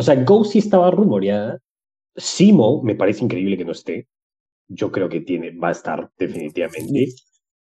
O 0.00 0.02
sea, 0.02 0.14
Ghost 0.14 0.52
sí 0.52 0.60
estaba 0.60 0.90
rumoreada. 0.90 1.58
Simo 2.16 2.82
me 2.82 2.94
parece 2.94 3.22
increíble 3.22 3.58
que 3.58 3.66
no 3.66 3.72
esté. 3.72 4.08
Yo 4.66 4.90
creo 4.90 5.10
que 5.10 5.20
tiene, 5.20 5.50
va 5.58 5.68
a 5.68 5.72
estar 5.72 6.10
definitivamente. 6.16 7.08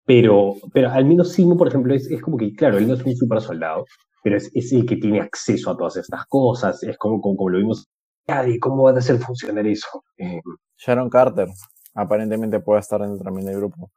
Pero, 0.06 0.54
pero 0.72 0.92
al 0.92 1.06
menos 1.06 1.32
Simo, 1.32 1.58
por 1.58 1.70
ejemplo, 1.70 1.92
es, 1.92 2.06
es 2.12 2.22
como 2.22 2.38
que, 2.38 2.54
claro, 2.54 2.78
él 2.78 2.88
no 2.88 2.94
es 2.94 3.04
un 3.04 3.16
super 3.16 3.42
soldado, 3.42 3.84
pero 4.24 4.38
es, 4.38 4.52
es 4.54 4.72
el 4.74 4.86
que 4.86 4.98
tiene 4.98 5.20
acceso 5.22 5.72
a 5.72 5.78
todas 5.78 5.98
estas 5.98 6.24
cosas, 6.28 6.84
es 6.84 7.00
como, 7.00 7.20
como, 7.20 7.36
como 7.36 7.50
lo 7.50 7.58
vimos. 7.58 7.88
¿Cómo 8.62 8.84
van 8.84 8.96
a 8.98 9.00
hacer 9.00 9.18
funcionar 9.18 9.66
eso? 9.66 10.04
Eh, 10.18 10.40
Sharon 10.78 11.10
Carter, 11.10 11.48
aparentemente 11.96 12.60
puede 12.60 12.82
estar 12.82 13.02
dentro 13.02 13.24
también 13.24 13.48
del 13.48 13.58
grupo. 13.58 13.90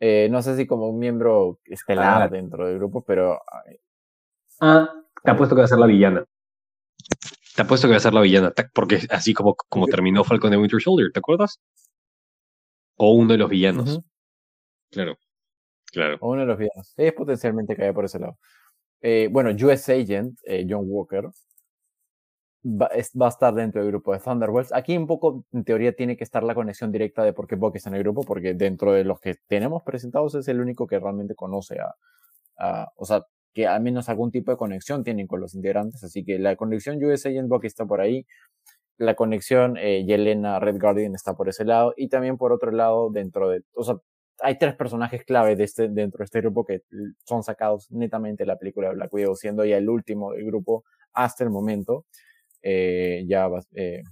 Eh, 0.00 0.26
no 0.32 0.42
sé 0.42 0.56
si 0.56 0.66
como 0.66 0.88
un 0.88 0.98
miembro 0.98 1.60
estelar 1.66 2.22
ah. 2.22 2.28
dentro 2.28 2.66
del 2.66 2.78
grupo, 2.78 3.04
pero... 3.04 3.40
Ah, 4.60 4.92
te 5.22 5.30
apuesto 5.30 5.54
que 5.54 5.60
va 5.60 5.66
a 5.66 5.68
ser 5.68 5.78
la 5.78 5.86
villana. 5.86 6.24
Te 7.54 7.62
apuesto 7.62 7.86
que 7.86 7.92
va 7.92 7.98
a 7.98 8.00
ser 8.00 8.14
la 8.14 8.20
villana, 8.22 8.52
porque 8.72 9.00
así 9.10 9.34
como, 9.34 9.54
como 9.54 9.86
terminó 9.86 10.24
Falcon 10.24 10.50
de 10.50 10.56
Winter 10.56 10.80
Soldier, 10.80 11.10
¿te 11.12 11.18
acuerdas? 11.18 11.60
O 12.96 13.12
uno 13.12 13.32
de 13.32 13.38
los 13.38 13.50
villanos. 13.50 13.96
Uh 13.96 13.98
-huh. 13.98 14.04
Claro. 14.90 15.18
Claro. 15.92 16.16
O 16.20 16.30
uno 16.30 16.40
de 16.42 16.46
los 16.46 16.58
villanos. 16.58 16.94
Es 16.96 17.12
potencialmente 17.12 17.76
cae 17.76 17.92
por 17.92 18.04
ese 18.04 18.18
lado. 18.18 18.38
Eh, 19.02 19.28
bueno, 19.30 19.50
US 19.50 19.88
Agent, 19.90 20.38
eh, 20.44 20.66
John 20.68 20.84
Walker, 20.86 21.28
va, 22.64 22.86
es, 22.86 23.10
va, 23.20 23.26
a 23.26 23.28
estar 23.30 23.54
dentro 23.54 23.82
del 23.82 23.90
grupo 23.90 24.12
de 24.12 24.20
Thunderbolts. 24.20 24.72
Aquí 24.72 24.96
un 24.96 25.06
poco, 25.06 25.44
en 25.52 25.64
teoría, 25.64 25.92
tiene 25.94 26.16
que 26.16 26.24
estar 26.24 26.42
la 26.42 26.54
conexión 26.54 26.92
directa 26.92 27.24
de 27.24 27.32
por 27.32 27.46
qué 27.46 27.56
Bucky 27.56 27.78
está 27.78 27.90
en 27.90 27.96
el 27.96 28.02
grupo, 28.02 28.22
porque 28.22 28.54
dentro 28.54 28.92
de 28.92 29.04
los 29.04 29.20
que 29.20 29.36
tenemos 29.46 29.82
presentados 29.82 30.34
es 30.36 30.48
el 30.48 30.60
único 30.60 30.86
que 30.86 30.98
realmente 30.98 31.34
conoce 31.34 31.80
a, 31.80 31.94
a 32.58 32.92
o 32.96 33.04
sea, 33.04 33.26
que 33.52 33.66
al 33.66 33.82
menos 33.82 34.08
algún 34.08 34.30
tipo 34.30 34.50
de 34.50 34.56
conexión 34.56 35.04
tienen 35.04 35.26
con 35.26 35.40
los 35.40 35.54
integrantes. 35.54 36.02
Así 36.04 36.24
que 36.24 36.38
la 36.38 36.56
conexión 36.56 37.02
US 37.04 37.26
Agent 37.26 37.48
Bucky 37.48 37.66
está 37.66 37.86
por 37.86 38.00
ahí. 38.00 38.26
La 38.98 39.14
conexión 39.14 39.76
eh, 39.78 40.04
Yelena 40.06 40.58
Red 40.60 40.78
Guardian 40.80 41.14
está 41.14 41.34
por 41.34 41.48
ese 41.48 41.64
lado. 41.64 41.94
Y 41.96 42.08
también 42.08 42.36
por 42.38 42.52
otro 42.52 42.70
lado, 42.70 43.10
dentro 43.10 43.48
de, 43.50 43.62
o 43.74 43.84
sea, 43.84 43.96
hay 44.40 44.58
tres 44.58 44.74
personajes 44.74 45.24
clave 45.24 45.56
de 45.56 45.64
este, 45.64 45.88
dentro 45.88 46.18
de 46.18 46.24
este 46.24 46.40
grupo 46.40 46.64
que 46.64 46.82
son 47.24 47.42
sacados 47.42 47.90
netamente 47.90 48.42
de 48.42 48.48
la 48.48 48.58
película 48.58 48.88
de 48.88 48.94
Black 48.94 49.12
Widow, 49.12 49.36
siendo 49.36 49.64
ya 49.64 49.76
el 49.76 49.88
último 49.88 50.32
del 50.32 50.44
grupo 50.46 50.84
hasta 51.12 51.44
el 51.44 51.50
momento. 51.50 52.06
Eh, 52.62 53.24
ya 53.26 53.48
eh, 53.74 54.02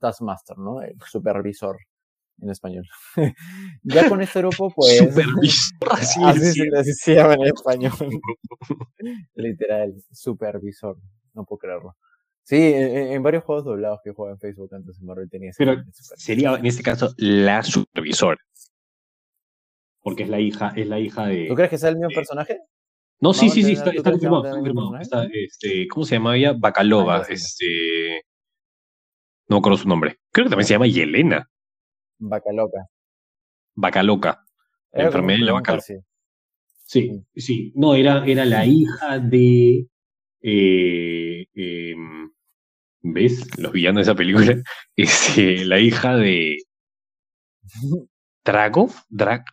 Taskmaster, 0.00 0.58
¿no? 0.58 0.82
El 0.82 0.96
supervisor 1.06 1.78
en 2.40 2.50
español. 2.50 2.86
ya 3.82 4.08
con 4.08 4.20
este 4.20 4.40
grupo, 4.40 4.72
pues. 4.74 4.98
Supervisor, 4.98 5.88
así, 5.92 6.20
así, 6.22 6.62
así 6.76 6.92
se 6.92 7.14
llama 7.16 7.34
en 7.34 7.46
español. 7.46 7.92
Literal, 9.34 9.94
supervisor. 10.12 10.96
No 11.34 11.44
puedo 11.44 11.58
creerlo. 11.58 11.96
Sí, 12.42 12.56
en, 12.56 13.12
en, 13.12 13.22
varios 13.22 13.42
juegos 13.42 13.64
doblados 13.64 14.00
que 14.04 14.12
jugaba 14.12 14.34
en 14.34 14.38
Facebook 14.38 14.72
antes 14.72 15.00
en 15.00 15.06
Marvel 15.06 15.28
tenía 15.28 15.50
Pero 15.58 15.82
sería 16.16 16.54
en 16.54 16.66
este 16.66 16.82
caso 16.82 17.12
la 17.16 17.62
supervisora. 17.64 18.38
Porque 20.00 20.22
es 20.22 20.28
la 20.28 20.38
hija, 20.38 20.72
es 20.76 20.86
la 20.86 21.00
hija 21.00 21.26
de. 21.26 21.46
¿Tú 21.48 21.54
crees 21.56 21.70
que 21.70 21.78
sea 21.78 21.88
el 21.88 21.96
mismo 21.96 22.10
de... 22.10 22.14
personaje? 22.14 22.60
No, 23.18 23.32
sí, 23.32 23.48
sí, 23.48 23.62
sí, 23.62 23.72
está, 23.72 23.90
está 23.90 24.12
confirmado. 24.12 24.98
Está 25.00 25.26
este, 25.32 25.88
¿Cómo 25.88 26.04
se 26.04 26.16
llamaba 26.16 26.36
ella? 26.36 26.52
Bacalova. 26.56 27.16
Ah, 27.16 27.26
este. 27.28 28.22
No 29.48 29.56
me 29.56 29.58
acuerdo 29.58 29.78
su 29.78 29.88
nombre. 29.88 30.18
Creo 30.30 30.44
que 30.44 30.50
también 30.50 30.66
se 30.66 30.74
llama 30.74 30.86
Yelena. 30.86 31.48
Bacaloca. 32.18 32.86
Bacaloca. 33.74 34.44
La 34.92 35.04
enfermedad 35.04 35.38
de 35.38 35.44
la 35.44 35.80
Sí. 35.80 35.94
sí, 36.84 37.26
sí. 37.34 37.72
No, 37.74 37.94
era, 37.94 38.24
era 38.26 38.44
la 38.44 38.64
hija 38.64 39.18
de. 39.18 39.88
Eh, 40.40 41.46
em, 41.54 42.30
¿Ves? 43.02 43.58
Los 43.58 43.72
villanos 43.72 44.00
de 44.00 44.02
esa 44.02 44.14
película. 44.14 44.62
Este, 44.96 45.64
la 45.64 45.78
hija 45.78 46.16
de. 46.16 46.56
Dragov. 48.44 48.92
Dra 49.08 49.44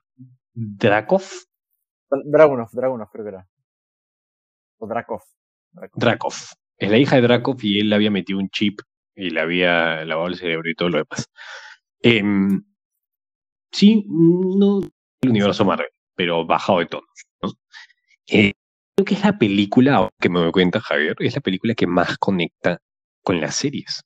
Drakov. 0.54 1.24
Dragunov, 2.26 2.70
Dragunov 2.72 3.10
creo 3.12 3.26
que 3.26 3.30
era. 3.30 3.48
O 4.78 4.88
Drakov. 4.88 5.22
Drakov. 5.96 6.34
Es 6.78 6.92
la 6.92 6.98
hija 6.98 7.16
de 7.16 7.24
Drakov 7.24 7.58
y 7.62 7.80
él 7.80 7.90
le 7.90 7.96
había 7.96 8.12
metido 8.12 8.40
un 8.40 8.50
chip 8.50 8.80
y 9.16 9.32
le 9.32 9.42
había 9.42 10.06
lavado 10.06 10.28
el 10.28 10.36
cerebro 10.36 10.70
y 10.70 10.76
todo 10.76 10.90
lo 10.90 10.98
demás. 11.00 11.28
Em, 12.04 12.62
sí, 13.72 14.06
no 14.08 14.82
el 15.22 15.30
universo 15.30 15.64
Marvel, 15.64 15.88
pero 16.16 16.46
bajado 16.46 16.80
de 16.80 16.86
tono. 16.86 17.08
Eh, 18.28 18.52
creo 18.96 19.06
que 19.06 19.14
es 19.16 19.24
la 19.24 19.38
película, 19.38 20.10
que 20.20 20.30
me 20.30 20.40
doy 20.40 20.52
cuenta, 20.52 20.82
Javier, 20.82 21.16
es 21.20 21.36
la 21.36 21.42
película 21.42 21.74
que 21.74 21.88
más 21.88 22.18
conecta 22.18 22.80
con 23.22 23.40
las 23.40 23.56
series. 23.56 24.04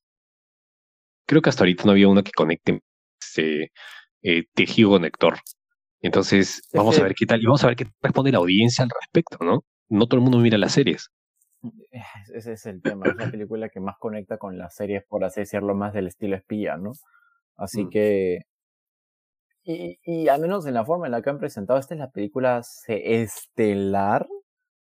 Creo 1.26 1.42
que 1.42 1.50
hasta 1.50 1.64
ahorita 1.64 1.84
no 1.86 1.92
había 1.92 2.08
una 2.08 2.22
que 2.22 2.32
conecte 2.32 2.82
ese 3.20 3.72
eh, 4.22 4.46
tejido 4.54 4.92
conector. 4.92 5.40
Entonces, 6.02 6.62
vamos 6.74 7.00
a 7.00 7.04
ver 7.04 7.16
qué 7.16 7.26
tal, 7.26 7.42
y 7.42 7.46
vamos 7.46 7.64
a 7.64 7.68
ver 7.68 7.76
qué 7.76 7.88
responde 8.02 8.32
la 8.32 8.38
audiencia 8.38 8.84
al 8.84 8.92
respecto, 9.02 9.44
¿no? 9.44 9.64
No 9.90 10.06
todo 10.06 10.20
el 10.20 10.24
mundo 10.24 10.38
mira 10.38 10.58
las 10.60 10.74
series. 10.74 11.10
Ese 12.34 12.54
es 12.54 12.66
el 12.68 12.82
tema, 12.84 13.08
es 13.08 13.16
la 13.16 13.32
película 13.32 13.70
que 13.70 13.80
más 13.80 13.98
conecta 13.98 14.38
con 14.38 14.58
las 14.58 14.76
series, 14.76 15.04
por 15.04 15.24
así 15.24 15.42
decirlo, 15.42 15.74
más 15.74 15.94
del 15.94 16.08
estilo 16.08 16.36
espía, 16.36 16.78
¿no? 16.78 16.94
Así 17.58 17.86
mm. 17.86 17.90
que. 17.90 18.40
Y, 19.64 20.00
y 20.04 20.28
al 20.30 20.42
menos 20.42 20.66
en 20.66 20.74
la 20.74 20.86
forma 20.86 21.08
en 21.08 21.12
la 21.12 21.22
que 21.22 21.30
han 21.30 21.40
presentado, 21.40 21.80
esta 21.80 21.94
es 21.94 22.00
la 22.00 22.12
película 22.12 22.62
estelar 22.88 24.28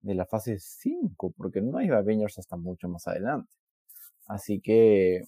de 0.01 0.15
la 0.15 0.25
fase 0.25 0.57
5, 0.59 1.33
porque 1.37 1.61
no 1.61 1.77
hay 1.77 1.89
Avengers 1.89 2.39
hasta 2.39 2.55
mucho 2.55 2.87
más 2.87 3.07
adelante. 3.07 3.51
Así 4.27 4.61
que. 4.61 5.23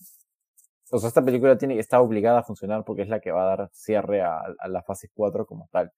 O 0.92 1.00
sea, 1.00 1.08
esta 1.08 1.24
película 1.24 1.58
tiene, 1.58 1.80
está 1.80 2.02
obligada 2.02 2.40
a 2.40 2.44
funcionar 2.44 2.84
porque 2.86 3.04
es 3.04 3.10
la 3.10 3.22
que 3.22 3.32
va 3.32 3.44
a 3.44 3.58
dar 3.58 3.70
cierre 3.74 4.22
a, 4.22 4.42
a 4.60 4.68
la 4.68 4.84
fase 4.84 5.10
4 5.14 5.46
como 5.46 5.70
tal. 5.72 5.92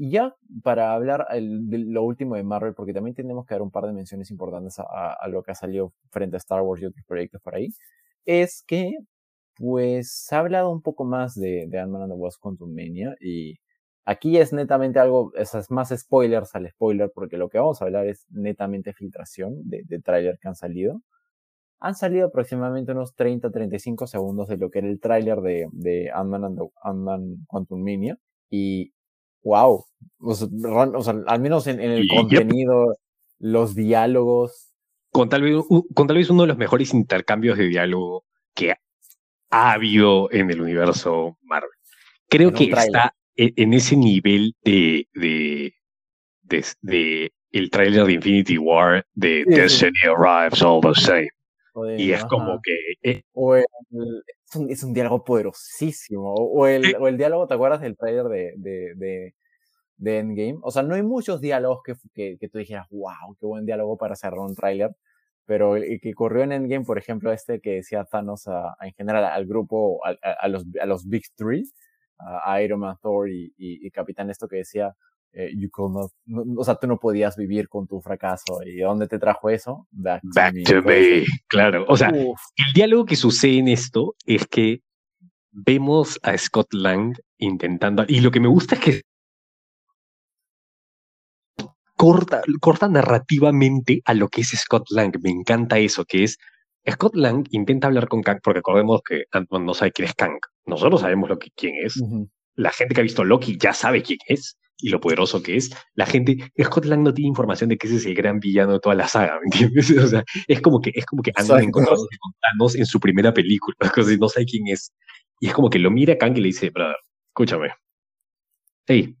Y 0.00 0.12
ya 0.12 0.36
para 0.62 0.92
hablar 0.94 1.26
de 1.32 1.78
lo 1.78 2.04
último 2.04 2.36
de 2.36 2.44
Marvel, 2.44 2.72
porque 2.72 2.92
también 2.92 3.16
tenemos 3.16 3.44
que 3.44 3.54
dar 3.54 3.62
un 3.62 3.72
par 3.72 3.84
de 3.84 3.92
menciones 3.92 4.30
importantes 4.30 4.78
a, 4.78 5.26
lo 5.26 5.42
que 5.42 5.50
ha 5.50 5.56
salido 5.56 5.92
frente 6.10 6.36
a 6.36 6.38
Star 6.38 6.62
Wars 6.62 6.80
y 6.80 6.86
otros 6.86 7.04
proyectos 7.04 7.42
por 7.42 7.56
ahí, 7.56 7.70
es 8.24 8.62
que 8.64 8.92
pues 9.58 10.12
se 10.12 10.34
ha 10.34 10.38
hablado 10.38 10.70
un 10.70 10.82
poco 10.82 11.04
más 11.04 11.34
de, 11.34 11.66
de 11.68 11.78
Ant-Man 11.78 12.02
and 12.02 12.12
the 12.12 12.18
Wasp 12.18 12.40
Quantum 12.40 12.74
Mania 12.74 13.16
y 13.20 13.58
aquí 14.04 14.38
es 14.38 14.52
netamente 14.52 14.98
algo, 14.98 15.32
esas 15.34 15.70
más 15.70 15.92
spoilers 15.96 16.54
al 16.54 16.68
spoiler, 16.70 17.10
porque 17.14 17.36
lo 17.36 17.48
que 17.48 17.58
vamos 17.58 17.82
a 17.82 17.84
hablar 17.84 18.06
es 18.06 18.26
netamente 18.30 18.92
filtración 18.92 19.68
de, 19.68 19.82
de 19.84 20.00
tráiler 20.00 20.38
que 20.40 20.48
han 20.48 20.54
salido. 20.54 21.02
Han 21.80 21.94
salido 21.94 22.28
aproximadamente 22.28 22.92
unos 22.92 23.14
30-35 23.16 24.06
segundos 24.06 24.48
de 24.48 24.56
lo 24.56 24.70
que 24.70 24.80
era 24.80 24.88
el 24.88 25.00
tráiler 25.00 25.40
de, 25.40 25.68
de 25.72 26.10
Ant-Man 26.10 26.44
and 26.44 26.60
Ant-Man 26.82 27.46
Quantum 27.46 27.82
Mania 27.82 28.18
y 28.50 28.92
wow. 29.42 29.84
O 30.20 30.34
sea, 30.34 31.14
al 31.26 31.40
menos 31.40 31.66
en, 31.66 31.80
el 31.80 32.08
contenido, 32.08 32.96
los 33.38 33.74
diálogos. 33.74 34.72
Con 35.10 35.28
tal, 35.28 35.42
vez, 35.42 35.56
con 35.94 36.06
tal 36.06 36.16
vez 36.16 36.30
uno 36.30 36.42
de 36.42 36.48
los 36.48 36.58
mejores 36.58 36.92
intercambios 36.94 37.58
de 37.58 37.68
diálogo 37.68 38.24
que 38.54 38.74
ha 39.50 39.72
habido 39.72 40.30
en 40.32 40.50
el 40.50 40.60
universo 40.60 41.38
Marvel. 41.42 41.70
Creo 42.28 42.52
que 42.52 42.64
está 42.64 43.14
e, 43.36 43.52
en 43.56 43.72
ese 43.72 43.96
nivel 43.96 44.54
de, 44.62 45.08
de, 45.14 45.74
de, 46.82 47.32
el 47.52 47.70
tráiler 47.70 48.04
de 48.04 48.12
Infinity 48.12 48.58
War 48.58 49.04
de 49.14 49.44
Destiny 49.46 49.92
Arrives 50.04 50.62
All 50.62 50.80
the 50.80 51.00
Same. 51.00 51.28
y 51.96 52.12
es 52.12 52.24
como 52.24 52.60
que... 52.62 53.10
Eh 53.10 53.22
o 53.32 53.56
es, 53.56 53.64
un, 54.54 54.70
es, 54.70 54.82
un, 54.82 54.92
diálogo 54.92 55.24
poderosísimo. 55.24 56.34
O, 56.34 56.66
el, 56.66 56.96
o 56.98 57.08
el 57.08 57.16
diálogo, 57.16 57.46
¿te 57.46 57.54
acuerdas 57.54 57.80
del 57.80 57.96
tráiler 57.96 58.24
de, 58.24 58.52
de, 58.56 59.34
de 59.98 60.18
Endgame. 60.18 60.58
O 60.62 60.70
sea, 60.70 60.82
no 60.82 60.94
hay 60.94 61.02
muchos 61.02 61.40
diálogos 61.40 61.80
que, 61.84 61.94
que, 62.14 62.38
que 62.38 62.48
tú 62.48 62.58
dijeras, 62.58 62.86
wow, 62.90 63.36
qué 63.38 63.46
buen 63.46 63.66
diálogo 63.66 63.98
para 63.98 64.16
cerrar 64.16 64.40
un 64.40 64.54
tráiler. 64.54 64.90
Pero 65.48 65.76
el, 65.76 65.98
que 66.02 66.12
corrió 66.12 66.42
en 66.42 66.52
Endgame, 66.52 66.84
por 66.84 66.98
ejemplo, 66.98 67.32
este 67.32 67.58
que 67.60 67.76
decía 67.76 68.04
Thanos 68.04 68.46
a, 68.48 68.76
en 68.82 68.92
general 68.92 69.24
al 69.24 69.46
grupo, 69.46 69.98
a, 70.06 70.10
a, 70.30 70.46
los, 70.46 70.66
a 70.78 70.84
los 70.84 71.08
Big 71.08 71.24
Three, 71.36 71.64
a 72.18 72.60
Iron 72.60 72.80
Man, 72.80 72.96
Thor 73.00 73.30
y, 73.30 73.54
y, 73.56 73.90
Capitán, 73.90 74.28
esto 74.28 74.46
que 74.46 74.56
decía, 74.56 74.94
eh, 75.32 75.50
you 75.56 75.70
could 75.70 75.92
not, 75.92 76.12
o 76.54 76.64
sea, 76.64 76.74
tú 76.74 76.86
no 76.86 76.98
podías 76.98 77.34
vivir 77.34 77.66
con 77.66 77.86
tu 77.86 77.98
fracaso. 78.02 78.60
¿Y 78.62 78.74
de 78.74 78.84
dónde 78.84 79.08
te 79.08 79.18
trajo 79.18 79.48
eso? 79.48 79.86
Back 79.90 80.20
to, 80.66 80.82
me. 80.82 81.24
Claro. 81.46 81.86
O 81.88 81.96
sea, 81.96 82.10
el 82.10 82.72
diálogo 82.74 83.06
que 83.06 83.16
sucede 83.16 83.56
en 83.56 83.68
esto 83.68 84.16
es 84.26 84.46
que 84.46 84.82
vemos 85.50 86.18
a 86.22 86.36
Scott 86.36 86.74
Lang 86.74 87.14
intentando, 87.38 88.04
y 88.06 88.20
lo 88.20 88.30
que 88.30 88.40
me 88.40 88.48
gusta 88.48 88.74
es 88.74 88.80
que 88.82 89.00
corta, 91.98 92.42
corta 92.60 92.88
narrativamente 92.88 94.00
a 94.04 94.14
lo 94.14 94.28
que 94.28 94.42
es 94.42 94.48
Scott 94.50 94.84
Lang. 94.90 95.12
Me 95.20 95.30
encanta 95.30 95.78
eso, 95.78 96.04
que 96.04 96.24
es 96.24 96.38
Scott 96.90 97.16
Lang 97.16 97.44
intenta 97.50 97.88
hablar 97.88 98.08
con 98.08 98.22
Kang, 98.22 98.38
porque 98.42 98.58
recordemos 98.60 99.02
que 99.06 99.24
no 99.50 99.74
sabe 99.74 99.92
quién 99.92 100.08
es 100.08 100.14
Kang. 100.14 100.38
Nosotros 100.64 101.00
sabemos 101.00 101.28
lo 101.28 101.38
que, 101.38 101.50
quién 101.54 101.74
es. 101.84 102.00
La 102.54 102.70
gente 102.70 102.94
que 102.94 103.00
ha 103.00 103.02
visto 103.02 103.24
Loki 103.24 103.58
ya 103.60 103.72
sabe 103.72 104.02
quién 104.02 104.20
es 104.28 104.56
y 104.78 104.90
lo 104.90 105.00
poderoso 105.00 105.42
que 105.42 105.56
es. 105.56 105.70
La 105.94 106.06
gente, 106.06 106.52
Scott 106.62 106.84
Lang 106.84 107.02
no 107.02 107.12
tiene 107.12 107.28
información 107.28 107.68
de 107.68 107.76
que 107.76 107.88
ese 107.88 107.96
es 107.96 108.06
el 108.06 108.14
gran 108.14 108.38
villano 108.38 108.74
de 108.74 108.80
toda 108.80 108.94
la 108.94 109.08
saga, 109.08 109.38
¿me 109.40 109.46
entiendes? 109.46 109.90
O 110.04 110.06
sea, 110.06 110.24
es 110.46 110.60
como 110.60 110.80
que, 110.80 110.92
es 110.94 111.04
como 111.04 111.22
que 111.22 111.32
andan 111.34 111.64
encontrando 111.64 112.06
con 112.20 112.32
Thanos 112.40 112.76
en 112.76 112.86
su 112.86 113.00
primera 113.00 113.34
película, 113.34 113.76
no 114.20 114.28
sabe 114.28 114.46
quién 114.46 114.68
es. 114.68 114.92
Y 115.40 115.48
es 115.48 115.52
como 115.52 115.68
que 115.68 115.80
lo 115.80 115.90
mira 115.90 116.14
a 116.14 116.18
Kang 116.18 116.36
y 116.36 116.40
le 116.40 116.46
dice, 116.46 116.70
brother, 116.70 116.96
escúchame. 117.28 117.70
Hey, 118.86 119.16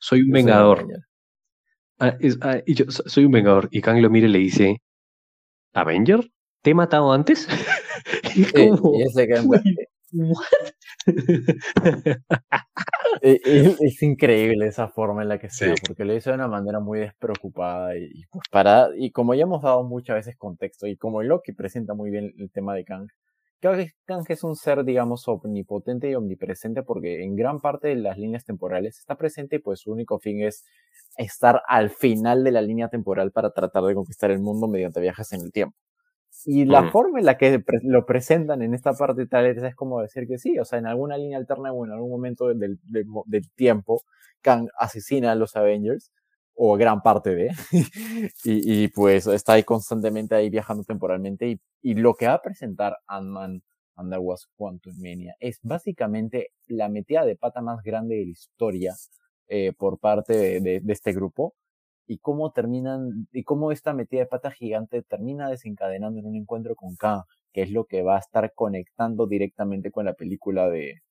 soy 0.00 0.22
un 0.22 0.30
vengador. 0.30 0.86
Ah, 2.04 2.18
ah, 2.42 2.58
y 2.66 2.74
yo 2.74 2.84
soy 2.88 3.24
un 3.24 3.32
vengador. 3.32 3.68
Y 3.70 3.80
Kang 3.80 4.00
lo 4.00 4.10
mira 4.10 4.26
y 4.26 4.30
le 4.30 4.38
dice, 4.38 4.82
¿Avenger? 5.72 6.30
¿Te 6.62 6.70
he 6.70 6.74
matado 6.74 7.12
antes? 7.12 7.48
y, 8.34 8.44
como, 8.44 8.92
ese 9.00 9.28
es, 13.22 14.02
increíble 14.02 14.66
esa 14.66 14.88
forma 14.88 15.22
en 15.22 15.28
la 15.28 15.38
que 15.38 15.50
sea, 15.50 15.74
porque 15.86 16.04
lo 16.04 16.14
hizo 16.14 16.30
de 16.30 16.36
una 16.36 16.48
manera 16.48 16.80
muy 16.80 17.00
despreocupada 17.00 17.96
y, 17.96 18.24
pues 18.30 18.44
para 18.50 18.90
y 18.96 19.10
como 19.10 19.34
ya 19.34 19.42
hemos 19.42 19.62
dado 19.62 19.82
muchas 19.82 20.16
veces 20.16 20.36
contexto 20.36 20.86
y 20.86 20.96
como 20.96 21.22
Loki 21.22 21.52
presenta 21.52 21.94
muy 21.94 22.10
bien 22.10 22.32
el 22.38 22.50
tema 22.50 22.74
de 22.74 22.84
Kang, 22.84 23.08
Kang 23.60 24.24
es 24.28 24.44
un 24.44 24.56
ser 24.56 24.84
digamos 24.84 25.26
omnipotente 25.26 26.10
y 26.10 26.14
omnipresente 26.14 26.82
porque 26.82 27.24
en 27.24 27.34
gran 27.34 27.60
parte 27.60 27.88
de 27.88 27.96
las 27.96 28.18
líneas 28.18 28.44
temporales 28.44 28.98
está 28.98 29.16
presente 29.16 29.56
y 29.56 29.58
pues 29.58 29.80
su 29.80 29.92
único 29.92 30.18
fin 30.18 30.42
es 30.42 30.64
estar 31.16 31.62
al 31.66 31.90
final 31.90 32.44
de 32.44 32.52
la 32.52 32.60
línea 32.60 32.88
temporal 32.88 33.32
para 33.32 33.50
tratar 33.52 33.84
de 33.84 33.94
conquistar 33.94 34.30
el 34.30 34.40
mundo 34.40 34.68
mediante 34.68 35.00
viajes 35.00 35.32
en 35.32 35.40
el 35.42 35.52
tiempo. 35.52 35.76
Y 36.46 36.64
la 36.64 36.90
forma 36.90 37.20
en 37.20 37.26
la 37.26 37.38
que 37.38 37.62
lo 37.82 38.04
presentan 38.04 38.60
en 38.60 38.74
esta 38.74 38.92
parte 38.92 39.26
tal 39.26 39.46
es 39.46 39.74
como 39.74 40.00
decir 40.02 40.26
que 40.26 40.36
sí, 40.36 40.58
o 40.58 40.64
sea, 40.64 40.78
en 40.78 40.86
alguna 40.86 41.16
línea 41.16 41.38
alterna 41.38 41.72
o 41.72 41.86
en 41.86 41.92
algún 41.92 42.10
momento 42.10 42.48
del, 42.48 42.78
del, 42.84 43.50
tiempo, 43.54 44.02
Kang 44.42 44.68
asesina 44.78 45.32
a 45.32 45.34
los 45.36 45.56
Avengers, 45.56 46.10
o 46.54 46.76
gran 46.76 47.02
parte 47.02 47.34
de, 47.34 47.50
y, 48.44 48.84
y, 48.84 48.88
pues 48.88 49.26
está 49.26 49.54
ahí 49.54 49.64
constantemente 49.64 50.34
ahí 50.34 50.50
viajando 50.50 50.84
temporalmente, 50.84 51.48
y, 51.48 51.60
y 51.82 51.94
lo 51.94 52.14
que 52.14 52.26
va 52.26 52.34
a 52.34 52.42
presentar 52.42 52.96
Ant-Man 53.06 53.62
and 53.96 54.12
the 54.12 54.18
Wasp 54.18 54.50
Quantum 54.56 54.94
Mania 54.98 55.34
es 55.40 55.58
básicamente 55.62 56.50
la 56.66 56.88
metida 56.88 57.24
de 57.24 57.36
pata 57.36 57.60
más 57.62 57.82
grande 57.82 58.16
de 58.16 58.24
la 58.24 58.30
historia 58.30 58.94
eh, 59.48 59.72
por 59.76 59.98
parte 59.98 60.60
de, 60.60 60.80
de, 60.80 60.92
este 60.92 61.12
grupo 61.12 61.54
y 62.06 62.18
cómo 62.18 62.52
terminan, 62.52 63.28
y 63.32 63.44
cómo 63.44 63.72
esta 63.72 63.92
metida 63.92 64.20
de 64.20 64.26
pata 64.26 64.50
gigante 64.50 65.02
termina 65.02 65.48
desencadenando 65.48 66.20
en 66.20 66.26
un 66.26 66.36
encuentro 66.36 66.74
con 66.74 66.96
K, 66.96 67.24
que 67.52 67.62
es 67.62 67.70
lo 67.70 67.84
que 67.84 68.02
va 68.02 68.16
a 68.16 68.20
estar 68.20 68.52
conectando 68.54 69.26
directamente 69.26 69.90
con 69.90 70.04
la 70.04 70.14
película 70.14 70.68
de, 70.68 71.02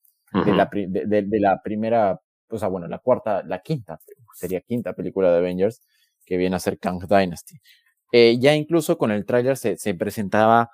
de, 0.46 0.54
la, 0.54 0.70
de, 0.72 1.22
de, 1.24 1.39
la 1.39 1.62
primera, 1.64 2.20
o 2.54 2.60
sea, 2.60 2.68
bueno, 2.68 2.88
la 2.88 2.99
cuarta, 2.99 3.43
la 3.43 3.60
quinta, 3.60 3.99
sería 4.34 4.62
quinta 4.62 4.93
película 4.93 5.32
de 5.32 5.38
Avengers, 5.38 5.82
que 6.26 6.38
viene 6.38 6.56
a 6.56 6.60
ser 6.60 6.80
Kang 6.80 7.01
Dynasty. 7.06 7.60
Eh, 8.12 8.38
ya 8.39 8.56
incluso 8.56 8.97
con 8.97 9.12
el 9.12 9.26
tráiler 9.26 9.58
se, 9.58 9.78
se 9.78 9.95
presentaba 9.95 10.70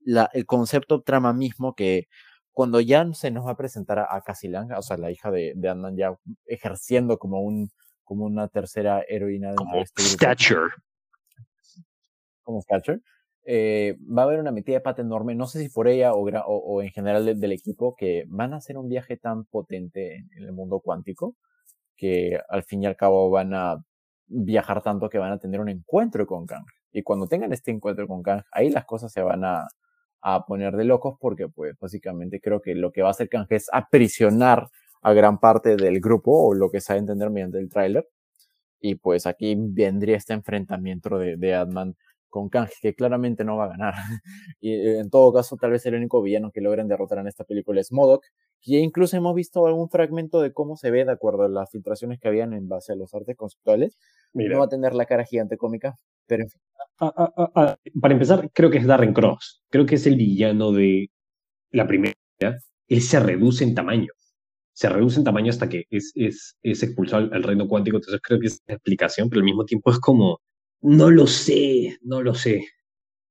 la, 0.00 0.30
el 0.32 0.46
concepto 0.46 1.02
trama 1.02 1.32
mismo 1.32 1.74
que 1.74 2.08
cuando 2.52 2.80
ya 2.80 3.04
se 3.14 3.32
nos 3.32 3.46
va 3.46 3.52
a 3.52 3.56
presentar 3.56 3.98
a, 3.98 4.04
a 4.04 4.78
o 4.78 4.82
sea, 4.82 4.96
la 4.96 5.10
hija 5.10 5.30
de, 5.30 5.52
de 5.56 5.68
ant 5.68 5.98
ya 5.98 6.14
ejerciendo 6.46 7.18
como 7.18 7.40
un 7.40 7.70
como 8.04 8.26
una 8.26 8.48
tercera 8.48 9.02
heroína 9.08 9.50
de 9.50 9.56
como 9.56 9.76
este 9.76 10.02
Stature. 10.02 10.70
Como 12.42 12.60
Stature. 12.60 13.00
Eh, 13.46 13.98
va 14.00 14.22
a 14.22 14.24
haber 14.24 14.40
una 14.40 14.52
metida 14.52 14.76
de 14.76 14.80
pata 14.80 15.02
enorme, 15.02 15.34
no 15.34 15.46
sé 15.46 15.60
si 15.60 15.68
por 15.68 15.86
ella 15.86 16.14
o, 16.14 16.82
en 16.82 16.90
general 16.90 17.38
del, 17.38 17.52
equipo, 17.52 17.94
que 17.94 18.24
van 18.28 18.54
a 18.54 18.56
hacer 18.56 18.78
un 18.78 18.88
viaje 18.88 19.18
tan 19.18 19.44
potente 19.44 20.16
en, 20.16 20.30
el 20.44 20.52
mundo 20.52 20.80
cuántico 20.80 21.36
que 21.96 22.40
al 22.48 22.64
fin 22.64 22.82
y 22.82 22.86
al 22.86 22.96
cabo 22.96 23.30
van 23.30 23.54
a 23.54 23.84
viajar 24.26 24.82
tanto 24.82 25.08
que 25.10 25.18
van 25.18 25.32
a 25.32 25.38
tener 25.38 25.60
un 25.60 25.68
encuentro 25.68 26.26
con 26.26 26.46
Kang. 26.46 26.64
Y 26.92 27.02
cuando 27.02 27.28
tengan 27.28 27.52
este 27.52 27.70
encuentro 27.70 28.08
con 28.08 28.22
Kang, 28.22 28.42
ahí 28.50 28.70
las 28.70 28.84
cosas 28.86 29.12
se 29.12 29.22
van 29.22 29.44
a, 29.44 29.66
poner 30.48 30.74
de 30.74 30.84
locos 30.84 31.16
porque 31.20 31.48
pues 31.48 31.76
básicamente 31.78 32.40
creo 32.40 32.62
que 32.62 32.74
lo 32.74 32.92
que 32.92 33.02
va 33.02 33.08
a 33.08 33.10
hacer 33.10 33.28
Kang 33.28 33.46
es 33.50 33.68
aprisionar 33.70 34.70
a 35.02 35.12
gran 35.12 35.38
parte 35.38 35.76
del 35.76 36.00
grupo 36.00 36.32
o 36.48 36.54
lo 36.54 36.70
que 36.70 36.78
a 36.86 36.96
entender 36.96 37.30
mediante 37.30 37.58
el 37.58 37.68
tráiler. 37.68 38.08
Y 38.80 38.96
pues 38.96 39.26
aquí 39.26 39.54
vendría 39.58 40.16
este 40.16 40.32
enfrentamiento 40.32 41.18
de, 41.18 41.36
de 41.36 41.54
Adman 41.54 41.96
con 42.34 42.48
Kang, 42.48 42.68
que 42.82 42.94
claramente 42.94 43.44
no 43.44 43.56
va 43.56 43.66
a 43.66 43.68
ganar. 43.68 43.94
y 44.60 44.72
eh, 44.72 44.98
en 44.98 45.08
todo 45.08 45.32
caso, 45.32 45.56
tal 45.56 45.70
vez 45.70 45.86
el 45.86 45.94
único 45.94 46.20
villano 46.20 46.50
que 46.50 46.60
logren 46.60 46.88
derrotar 46.88 47.18
en 47.18 47.28
esta 47.28 47.44
película 47.44 47.80
es 47.80 47.92
Modok, 47.92 48.24
que 48.60 48.78
incluso 48.80 49.16
hemos 49.16 49.36
visto 49.36 49.64
algún 49.68 49.88
fragmento 49.88 50.40
de 50.40 50.52
cómo 50.52 50.76
se 50.76 50.90
ve 50.90 51.04
de 51.04 51.12
acuerdo 51.12 51.44
a 51.44 51.48
las 51.48 51.70
filtraciones 51.70 52.18
que 52.18 52.26
habían 52.26 52.52
en 52.52 52.68
base 52.68 52.92
a 52.92 52.96
los 52.96 53.14
artes 53.14 53.36
conceptuales. 53.36 53.96
No 54.32 54.58
va 54.58 54.64
a 54.64 54.68
tener 54.68 54.94
la 54.94 55.06
cara 55.06 55.24
gigante 55.24 55.56
cómica, 55.56 55.94
pero 56.26 56.42
en 56.42 56.50
fin. 56.50 56.60
Ah, 56.98 57.14
ah, 57.16 57.50
ah, 57.54 57.76
para 58.00 58.14
empezar, 58.14 58.50
creo 58.52 58.68
que 58.68 58.78
es 58.78 58.86
Darren 58.86 59.14
Cross. 59.14 59.62
Creo 59.70 59.86
que 59.86 59.94
es 59.94 60.06
el 60.08 60.16
villano 60.16 60.72
de 60.72 61.10
la 61.70 61.86
primera. 61.86 62.14
Él 62.88 63.00
se 63.00 63.20
reduce 63.20 63.62
en 63.62 63.76
tamaño. 63.76 64.10
Se 64.72 64.88
reduce 64.88 65.20
en 65.20 65.24
tamaño 65.24 65.50
hasta 65.50 65.68
que 65.68 65.84
es, 65.88 66.10
es, 66.16 66.56
es 66.62 66.82
expulsado 66.82 67.32
al 67.32 67.44
reino 67.44 67.68
cuántico. 67.68 67.98
Entonces 67.98 68.20
creo 68.20 68.40
que 68.40 68.48
es 68.48 68.60
la 68.66 68.74
explicación, 68.74 69.28
pero 69.28 69.38
al 69.38 69.44
mismo 69.44 69.64
tiempo 69.64 69.92
es 69.92 70.00
como 70.00 70.40
no 70.84 71.10
lo 71.10 71.26
sé, 71.26 71.98
no 72.02 72.22
lo 72.22 72.34
sé. 72.34 72.66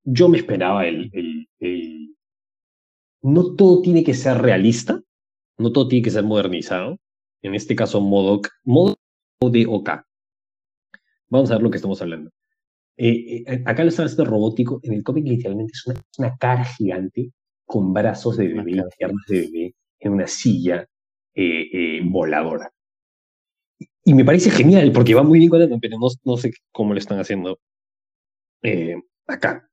Yo 0.04 0.28
me 0.28 0.40
esperaba 0.40 0.88
el, 0.88 1.12
el, 1.60 2.16
No 3.22 3.56
todo 3.56 3.82
tiene 3.82 4.04
que 4.04 4.16
ser 4.16 4.40
realista, 4.40 5.00
no 5.60 5.72
todo 5.72 5.88
tiene 5.88 6.04
que 6.04 6.12
ser 6.12 6.24
modernizado. 6.24 6.98
En 7.44 7.54
este 7.54 7.76
caso, 7.76 8.02
Modok, 8.02 8.50
Modok 8.64 8.98
de 9.52 9.68
OK. 9.68 9.90
Vamos 11.30 11.52
a 11.52 11.56
ver 11.56 11.64
lo 11.64 11.70
que 11.70 11.78
estamos 11.78 12.02
hablando. 12.02 12.32
Eh, 12.98 13.44
eh, 13.46 13.64
acá 13.66 13.84
lo 13.84 13.90
están 13.90 14.08
haciendo 14.08 14.26
robótico. 14.26 14.80
En 14.82 14.94
el 14.94 15.04
cómic, 15.04 15.26
literalmente, 15.28 15.74
es 15.74 15.86
una, 16.18 16.36
cara 16.38 16.66
gigante 16.66 17.32
con 17.66 17.94
brazos 17.94 18.38
de 18.38 18.48
bebé 18.48 18.72
y 18.72 18.82
piernas 18.98 19.26
de 19.28 19.42
bebé 19.42 19.76
en 20.00 20.12
una 20.12 20.26
silla 20.26 20.88
eh, 21.36 22.02
voladora. 22.04 22.72
Y 24.06 24.14
me 24.14 24.26
parece 24.26 24.52
genial 24.52 24.92
porque 24.92 25.16
va 25.16 25.24
muy 25.24 25.40
bien 25.40 25.50
con 25.50 25.62
el 25.62 25.80
pero 25.80 25.98
no, 25.98 26.08
no 26.26 26.38
sé 26.38 26.52
cómo 26.72 26.94
lo 26.94 27.00
están 27.00 27.20
haciendo 27.20 27.60
eh, 28.62 28.96
acá. 29.28 29.70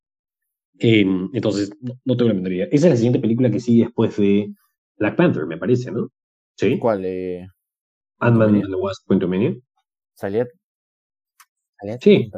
Em, 0.79 1.29
entonces, 1.33 1.71
no, 2.05 2.17
tengo 2.17 2.29
la 2.29 2.35
mentalidad. 2.35 2.69
Esa 2.71 2.87
es 2.87 2.91
la 2.91 2.97
siguiente 2.97 3.21
película 3.21 3.51
que 3.51 3.61
sigue 3.61 3.85
después 3.85 4.17
de 4.17 4.53
Black 4.99 5.17
Panther, 5.17 5.47
me 5.47 5.59
parece, 5.59 5.91
¿no? 5.91 6.09
¿Sí? 6.57 6.79
¿Cuál? 6.79 7.05
Eh, 7.05 7.47
Ant-Man 8.19 8.57
and 8.57 8.69
the 8.69 8.75
Wasp, 8.75 9.07
Quantumania. 9.07 9.57
¿Salía? 10.15 10.47
¿Salía 11.79 11.99
sí. 12.01 12.31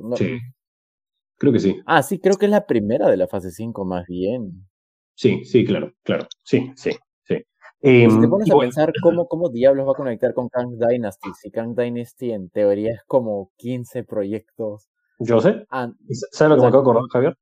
¿no? 0.00 0.16
Sí. 0.16 0.38
Creo 1.36 1.52
que 1.52 1.60
sí. 1.60 1.80
Ah, 1.86 2.02
sí, 2.02 2.18
creo 2.18 2.36
que 2.36 2.46
es 2.46 2.50
la 2.50 2.66
primera 2.66 3.08
de 3.08 3.16
la 3.16 3.26
fase 3.26 3.50
5, 3.50 3.84
más 3.84 4.06
bien. 4.06 4.68
Sí, 5.14 5.44
sí, 5.44 5.64
claro, 5.64 5.92
claro. 6.02 6.26
Sí, 6.44 6.72
sí. 6.76 6.92
Eh, 7.82 8.06
te 8.20 8.28
pones 8.28 8.50
a 8.50 8.56
pensar 8.56 8.92
cómo, 9.02 9.26
cómo 9.26 9.48
diablos 9.48 9.86
va 9.86 9.92
a 9.92 9.96
conectar 9.96 10.32
con 10.34 10.48
Kang 10.48 10.78
Dynasty. 10.78 11.30
Si 11.40 11.50
Kang 11.50 11.74
Dynasty 11.74 12.30
en 12.30 12.48
teoría 12.48 12.92
es 12.92 13.00
como 13.06 13.50
15 13.56 14.04
proyectos. 14.04 14.88
Yo 15.18 15.40
sé. 15.40 15.66
¿Sabes 16.30 16.50
lo 16.50 16.56
que 16.56 16.62
me 16.62 16.68
acabo 16.68 16.82
de 16.82 16.90
acordar, 16.90 17.02
Javier? 17.12 17.36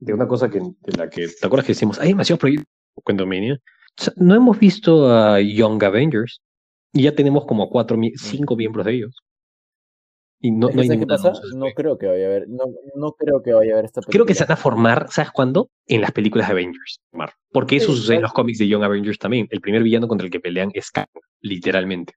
De 0.00 0.12
una 0.14 0.26
cosa 0.26 0.50
que, 0.50 0.60
de 0.60 0.96
la 0.96 1.08
que. 1.08 1.28
¿Te 1.28 1.46
acuerdas 1.46 1.66
que 1.66 1.72
decimos? 1.72 1.98
Hay 2.00 2.08
demasiados 2.08 2.40
proyectos 2.40 2.68
con 3.04 3.16
Dominion. 3.16 3.58
No 4.16 4.34
hemos 4.34 4.58
visto 4.58 5.12
a 5.12 5.40
Young 5.40 5.82
Avengers. 5.82 6.40
Y 6.92 7.02
ya 7.02 7.14
tenemos 7.14 7.44
como 7.46 7.68
cuatro, 7.68 7.98
cinco 8.16 8.56
miembros 8.56 8.86
de 8.86 8.94
ellos. 8.94 9.14
Y 10.40 10.52
no, 10.52 10.70
no 10.70 10.80
hay 10.80 10.88
qué 10.88 11.06
pasa? 11.06 11.32
No 11.54 11.66
creo 11.74 11.98
que 11.98 12.06
vaya 12.06 12.24
a 12.24 12.28
haber, 12.28 12.48
no, 12.48 12.66
no 12.94 13.12
creo 13.12 13.42
que 13.42 13.52
vaya 13.52 13.72
a 13.72 13.74
haber 13.74 13.86
esta 13.86 14.00
película. 14.00 14.12
Creo 14.12 14.26
que 14.26 14.34
se 14.34 14.44
van 14.44 14.52
a 14.52 14.56
formar, 14.56 15.06
¿sabes 15.10 15.32
cuándo? 15.32 15.70
En 15.86 16.00
las 16.00 16.12
películas 16.12 16.46
de 16.46 16.52
Avengers, 16.52 17.00
Porque 17.50 17.76
eso 17.76 17.92
sucede 17.92 18.16
en 18.16 18.22
los 18.22 18.32
cómics 18.32 18.58
de 18.58 18.68
Young 18.68 18.84
Avengers 18.84 19.18
también. 19.18 19.48
El 19.50 19.60
primer 19.60 19.82
villano 19.82 20.06
contra 20.06 20.26
el 20.26 20.30
que 20.30 20.38
pelean 20.38 20.70
es 20.74 20.90
Kang, 20.92 21.08
literalmente. 21.40 22.14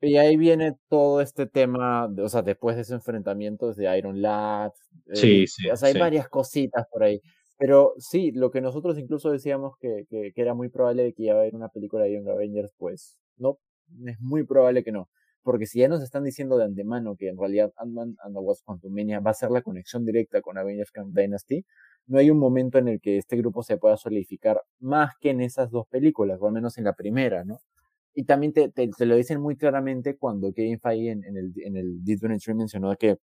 Y 0.00 0.16
ahí 0.16 0.36
viene 0.36 0.76
todo 0.88 1.20
este 1.20 1.46
tema, 1.46 2.06
o 2.06 2.28
sea, 2.28 2.40
después 2.42 2.76
de 2.76 2.82
ese 2.82 2.94
enfrentamiento 2.94 3.74
de 3.74 3.98
Iron 3.98 4.22
Lad. 4.22 4.70
Eh, 5.06 5.16
sí, 5.16 5.46
sí. 5.46 5.68
O 5.68 5.76
sea, 5.76 5.88
hay 5.88 5.98
varias 5.98 6.28
cositas 6.28 6.86
por 6.90 7.02
ahí. 7.02 7.20
Pero 7.58 7.92
sí, 7.98 8.30
lo 8.30 8.50
que 8.50 8.60
nosotros 8.60 8.98
incluso 8.98 9.30
decíamos 9.30 9.74
que, 9.78 10.06
que, 10.08 10.32
que 10.32 10.40
era 10.40 10.54
muy 10.54 10.68
probable 10.70 11.12
que 11.12 11.24
iba 11.24 11.34
a 11.34 11.40
haber 11.40 11.54
una 11.54 11.68
película 11.68 12.04
de 12.04 12.14
Young 12.14 12.28
Avengers, 12.28 12.72
pues 12.78 13.18
no, 13.36 13.58
es 14.06 14.18
muy 14.20 14.44
probable 14.44 14.84
que 14.84 14.92
no 14.92 15.08
porque 15.48 15.64
si 15.64 15.78
ya 15.78 15.88
nos 15.88 16.02
están 16.02 16.24
diciendo 16.24 16.58
de 16.58 16.64
antemano 16.64 17.16
que 17.16 17.28
en 17.28 17.38
realidad 17.38 17.72
Ant-Man 17.78 18.16
and 18.22 18.34
the 18.34 18.38
Wasp 18.38 18.66
Quantumania 18.66 19.20
va 19.20 19.30
a 19.30 19.34
ser 19.34 19.50
la 19.50 19.62
conexión 19.62 20.04
directa 20.04 20.42
con 20.42 20.58
Avengers 20.58 20.90
Camp 20.90 21.16
Dynasty, 21.16 21.64
no 22.06 22.18
hay 22.18 22.30
un 22.30 22.38
momento 22.38 22.76
en 22.76 22.86
el 22.88 23.00
que 23.00 23.16
este 23.16 23.34
grupo 23.38 23.62
se 23.62 23.78
pueda 23.78 23.96
solidificar 23.96 24.60
más 24.78 25.14
que 25.18 25.30
en 25.30 25.40
esas 25.40 25.70
dos 25.70 25.86
películas, 25.88 26.38
o 26.42 26.48
al 26.48 26.52
menos 26.52 26.76
en 26.76 26.84
la 26.84 26.92
primera, 26.92 27.44
¿no? 27.46 27.60
Y 28.12 28.24
también 28.24 28.52
te, 28.52 28.68
te, 28.68 29.06
lo 29.06 29.16
dicen 29.16 29.40
muy 29.40 29.56
claramente 29.56 30.18
cuando 30.18 30.52
Kevin 30.52 30.80
Feige 30.80 31.12
en, 31.12 31.24
en 31.24 31.38
el, 31.38 31.52
en 31.64 31.76
el 31.78 32.04
Deep 32.04 32.20
mencionó 32.54 32.94
que 32.96 33.16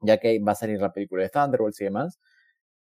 ya 0.00 0.16
que 0.16 0.38
va 0.38 0.52
a 0.52 0.54
salir 0.54 0.80
la 0.80 0.94
película 0.94 1.22
de 1.22 1.28
Thunderbolts 1.28 1.82
y 1.82 1.84
demás, 1.84 2.18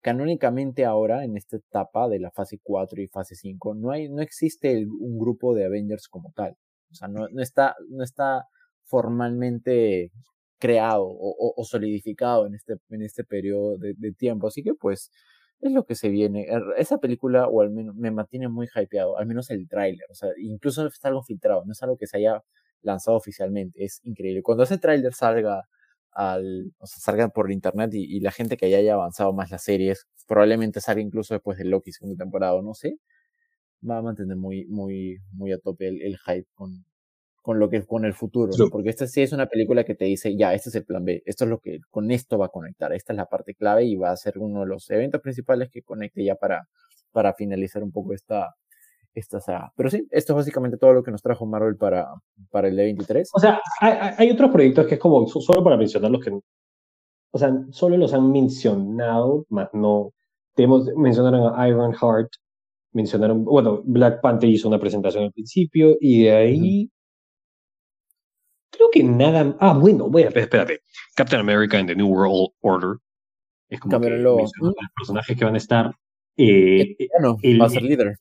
canónicamente 0.01 0.83
ahora, 0.83 1.23
en 1.25 1.37
esta 1.37 1.57
etapa 1.57 2.09
de 2.09 2.19
la 2.19 2.31
fase 2.31 2.59
4 2.63 3.03
y 3.03 3.07
fase 3.07 3.35
5, 3.35 3.75
no, 3.75 3.91
hay, 3.91 4.09
no 4.09 4.23
existe 4.23 4.83
un 4.87 5.19
grupo 5.19 5.53
de 5.53 5.65
Avengers 5.65 6.07
como 6.07 6.31
tal. 6.35 6.57
O 6.91 6.95
sea, 6.95 7.07
no, 7.07 7.27
no, 7.29 7.41
está, 7.41 7.75
no 7.89 8.03
está 8.03 8.45
formalmente 8.83 10.11
creado 10.59 11.05
o, 11.05 11.53
o, 11.55 11.63
solidificado 11.65 12.47
en 12.47 12.55
este, 12.55 12.75
en 12.89 13.01
este 13.03 13.23
periodo 13.23 13.77
de, 13.77 13.95
tiempo. 14.13 14.47
Así 14.47 14.63
que 14.63 14.73
pues 14.73 15.11
es 15.61 15.71
lo 15.71 15.85
que 15.85 15.95
se 15.95 16.09
viene. 16.09 16.45
Er, 16.49 16.63
esa 16.77 16.97
película, 16.99 17.47
o 17.47 17.61
al 17.61 17.71
menos 17.71 17.95
me 17.95 18.11
mantiene 18.11 18.47
muy 18.47 18.67
hypeado, 18.73 19.17
al 19.17 19.27
menos 19.27 19.49
el 19.51 19.67
tráiler. 19.67 20.07
O 20.09 20.15
sea, 20.15 20.29
incluso 20.37 20.87
es 20.87 21.05
algo 21.05 21.23
filtrado, 21.23 21.63
no 21.65 21.73
es 21.73 21.83
algo 21.83 21.97
que 21.97 22.07
se 22.07 22.17
haya 22.17 22.43
lanzado 22.81 23.17
oficialmente. 23.17 23.83
Es 23.83 24.01
increíble. 24.03 24.41
Cuando 24.43 24.63
ese 24.63 24.77
tráiler 24.77 25.13
salga 25.13 25.63
al, 26.11 26.73
o 26.79 26.87
sea, 26.87 27.29
por 27.29 27.51
internet 27.51 27.91
y, 27.93 28.17
y, 28.17 28.19
la 28.21 28.31
gente 28.31 28.57
que 28.57 28.65
haya 28.75 28.93
avanzado 28.93 29.33
más 29.33 29.51
las 29.51 29.63
series, 29.63 30.07
probablemente 30.27 30.81
salga 30.81 31.01
incluso 31.01 31.33
después 31.35 31.57
de 31.57 31.65
Loki 31.65 31.91
segunda 31.91 32.23
temporada, 32.23 32.59
no 32.61 32.73
sé 32.73 32.97
va 33.87 33.97
a 33.97 34.01
mantener 34.01 34.37
muy, 34.37 34.65
muy, 34.65 35.17
muy 35.31 35.51
a 35.51 35.59
tope 35.59 35.87
el, 35.87 36.01
el 36.01 36.17
hype 36.17 36.47
con, 36.53 36.85
con 37.47 37.59
lo 37.59 37.69
que 37.69 37.85
con 37.85 38.03
el 38.03 38.13
futuro, 38.13 38.51
porque 38.69 38.89
esta 38.89 39.07
sí 39.07 39.21
es 39.21 39.31
una 39.31 39.45
película 39.45 39.85
que 39.85 39.95
te 39.95 40.03
dice, 40.03 40.35
ya, 40.35 40.53
este 40.53 40.67
es 40.67 40.75
el 40.75 40.83
plan 40.83 41.05
B, 41.05 41.23
esto 41.25 41.45
es 41.45 41.49
lo 41.49 41.59
que 41.59 41.79
con 41.89 42.11
esto 42.11 42.37
va 42.37 42.47
a 42.47 42.49
conectar, 42.49 42.91
esta 42.91 43.13
es 43.13 43.17
la 43.17 43.25
parte 43.25 43.55
clave 43.55 43.85
y 43.85 43.95
va 43.95 44.11
a 44.11 44.17
ser 44.17 44.37
uno 44.37 44.59
de 44.59 44.65
los 44.65 44.89
eventos 44.89 45.21
principales 45.21 45.69
que 45.69 45.81
conecte 45.81 46.25
ya 46.25 46.35
para, 46.35 46.67
para 47.13 47.33
finalizar 47.33 47.83
un 47.83 47.93
poco 47.93 48.13
esta, 48.13 48.53
esta 49.13 49.39
saga. 49.39 49.71
Pero 49.77 49.89
sí, 49.89 50.05
esto 50.11 50.33
es 50.33 50.37
básicamente 50.37 50.77
todo 50.77 50.91
lo 50.91 51.03
que 51.03 51.11
nos 51.11 51.21
trajo 51.21 51.45
Marvel 51.45 51.77
para, 51.77 52.07
para 52.51 52.67
el 52.67 52.77
D23. 52.77 53.29
O 53.33 53.39
sea, 53.39 53.61
hay, 53.79 54.13
hay 54.17 54.29
otros 54.29 54.51
proyectos 54.51 54.85
que 54.85 54.95
es 54.95 54.99
como, 54.99 55.25
solo 55.27 55.63
para 55.63 55.77
mencionar 55.77 56.11
los 56.11 56.21
que, 56.21 56.37
o 57.31 57.37
sea, 57.37 57.53
solo 57.71 57.95
los 57.95 58.13
han 58.13 58.29
mencionado, 58.29 59.45
más 59.47 59.69
no, 59.71 60.11
tenemos, 60.53 60.89
mencionaron 60.97 61.57
a 61.57 61.69
Iron 61.69 61.93
Heart, 61.93 62.29
mencionaron, 62.91 63.43
bueno, 63.43 63.81
Black 63.85 64.21
Panther 64.21 64.49
hizo 64.49 64.67
una 64.67 64.79
presentación 64.79 65.25
al 65.25 65.31
principio 65.31 65.97
y 65.99 66.23
de 66.23 66.31
ahí... 66.35 66.91
Creo 68.69 68.89
que 68.91 69.03
nada... 69.03 69.55
Ah, 69.59 69.73
bueno, 69.73 70.09
bueno, 70.09 70.29
espérate. 70.33 70.81
Captain 71.15 71.39
America 71.39 71.77
and 71.77 71.89
the 71.89 71.95
New 71.95 72.07
World 72.07 72.49
Order. 72.61 72.97
Es 73.69 73.79
como 73.79 73.99
que 73.99 74.09
los 74.09 74.51
personajes 74.95 75.37
que 75.37 75.45
van 75.45 75.55
a 75.55 75.57
estar... 75.57 75.91
Eh, 76.37 76.95
el, 77.41 77.61
va 77.61 77.65
a 77.65 77.69
ser 77.69 77.83
líder. 77.83 78.17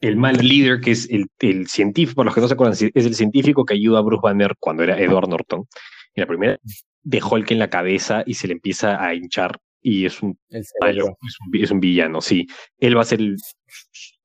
El 0.00 0.16
mal 0.16 0.36
líder, 0.36 0.80
que 0.80 0.90
es 0.90 1.08
el, 1.10 1.26
el, 1.40 1.66
científico, 1.66 2.16
por 2.16 2.26
los 2.26 2.34
que 2.34 2.40
no 2.40 2.48
se 2.48 2.54
acuerdan, 2.54 2.76
es 2.94 3.06
el 3.06 3.14
científico 3.14 3.64
que 3.64 3.74
ayuda 3.74 3.98
a 3.98 4.02
Bruce 4.02 4.20
Banner 4.22 4.54
cuando 4.60 4.82
era 4.82 5.00
Edward 5.00 5.28
Norton. 5.28 5.66
En 6.14 6.20
la 6.20 6.26
primera 6.26 6.58
dejó 7.02 7.36
el 7.36 7.46
que 7.46 7.54
en 7.54 7.60
la 7.60 7.70
cabeza 7.70 8.22
y 8.26 8.34
se 8.34 8.48
le 8.48 8.52
empieza 8.52 9.02
a 9.02 9.14
hinchar 9.14 9.58
y 9.80 10.06
es 10.06 10.22
un, 10.22 10.38
es 10.50 10.72
un, 10.80 11.16
es 11.52 11.70
un 11.70 11.80
villano, 11.80 12.20
sí. 12.20 12.46
Él 12.78 12.96
va 12.96 13.02
a 13.02 13.04
ser 13.04 13.20
el, 13.20 13.36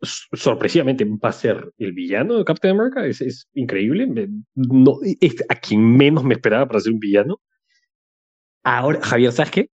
sorpresivamente 0.02 1.06
va 1.06 1.30
a 1.30 1.34
ser 1.34 1.72
el 1.78 1.94
villano 1.94 2.38
de 2.38 2.46
Captain 2.46 2.76
America, 2.76 3.06
es, 3.06 3.22
es 3.22 3.48
increíble, 3.54 4.08
no, 4.56 5.00
es 5.22 5.36
a 5.50 5.56
quien 5.56 5.82
menos 5.98 6.24
me 6.24 6.34
esperaba 6.36 6.68
para 6.68 6.80
ser 6.80 6.94
un 6.94 7.00
villano. 7.00 7.40
Ahora, 8.64 9.02
Javier, 9.02 9.32
¿sabes 9.32 9.52
qué? 9.52 9.70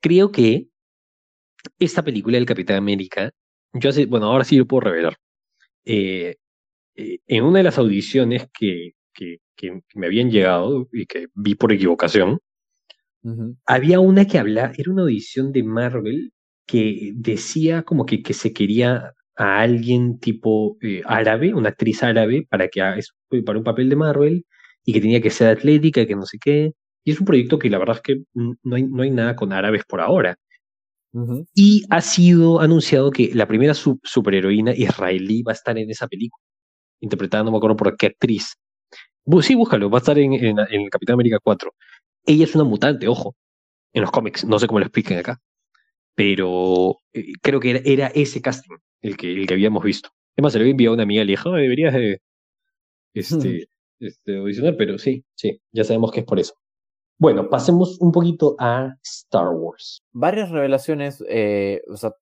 Creo 0.00 0.30
que 0.30 0.68
esta 1.78 2.02
película 2.02 2.36
del 2.36 2.46
Capitán 2.46 2.76
América, 2.76 3.32
yo 3.72 3.92
sé, 3.92 4.06
bueno, 4.06 4.26
ahora 4.26 4.44
sí 4.44 4.56
lo 4.56 4.66
puedo 4.66 4.82
revelar. 4.82 5.16
Eh, 5.84 6.36
eh, 6.96 7.18
en 7.26 7.44
una 7.44 7.58
de 7.58 7.64
las 7.64 7.78
audiciones 7.78 8.48
que, 8.58 8.92
que, 9.12 9.38
que, 9.56 9.82
me 9.94 10.06
habían 10.06 10.30
llegado 10.30 10.88
y 10.92 11.06
que 11.06 11.28
vi 11.34 11.54
por 11.54 11.72
equivocación, 11.72 12.40
había 13.66 14.00
una 14.00 14.26
que 14.26 14.38
hablaba, 14.38 14.72
era 14.76 14.92
una 14.92 15.02
audición 15.02 15.52
de 15.52 15.62
Marvel 15.62 16.32
que 16.66 17.12
decía 17.14 17.82
como 17.82 18.06
que, 18.06 18.22
que 18.22 18.34
se 18.34 18.52
quería 18.52 19.12
a 19.36 19.60
alguien 19.60 20.18
tipo 20.18 20.76
eh, 20.82 21.02
árabe, 21.06 21.54
una 21.54 21.70
actriz 21.70 22.02
árabe, 22.02 22.46
para 22.50 22.68
que 22.68 22.82
haga 22.82 23.00
para 23.46 23.58
un 23.58 23.64
papel 23.64 23.88
de 23.88 23.96
Marvel 23.96 24.44
y 24.84 24.92
que 24.92 25.00
tenía 25.00 25.20
que 25.20 25.30
ser 25.30 25.48
atlética, 25.48 26.06
que 26.06 26.16
no 26.16 26.26
sé 26.26 26.38
qué. 26.40 26.72
Y 27.04 27.12
es 27.12 27.20
un 27.20 27.26
proyecto 27.26 27.58
que 27.58 27.70
la 27.70 27.78
verdad 27.78 27.96
es 27.96 28.02
que 28.02 28.22
no 28.34 28.76
hay, 28.76 28.82
no 28.84 29.02
hay 29.02 29.10
nada 29.10 29.36
con 29.36 29.52
árabes 29.52 29.84
por 29.88 30.00
ahora. 30.00 30.36
Y 31.54 31.84
ha 31.90 32.00
sido 32.00 32.60
anunciado 32.60 33.10
que 33.10 33.30
la 33.34 33.48
primera 33.48 33.74
superheroína 33.74 34.72
israelí 34.74 35.42
va 35.42 35.52
a 35.52 35.54
estar 35.54 35.76
en 35.78 35.90
esa 35.90 36.06
película, 36.06 36.42
interpretada, 37.00 37.44
no 37.44 37.50
me 37.50 37.58
acuerdo 37.58 37.76
por 37.76 37.96
qué 37.96 38.06
actriz. 38.06 38.54
Sí, 39.42 39.54
búscalo, 39.54 39.90
va 39.90 39.98
a 39.98 40.00
estar 40.00 40.18
en, 40.18 40.32
en, 40.34 40.56
en 40.70 40.88
Capitán 40.88 41.14
América 41.14 41.38
4. 41.42 41.72
Ella 42.28 42.44
es 42.44 42.54
una 42.54 42.64
mutante, 42.64 43.08
ojo, 43.08 43.36
en 43.94 44.02
los 44.02 44.10
cómics, 44.10 44.44
no 44.44 44.58
sé 44.58 44.66
cómo 44.66 44.80
lo 44.80 44.84
expliquen 44.84 45.16
acá, 45.16 45.40
pero 46.14 46.96
eh, 47.14 47.32
creo 47.40 47.58
que 47.58 47.80
era, 47.86 48.08
ese 48.08 48.42
casting 48.42 48.76
el 49.00 49.16
que, 49.16 49.32
el 49.32 49.46
que 49.46 49.54
habíamos 49.54 49.82
visto. 49.82 50.10
Es 50.36 50.42
más, 50.42 50.52
se 50.52 50.58
le 50.58 50.64
había 50.64 50.72
enviado 50.72 50.92
a 50.92 50.96
una 50.96 51.04
amiga, 51.04 51.24
le 51.24 51.32
dijo, 51.32 51.52
deberías 51.52 51.94
de 51.94 52.20
este, 53.14 53.68
este, 53.98 54.36
audicionar, 54.36 54.76
pero 54.76 54.98
sí, 54.98 55.24
sí, 55.34 55.58
ya 55.72 55.84
sabemos 55.84 56.12
que 56.12 56.20
es 56.20 56.26
por 56.26 56.38
eso. 56.38 56.52
Bueno, 57.18 57.48
pasemos 57.48 57.98
un 57.98 58.12
poquito 58.12 58.56
a 58.58 58.94
Star 59.02 59.48
Wars. 59.48 60.02
Varias 60.12 60.50
revelaciones, 60.50 61.24
eh, 61.30 61.80
o 61.88 61.96
sea, 61.96 62.12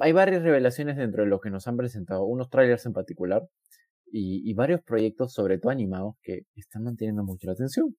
hay 0.00 0.10
varias 0.10 0.42
revelaciones 0.42 0.96
dentro 0.96 1.22
de 1.22 1.28
lo 1.28 1.38
que 1.38 1.50
nos 1.50 1.68
han 1.68 1.76
presentado, 1.76 2.24
unos 2.24 2.50
trailers 2.50 2.84
en 2.84 2.94
particular, 2.94 3.46
y, 4.10 4.42
y 4.44 4.54
varios 4.54 4.82
proyectos, 4.82 5.32
sobre 5.32 5.58
todo 5.58 5.70
animados, 5.70 6.16
que 6.20 6.46
están 6.56 6.82
manteniendo 6.82 7.22
mucho 7.22 7.46
la 7.46 7.52
atención 7.52 7.94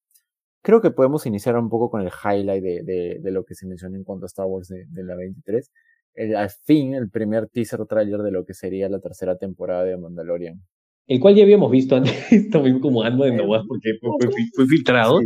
creo 0.64 0.80
que 0.80 0.90
podemos 0.90 1.26
iniciar 1.26 1.56
un 1.58 1.68
poco 1.68 1.90
con 1.90 2.00
el 2.00 2.08
highlight 2.08 2.62
de, 2.62 3.20
de, 3.20 3.30
lo 3.30 3.44
que 3.44 3.54
se 3.54 3.66
mencionó 3.66 3.96
en 3.96 4.04
cuanto 4.04 4.24
a 4.24 4.28
Star 4.28 4.46
Wars 4.46 4.68
de, 4.68 5.04
la 5.04 5.14
23. 5.14 5.70
El, 6.14 6.36
al 6.36 6.50
fin, 6.50 6.94
el 6.94 7.10
primer 7.10 7.48
teaser 7.48 7.84
trailer 7.86 8.22
de 8.22 8.30
lo 8.30 8.44
que 8.44 8.54
sería 8.54 8.88
la 8.88 8.98
tercera 8.98 9.36
temporada 9.36 9.84
de 9.84 9.98
Mandalorian. 9.98 10.62
El 11.06 11.20
cual 11.20 11.34
ya 11.34 11.42
habíamos 11.42 11.70
visto 11.70 11.96
antes, 11.96 12.14
también 12.50 12.80
como 12.80 13.02
ando 13.02 13.24
de 13.24 13.32
nuevas 13.32 13.62
porque 13.68 13.90
fue, 14.00 14.66
filtrado. 14.66 15.20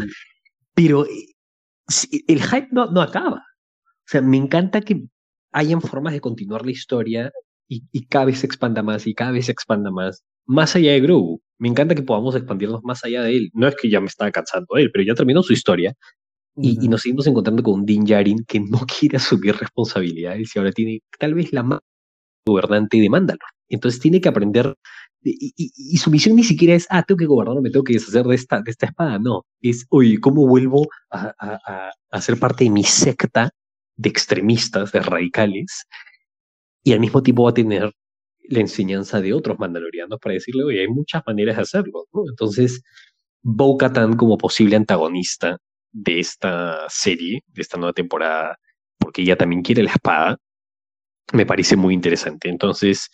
Pero 0.74 1.06
eh, 1.06 1.34
el 2.26 2.42
hype 2.42 2.68
no, 2.72 2.90
no 2.90 3.00
acaba. 3.00 3.36
O 3.36 4.10
sea, 4.10 4.20
me 4.20 4.38
encanta 4.38 4.80
que 4.80 5.04
hayan 5.52 5.80
formas 5.80 6.14
de 6.14 6.20
continuar 6.20 6.64
la 6.64 6.72
historia 6.72 7.30
y, 7.68 7.84
y 7.92 8.06
cada 8.06 8.24
vez 8.24 8.40
se 8.40 8.46
expanda 8.46 8.82
más 8.82 9.06
y 9.06 9.14
cada 9.14 9.30
vez 9.30 9.46
se 9.46 9.52
expanda 9.52 9.92
más 9.92 10.24
más 10.48 10.74
allá 10.74 10.92
de 10.92 11.00
Grogu. 11.00 11.40
Me 11.58 11.68
encanta 11.68 11.94
que 11.94 12.02
podamos 12.02 12.34
expandirnos 12.36 12.82
más 12.84 13.04
allá 13.04 13.22
de 13.22 13.36
él. 13.36 13.50
No 13.54 13.68
es 13.68 13.74
que 13.76 13.90
ya 13.90 14.00
me 14.00 14.06
estaba 14.06 14.30
cansando 14.30 14.76
él, 14.76 14.90
pero 14.92 15.04
ya 15.04 15.14
terminó 15.14 15.42
su 15.42 15.52
historia. 15.52 15.94
y, 16.56 16.88
nos 16.88 17.02
seguimos 17.02 17.26
encontrando 17.26 17.62
con 17.62 17.74
un 17.80 17.86
Din 17.86 18.04
Djarin 18.04 18.44
que 18.46 18.60
no 18.60 18.80
quiere 19.00 19.18
asumir 19.18 19.56
responsabilidades 19.56 20.54
y 20.54 20.58
ahora 20.58 20.72
tiene 20.72 21.00
tal 21.18 21.34
vez 21.34 21.52
la 21.52 21.62
más 21.62 21.80
gobernante 22.46 22.98
de 23.00 23.10
Mandalor. 23.10 23.40
Entonces 23.68 24.00
tiene 24.00 24.20
que 24.20 24.28
aprender. 24.28 24.74
Y, 25.22 25.96
su 25.98 26.10
misión 26.10 26.36
ni 26.36 26.44
siquiera 26.44 26.74
es, 26.74 26.86
ah, 26.90 27.02
tengo 27.02 27.18
que 27.18 27.26
gobernar, 27.26 27.60
me 27.62 27.70
tengo 27.70 27.84
que 27.84 27.94
deshacer 27.94 28.24
de 28.24 28.34
esta, 28.36 28.62
de 28.62 28.70
esta 28.70 28.86
espada. 28.86 29.18
No, 29.18 29.44
es, 29.60 29.86
oye, 29.90 30.18
¿cómo 30.20 30.46
vuelvo 30.46 30.88
a, 31.10 31.34
a, 31.38 31.90
a 32.10 32.20
ser 32.20 32.38
parte 32.38 32.64
de 32.64 32.70
mi 32.70 32.84
secta 32.84 33.50
de 33.96 34.08
extremistas, 34.08 34.92
de 34.92 35.00
radicales? 35.00 35.86
Y 36.84 36.92
al 36.92 37.00
mismo 37.00 37.22
tiempo 37.22 37.44
va 37.44 37.50
a 37.50 37.54
tener 37.54 37.92
la 38.48 38.60
enseñanza 38.60 39.20
de 39.20 39.32
otros 39.32 39.58
mandalorianos 39.58 40.18
para 40.20 40.34
decirle, 40.34 40.64
oye, 40.64 40.80
hay 40.80 40.88
muchas 40.88 41.22
maneras 41.26 41.56
de 41.56 41.62
hacerlo. 41.62 42.06
Entonces, 42.28 42.82
Bo-Katan 43.42 44.16
como 44.16 44.38
posible 44.38 44.76
antagonista 44.76 45.58
de 45.92 46.20
esta 46.20 46.86
serie, 46.88 47.42
de 47.46 47.62
esta 47.62 47.78
nueva 47.78 47.92
temporada, 47.92 48.58
porque 48.98 49.22
ella 49.22 49.36
también 49.36 49.62
quiere 49.62 49.82
la 49.82 49.92
espada, 49.92 50.38
me 51.32 51.46
parece 51.46 51.76
muy 51.76 51.94
interesante. 51.94 52.48
Entonces, 52.48 53.10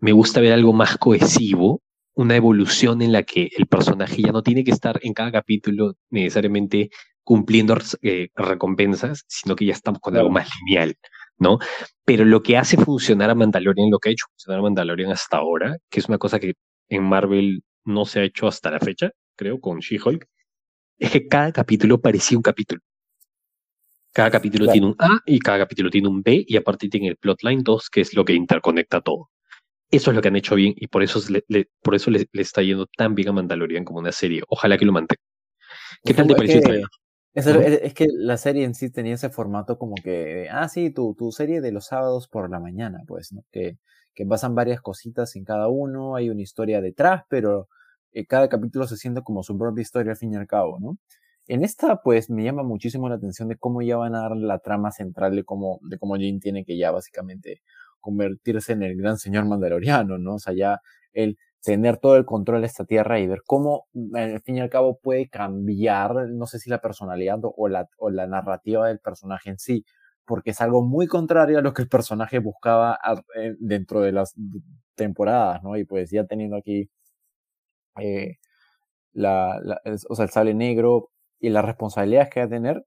me 0.00 0.12
gusta 0.12 0.40
ver 0.40 0.52
algo 0.52 0.72
más 0.72 0.96
cohesivo, 0.96 1.82
una 2.14 2.36
evolución 2.36 3.02
en 3.02 3.12
la 3.12 3.22
que 3.22 3.50
el 3.56 3.66
personaje 3.66 4.22
ya 4.22 4.32
no 4.32 4.42
tiene 4.42 4.64
que 4.64 4.70
estar 4.70 4.98
en 5.02 5.12
cada 5.12 5.32
capítulo 5.32 5.94
necesariamente 6.10 6.90
cumpliendo 7.24 7.76
eh, 8.02 8.28
recompensas, 8.34 9.24
sino 9.28 9.54
que 9.54 9.66
ya 9.66 9.72
estamos 9.72 10.00
con 10.00 10.16
algo 10.16 10.30
más 10.30 10.48
lineal. 10.60 10.96
¿No? 11.38 11.58
Pero 12.04 12.24
lo 12.24 12.42
que 12.42 12.56
hace 12.56 12.76
funcionar 12.76 13.30
a 13.30 13.34
Mandalorian, 13.34 13.90
lo 13.90 13.98
que 13.98 14.10
ha 14.10 14.12
hecho 14.12 14.26
funcionar 14.30 14.60
a 14.60 14.62
Mandalorian 14.62 15.12
hasta 15.12 15.38
ahora, 15.38 15.76
que 15.90 16.00
es 16.00 16.08
una 16.08 16.18
cosa 16.18 16.38
que 16.38 16.54
en 16.88 17.04
Marvel 17.04 17.62
no 17.84 18.04
se 18.04 18.20
ha 18.20 18.24
hecho 18.24 18.46
hasta 18.46 18.70
la 18.70 18.80
fecha, 18.80 19.10
creo, 19.36 19.60
con 19.60 19.78
She-Hulk, 19.78 20.26
es 20.98 21.10
que 21.10 21.28
cada 21.28 21.52
capítulo 21.52 22.00
parecía 22.00 22.36
un 22.36 22.42
capítulo. 22.42 22.80
Cada 24.12 24.30
capítulo 24.30 24.70
tiene 24.72 24.86
un 24.86 24.96
A 24.98 25.20
y 25.26 25.38
cada 25.38 25.58
capítulo 25.58 25.90
tiene 25.90 26.08
un 26.08 26.22
B 26.22 26.44
y 26.46 26.56
aparte 26.56 26.88
tiene 26.88 27.08
el 27.08 27.16
plotline 27.16 27.62
2, 27.62 27.90
que 27.90 28.00
es 28.00 28.14
lo 28.14 28.24
que 28.24 28.32
interconecta 28.32 29.00
todo. 29.00 29.30
Eso 29.90 30.10
es 30.10 30.16
lo 30.16 30.20
que 30.20 30.28
han 30.28 30.36
hecho 30.36 30.54
bien 30.54 30.74
y 30.76 30.88
por 30.88 31.02
eso, 31.02 31.20
le, 31.28 31.70
por 31.82 31.94
eso 31.94 32.10
le, 32.10 32.26
está 32.32 32.62
yendo 32.62 32.86
tan 32.96 33.14
bien 33.14 33.28
a 33.28 33.32
Mandalorian 33.32 33.84
como 33.84 34.00
una 34.00 34.12
serie. 34.12 34.42
Ojalá 34.48 34.76
que 34.76 34.84
lo 34.84 34.92
mantenga. 34.92 35.22
¿Qué 36.04 36.14
tal 36.14 36.26
te 36.26 36.34
pareció? 36.34 36.60
Es, 37.34 37.94
que 37.94 38.08
la 38.12 38.36
serie 38.36 38.64
en 38.64 38.74
sí 38.74 38.90
tenía 38.90 39.14
ese 39.14 39.30
formato 39.30 39.78
como 39.78 39.94
que, 40.02 40.48
ah, 40.50 40.68
sí, 40.68 40.90
tu, 40.90 41.14
tu 41.14 41.30
serie 41.30 41.60
de 41.60 41.72
los 41.72 41.86
sábados 41.86 42.26
por 42.28 42.50
la 42.50 42.58
mañana, 42.58 43.02
pues, 43.06 43.32
¿no? 43.32 43.44
Que, 43.52 43.78
que 44.14 44.26
pasan 44.26 44.54
varias 44.54 44.80
cositas 44.80 45.36
en 45.36 45.44
cada 45.44 45.68
uno, 45.68 46.16
hay 46.16 46.30
una 46.30 46.42
historia 46.42 46.80
detrás, 46.80 47.22
pero 47.28 47.68
eh, 48.12 48.26
cada 48.26 48.48
capítulo 48.48 48.86
se 48.86 48.96
siente 48.96 49.22
como 49.22 49.42
su 49.44 49.56
propia 49.56 49.82
historia 49.82 50.12
al 50.12 50.18
fin 50.18 50.32
y 50.32 50.36
al 50.36 50.46
cabo, 50.46 50.78
¿no? 50.80 50.98
En 51.46 51.64
esta, 51.64 52.02
pues, 52.02 52.28
me 52.28 52.44
llama 52.44 52.62
muchísimo 52.62 53.08
la 53.08 53.14
atención 53.14 53.48
de 53.48 53.56
cómo 53.56 53.80
ya 53.82 53.96
van 53.96 54.14
a 54.14 54.22
dar 54.22 54.36
la 54.36 54.58
trama 54.58 54.90
central 54.90 55.36
de 55.36 55.44
cómo, 55.44 55.78
de 55.82 55.98
cómo 55.98 56.14
Jane 56.14 56.40
tiene 56.40 56.64
que 56.64 56.76
ya 56.76 56.90
básicamente 56.90 57.62
convertirse 58.00 58.72
en 58.72 58.82
el 58.82 58.96
gran 58.96 59.18
señor 59.18 59.44
mandaloriano, 59.46 60.18
¿no? 60.18 60.34
O 60.34 60.38
sea, 60.38 60.52
ya 60.54 60.80
él 61.12 61.38
tener 61.62 61.98
todo 61.98 62.16
el 62.16 62.24
control 62.24 62.60
de 62.62 62.66
esta 62.68 62.84
tierra 62.84 63.20
y 63.20 63.26
ver 63.26 63.40
cómo, 63.46 63.86
al 64.14 64.40
fin 64.42 64.56
y 64.56 64.60
al 64.60 64.70
cabo, 64.70 64.98
puede 65.00 65.28
cambiar, 65.28 66.28
no 66.30 66.46
sé 66.46 66.58
si 66.58 66.70
la 66.70 66.80
personalidad 66.80 67.38
o 67.42 67.68
la, 67.68 67.88
o 67.98 68.10
la 68.10 68.26
narrativa 68.26 68.88
del 68.88 69.00
personaje 69.00 69.50
en 69.50 69.58
sí, 69.58 69.84
porque 70.24 70.50
es 70.50 70.60
algo 70.60 70.82
muy 70.84 71.06
contrario 71.06 71.58
a 71.58 71.62
lo 71.62 71.72
que 71.74 71.82
el 71.82 71.88
personaje 71.88 72.38
buscaba 72.38 72.98
eh, 73.36 73.54
dentro 73.58 74.00
de 74.02 74.12
las 74.12 74.34
temporadas, 74.94 75.62
¿no? 75.62 75.76
Y 75.76 75.84
pues 75.84 76.10
ya 76.10 76.24
teniendo 76.26 76.56
aquí 76.56 76.90
eh, 78.00 78.36
la, 79.12 79.60
o 80.08 80.14
sea, 80.14 80.24
el 80.26 80.30
sable 80.30 80.54
negro 80.54 81.10
y 81.40 81.50
las 81.50 81.64
responsabilidades 81.64 82.30
que 82.30 82.40
va 82.40 82.46
a 82.46 82.50
tener, 82.50 82.84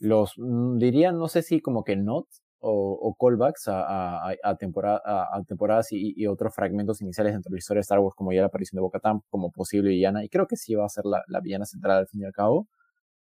los 0.00 0.34
mm, 0.38 0.78
diría, 0.78 1.12
no 1.12 1.28
sé 1.28 1.42
si 1.42 1.60
como 1.60 1.84
que 1.84 1.96
no, 1.96 2.26
o, 2.68 3.16
callbacks 3.18 3.68
a, 3.68 4.28
a, 4.42 4.56
temporada, 4.56 5.00
a, 5.04 5.42
temporadas 5.44 5.88
y, 5.90 6.26
otros 6.26 6.54
fragmentos 6.54 7.00
iniciales 7.00 7.32
dentro 7.32 7.50
de 7.50 7.56
la 7.56 7.58
historia 7.58 7.78
de 7.78 7.82
Star 7.82 8.00
Wars, 8.00 8.14
como 8.16 8.32
ya 8.32 8.40
la 8.40 8.46
aparición 8.48 8.76
de 8.76 8.82
Bo-Katan 8.82 9.20
como 9.30 9.50
posible 9.50 9.90
villana, 9.90 10.24
y 10.24 10.28
creo 10.28 10.46
que 10.46 10.56
sí 10.56 10.74
va 10.74 10.86
a 10.86 10.88
ser 10.88 11.04
la, 11.04 11.22
la, 11.28 11.40
villana 11.40 11.66
central 11.66 11.98
al 11.98 12.08
fin 12.08 12.22
y 12.22 12.24
al 12.24 12.32
cabo, 12.32 12.68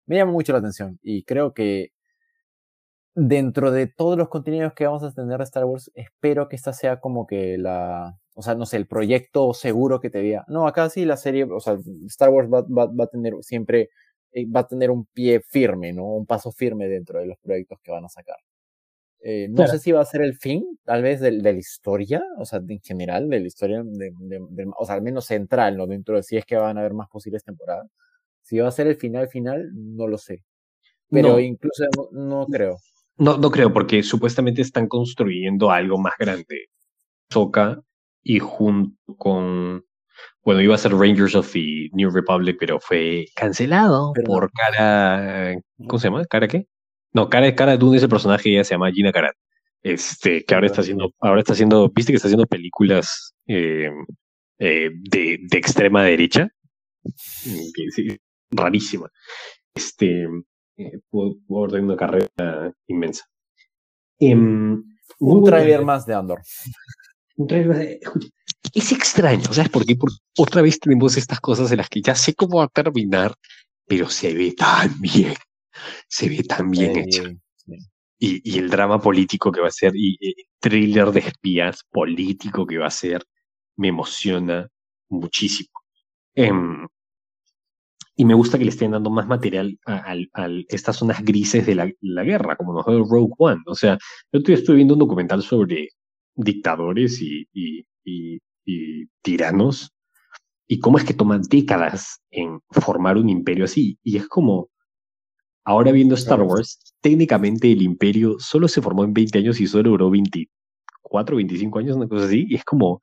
me 0.06 0.16
llama 0.16 0.32
mucho 0.32 0.52
la 0.52 0.58
atención 0.60 0.98
y 1.02 1.24
creo 1.24 1.54
que 1.54 1.90
dentro 3.14 3.70
de 3.70 3.86
todos 3.86 4.16
los 4.18 4.28
contenidos 4.28 4.72
que 4.74 4.86
vamos 4.86 5.02
a 5.02 5.12
tener 5.12 5.38
de 5.38 5.44
Star 5.44 5.64
Wars, 5.64 5.90
espero 5.94 6.48
que 6.48 6.56
esta 6.56 6.72
sea 6.72 7.00
como 7.00 7.26
que 7.26 7.58
la, 7.58 8.18
o 8.34 8.42
sea, 8.42 8.54
no 8.54 8.66
sé, 8.66 8.76
el 8.78 8.86
proyecto 8.86 9.52
seguro 9.54 10.00
que 10.00 10.10
te 10.10 10.20
diga, 10.20 10.44
no, 10.48 10.66
acá 10.66 10.88
sí 10.90 11.04
la 11.04 11.16
serie, 11.16 11.44
o 11.44 11.60
sea, 11.60 11.78
Star 12.06 12.30
Wars 12.30 12.48
va, 12.52 12.62
va, 12.62 12.86
va 12.86 13.04
a 13.04 13.08
tener 13.08 13.34
siempre, 13.42 13.90
eh, 14.32 14.46
va 14.50 14.60
a 14.60 14.66
tener 14.66 14.90
un 14.90 15.06
pie 15.06 15.40
firme, 15.40 15.92
¿no? 15.92 16.04
Un 16.04 16.26
paso 16.26 16.52
firme 16.52 16.88
dentro 16.88 17.18
de 17.18 17.26
los 17.26 17.38
proyectos 17.38 17.78
que 17.82 17.92
van 17.92 18.04
a 18.04 18.08
sacar. 18.08 18.36
Eh, 19.24 19.46
no 19.48 19.68
sé 19.68 19.78
si 19.78 19.92
va 19.92 20.00
a 20.00 20.04
ser 20.04 20.22
el 20.22 20.34
fin, 20.34 20.64
tal 20.84 21.02
vez, 21.02 21.20
de, 21.20 21.30
de, 21.30 21.52
la 21.52 21.58
historia, 21.58 22.24
o 22.38 22.44
sea, 22.44 22.60
en 22.66 22.80
general, 22.80 23.28
de 23.30 23.38
la 23.38 23.46
historia, 23.46 23.80
de, 23.84 24.12
o 24.76 24.84
sea, 24.84 24.96
al 24.96 25.02
menos 25.02 25.26
central, 25.26 25.76
¿no? 25.76 25.86
Dentro 25.86 26.16
de 26.16 26.24
si 26.24 26.36
es 26.36 26.44
que 26.44 26.56
van 26.56 26.76
a 26.76 26.80
haber 26.80 26.92
más 26.92 27.08
posibles 27.08 27.44
temporadas. 27.44 27.88
Si 28.42 28.58
va 28.58 28.66
a 28.66 28.72
ser 28.72 28.88
el 28.88 28.96
final 28.96 29.28
final, 29.28 29.70
no 29.72 30.08
lo 30.08 30.18
sé. 30.18 30.42
Pero 31.08 31.38
incluso 31.38 31.84
no, 32.10 32.46
creo. 32.46 32.78
No, 33.16 33.36
no 33.36 33.50
creo, 33.50 33.72
porque 33.72 34.02
supuestamente 34.02 34.62
están 34.62 34.88
construyendo 34.88 35.70
algo 35.70 35.98
más 35.98 36.14
grande. 36.18 36.66
Soca 37.30 37.80
y 38.22 38.40
junto 38.40 38.96
con. 39.16 39.84
Bueno, 40.42 40.60
iba 40.60 40.74
a 40.74 40.78
ser 40.78 40.92
Rangers 40.92 41.36
of 41.36 41.52
the 41.52 41.88
New 41.92 42.10
Republic, 42.10 42.56
pero 42.58 42.80
fue 42.80 43.26
cancelado 43.36 44.12
por 44.24 44.50
cara. 44.50 45.54
¿Cómo 45.86 45.98
se 46.00 46.08
llama? 46.08 46.24
¿Cara 46.24 46.48
qué? 46.48 46.66
No, 47.12 47.28
Cara, 47.28 47.54
Cara 47.54 47.76
Dune 47.76 47.98
ese 47.98 48.08
personaje 48.08 48.52
ya 48.52 48.64
se 48.64 48.74
llama 48.74 48.90
Gina 48.90 49.12
Karat. 49.12 49.36
Este, 49.82 50.44
que 50.44 50.54
ahora 50.54 50.68
está 50.68 50.80
haciendo, 50.80 51.12
ahora 51.20 51.40
está 51.40 51.54
haciendo, 51.54 51.88
viste 51.88 52.12
que 52.12 52.16
está 52.16 52.28
haciendo 52.28 52.46
películas 52.46 53.34
eh, 53.46 53.90
eh, 54.58 54.90
de, 54.94 55.38
de, 55.42 55.58
extrema 55.58 56.04
derecha. 56.04 56.48
Sí, 57.16 58.18
rarísima. 58.50 59.10
Este, 59.74 60.28
eh, 60.76 61.00
puedo, 61.10 61.68
tener 61.68 61.84
una 61.84 61.96
carrera 61.96 62.72
inmensa. 62.86 63.24
Em, 64.20 64.82
un 65.18 65.44
trailer 65.44 65.84
más 65.84 66.06
de 66.06 66.14
Andor. 66.14 66.40
Un 67.36 67.46
trailer 67.48 67.76
de, 67.76 68.00
es 68.72 68.92
extraño, 68.92 69.52
¿sabes 69.52 69.68
por 69.68 69.84
qué? 69.84 69.96
Porque 69.96 70.16
otra 70.38 70.62
vez 70.62 70.78
tenemos 70.78 71.16
estas 71.16 71.40
cosas 71.40 71.72
en 71.72 71.78
las 71.78 71.88
que 71.88 72.00
ya 72.00 72.14
sé 72.14 72.34
cómo 72.34 72.58
va 72.58 72.64
a 72.64 72.68
terminar, 72.68 73.34
pero 73.86 74.08
se 74.08 74.32
ve 74.32 74.52
tan 74.56 75.00
bien 75.00 75.34
se 76.08 76.28
ve 76.28 76.42
tan 76.44 76.70
bien 76.70 76.96
hecho. 76.96 77.24
y, 78.18 78.58
el 78.58 78.70
drama 78.70 79.00
político 79.00 79.50
que 79.50 79.60
va 79.60 79.68
a 79.68 79.70
ser, 79.70 79.92
y, 79.94 80.16
el 80.20 80.34
thriller 80.60 81.10
de 81.10 81.20
espías 81.20 81.84
político 81.90 82.66
que 82.66 82.78
va 82.78 82.86
a 82.86 82.90
ser, 82.90 83.24
me 83.76 83.88
emociona 83.88 84.68
muchísimo. 85.08 85.70
Em, 86.34 86.86
y 88.16 88.24
me 88.24 88.34
gusta 88.34 88.58
que 88.58 88.64
le 88.64 88.70
estén 88.70 88.90
dando 88.92 89.10
más 89.10 89.26
material 89.26 89.78
a, 89.86 90.14
estas 90.68 90.96
zonas 90.96 91.24
grises 91.24 91.66
de 91.66 91.74
la, 91.74 92.24
guerra, 92.24 92.56
como 92.56 92.74
nos 92.74 92.86
dio 92.86 93.04
Rogue 93.04 93.32
One. 93.38 93.62
O 93.66 93.74
sea, 93.74 93.98
yo 94.32 94.54
estoy 94.54 94.76
viendo 94.76 94.94
un 94.94 95.00
documental 95.00 95.42
sobre 95.42 95.88
dictadores 96.34 97.20
y, 97.22 97.48
y, 97.52 97.82
tiranos 99.22 99.92
y 100.68 100.78
cómo 100.78 100.98
es 100.98 101.04
que 101.04 101.14
toman 101.14 101.42
décadas 101.42 102.20
en 102.30 102.60
formar 102.70 103.16
un 103.16 103.28
imperio 103.28 103.64
así. 103.64 103.98
Y 104.02 104.16
es 104.16 104.28
como, 104.28 104.68
ahora 105.64 105.92
viendo 105.92 106.14
Star 106.14 106.42
Wars, 106.42 106.78
técnicamente 107.00 107.70
el 107.70 107.82
imperio 107.82 108.36
solo 108.38 108.68
se 108.68 108.82
formó 108.82 109.04
en 109.04 109.12
20 109.12 109.38
años 109.38 109.60
y 109.60 109.66
solo 109.66 109.90
duró 109.90 110.10
24, 110.10 111.36
25 111.36 111.78
años, 111.78 111.96
una 111.96 112.08
cosa 112.08 112.26
así. 112.26 112.46
Y 112.48 112.56
es 112.56 112.64
como, 112.64 113.00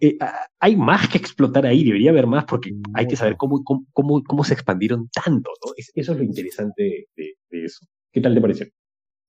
eh, 0.00 0.16
hay 0.58 0.76
más 0.76 1.08
que 1.08 1.18
explotar 1.18 1.66
ahí, 1.66 1.84
debería 1.84 2.10
haber 2.10 2.26
más 2.26 2.44
porque 2.44 2.72
hay 2.94 3.06
que 3.06 3.16
saber 3.16 3.36
cómo, 3.36 3.62
cómo, 3.64 4.22
cómo, 4.22 4.44
se 4.44 4.54
expandieron 4.54 5.08
tanto. 5.08 5.50
¿no? 5.64 5.72
eso 5.76 6.12
es 6.12 6.18
lo 6.18 6.24
interesante 6.24 7.08
de, 7.16 7.34
eso. 7.50 7.86
¿Qué 8.12 8.20
tal 8.20 8.34
te 8.34 8.40
pareció? 8.40 8.66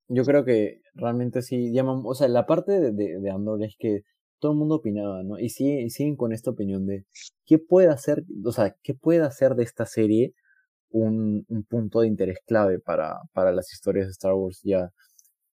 Yo 0.07 0.23
creo 0.23 0.43
que 0.43 0.81
realmente 0.93 1.41
sí 1.41 1.71
llaman, 1.71 2.01
o 2.03 2.13
sea, 2.13 2.27
la 2.27 2.45
parte 2.45 2.79
de, 2.79 2.91
de, 2.91 3.31
Andor 3.31 3.63
es 3.63 3.75
que 3.79 4.01
todo 4.39 4.51
el 4.53 4.57
mundo 4.57 4.75
opinaba, 4.75 5.23
¿no? 5.23 5.39
Y 5.39 5.49
siguen, 5.49 5.89
siguen 5.89 6.15
con 6.15 6.33
esta 6.33 6.49
opinión 6.49 6.85
de 6.85 7.05
qué 7.45 7.59
puede 7.59 7.87
hacer, 7.87 8.23
o 8.43 8.51
sea, 8.51 8.75
qué 8.81 8.93
puede 8.93 9.21
hacer 9.21 9.55
de 9.55 9.63
esta 9.63 9.85
serie 9.85 10.33
un, 10.91 11.45
un 11.47 11.63
punto 11.63 12.01
de 12.01 12.07
interés 12.07 12.39
clave 12.45 12.79
para, 12.79 13.15
para 13.33 13.51
las 13.51 13.71
historias 13.73 14.07
de 14.07 14.11
Star 14.11 14.33
Wars 14.33 14.61
ya 14.63 14.89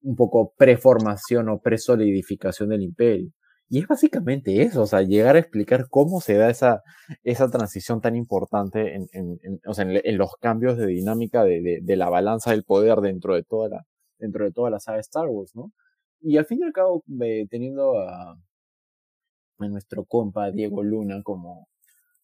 un 0.03 0.17
poco 0.17 0.53
preformación 0.57 1.49
o 1.49 1.61
presolidificación 1.61 2.71
del 2.71 2.83
imperio. 2.83 3.31
Y 3.71 3.81
es 3.81 3.87
básicamente 3.87 4.63
eso, 4.63 4.83
o 4.83 4.87
sea, 4.87 5.03
llegar 5.03 5.37
a 5.37 5.41
explicar 5.41 5.89
cómo 5.91 6.21
se 6.21 6.35
da 6.35 6.49
esa, 6.51 6.83
esa 7.23 7.51
transición 7.51 8.01
tan 8.01 8.17
importante 8.17 8.95
en, 8.95 9.07
en, 9.13 9.61
o 9.67 9.75
sea, 9.75 9.85
en, 9.87 10.19
los 10.19 10.37
cambios 10.41 10.79
de 10.79 10.87
dinámica 10.87 11.45
de, 11.45 11.81
de, 11.83 11.97
la 11.97 12.09
balanza 12.09 12.53
del 12.53 12.65
poder 12.65 13.01
dentro 13.01 13.35
de 13.35 13.43
toda 13.45 13.69
la, 13.69 13.85
dentro 14.19 14.45
de 14.47 14.53
toda 14.53 14.71
la 14.71 14.81
saga 14.81 15.01
Star 15.01 15.27
Wars, 15.29 15.55
¿no? 15.55 15.73
Y 16.21 16.39
al 16.39 16.47
fin 16.47 16.61
y 16.63 16.65
al 16.65 16.73
cabo, 16.73 17.05
teniendo 17.51 17.99
a, 17.99 18.39
a 19.59 19.69
nuestro 19.69 20.05
compa 20.05 20.51
Diego 20.51 20.83
Luna 20.83 21.23
como, 21.23 21.69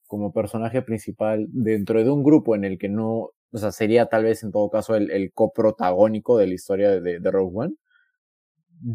como 0.06 0.32
personaje 0.32 0.82
principal 0.82 1.46
dentro 1.50 2.02
de 2.02 2.10
un 2.10 2.22
grupo 2.22 2.54
en 2.54 2.64
el 2.64 2.78
que 2.78 2.88
no, 2.88 3.30
o 3.52 3.58
sea, 3.58 3.72
sería 3.72 4.06
tal 4.06 4.24
vez 4.24 4.42
en 4.42 4.52
todo 4.52 4.70
caso 4.70 4.94
el, 4.96 5.10
el 5.10 5.32
coprotagónico 5.32 6.38
de 6.38 6.46
la 6.46 6.54
historia 6.54 7.00
de, 7.00 7.20
de 7.20 7.30
Rogue 7.30 7.52
One, 7.54 7.74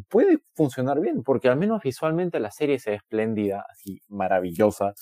puede 0.09 0.39
funcionar 0.53 0.99
bien, 0.99 1.23
porque 1.23 1.49
al 1.49 1.57
menos 1.57 1.81
visualmente 1.83 2.39
la 2.39 2.51
serie 2.51 2.79
se 2.79 2.91
ve 2.91 2.95
espléndida, 2.97 3.65
así 3.69 4.01
maravillosa. 4.07 4.93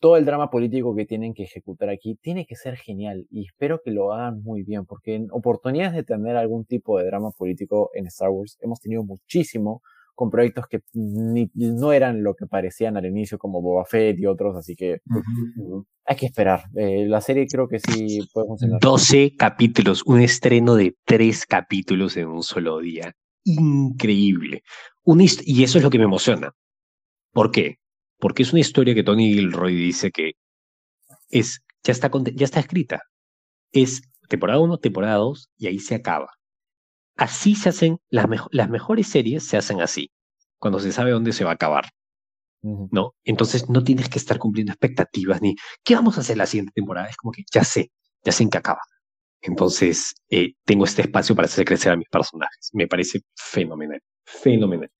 Todo 0.00 0.16
el 0.18 0.26
drama 0.26 0.50
político 0.50 0.94
que 0.94 1.06
tienen 1.06 1.32
que 1.32 1.44
ejecutar 1.44 1.88
aquí 1.88 2.16
tiene 2.16 2.44
que 2.46 2.56
ser 2.56 2.76
genial 2.76 3.26
y 3.30 3.46
espero 3.46 3.80
que 3.82 3.90
lo 3.90 4.12
hagan 4.12 4.42
muy 4.42 4.62
bien, 4.62 4.84
porque 4.84 5.14
en 5.14 5.28
oportunidades 5.30 5.94
de 5.94 6.02
tener 6.02 6.36
algún 6.36 6.66
tipo 6.66 6.98
de 6.98 7.06
drama 7.06 7.30
político 7.30 7.90
en 7.94 8.06
Star 8.08 8.28
Wars 8.30 8.58
hemos 8.60 8.80
tenido 8.80 9.02
muchísimo 9.04 9.82
con 10.14 10.30
proyectos 10.30 10.66
que 10.68 10.80
no 10.92 11.92
eran 11.92 12.22
lo 12.22 12.34
que 12.34 12.46
parecían 12.46 12.96
al 12.96 13.06
inicio, 13.06 13.38
como 13.38 13.60
Boba 13.60 13.84
Fett 13.84 14.18
y 14.18 14.26
otros, 14.26 14.56
así 14.56 14.76
que 14.76 14.98
hay 16.06 16.16
que 16.16 16.26
esperar. 16.26 16.64
Eh, 16.76 17.06
la 17.06 17.20
serie 17.20 17.46
creo 17.46 17.68
que 17.68 17.80
sí 17.80 18.20
puede 18.32 18.46
funcionar. 18.46 18.80
12 18.80 19.34
capítulos, 19.36 20.02
un 20.06 20.20
estreno 20.20 20.76
de 20.76 20.96
3 21.04 21.46
capítulos 21.46 22.16
en 22.16 22.28
un 22.28 22.42
solo 22.42 22.78
día. 22.78 23.12
Increíble. 23.44 24.62
y 25.06 25.64
eso 25.64 25.78
es 25.78 25.84
lo 25.84 25.90
que 25.90 25.98
me 25.98 26.04
emociona. 26.04 26.52
¿Por 27.32 27.50
qué? 27.50 27.76
Porque 28.18 28.42
es 28.42 28.52
una 28.52 28.60
historia 28.60 28.94
que 28.94 29.02
Tony 29.02 29.32
Gilroy 29.34 29.74
dice 29.74 30.10
que 30.10 30.32
es, 31.28 31.60
ya, 31.82 31.92
está, 31.92 32.10
ya 32.34 32.44
está 32.44 32.60
escrita. 32.60 33.02
Es 33.72 34.02
temporada 34.28 34.60
1, 34.60 34.78
temporada 34.78 35.16
2 35.16 35.50
y 35.58 35.66
ahí 35.66 35.78
se 35.80 35.96
acaba 35.96 36.28
así 37.16 37.54
se 37.54 37.68
hacen, 37.68 37.98
las, 38.10 38.26
las 38.50 38.70
mejores 38.70 39.08
series 39.08 39.46
se 39.46 39.56
hacen 39.56 39.80
así, 39.80 40.10
cuando 40.58 40.80
se 40.80 40.92
sabe 40.92 41.10
dónde 41.10 41.32
se 41.32 41.44
va 41.44 41.50
a 41.50 41.54
acabar. 41.54 41.86
¿No? 42.62 43.12
Entonces 43.24 43.68
no 43.68 43.84
tienes 43.84 44.08
que 44.08 44.18
estar 44.18 44.38
cumpliendo 44.38 44.72
expectativas 44.72 45.42
ni 45.42 45.54
qué 45.84 45.94
vamos 45.96 46.16
a 46.16 46.22
hacer 46.22 46.38
la 46.38 46.46
siguiente 46.46 46.72
temporada. 46.74 47.08
Es 47.08 47.16
como 47.18 47.30
que 47.30 47.42
ya 47.52 47.62
sé, 47.62 47.90
ya 48.24 48.32
sé 48.32 48.42
en 48.42 48.48
qué 48.48 48.56
acaba. 48.56 48.80
Entonces 49.42 50.14
eh, 50.30 50.54
tengo 50.64 50.86
este 50.86 51.02
espacio 51.02 51.36
para 51.36 51.44
hacer 51.44 51.66
crecer 51.66 51.92
a 51.92 51.96
mis 51.96 52.08
personajes. 52.08 52.70
Me 52.72 52.86
parece 52.86 53.20
fenomenal, 53.34 54.00
fenomenal. 54.24 54.90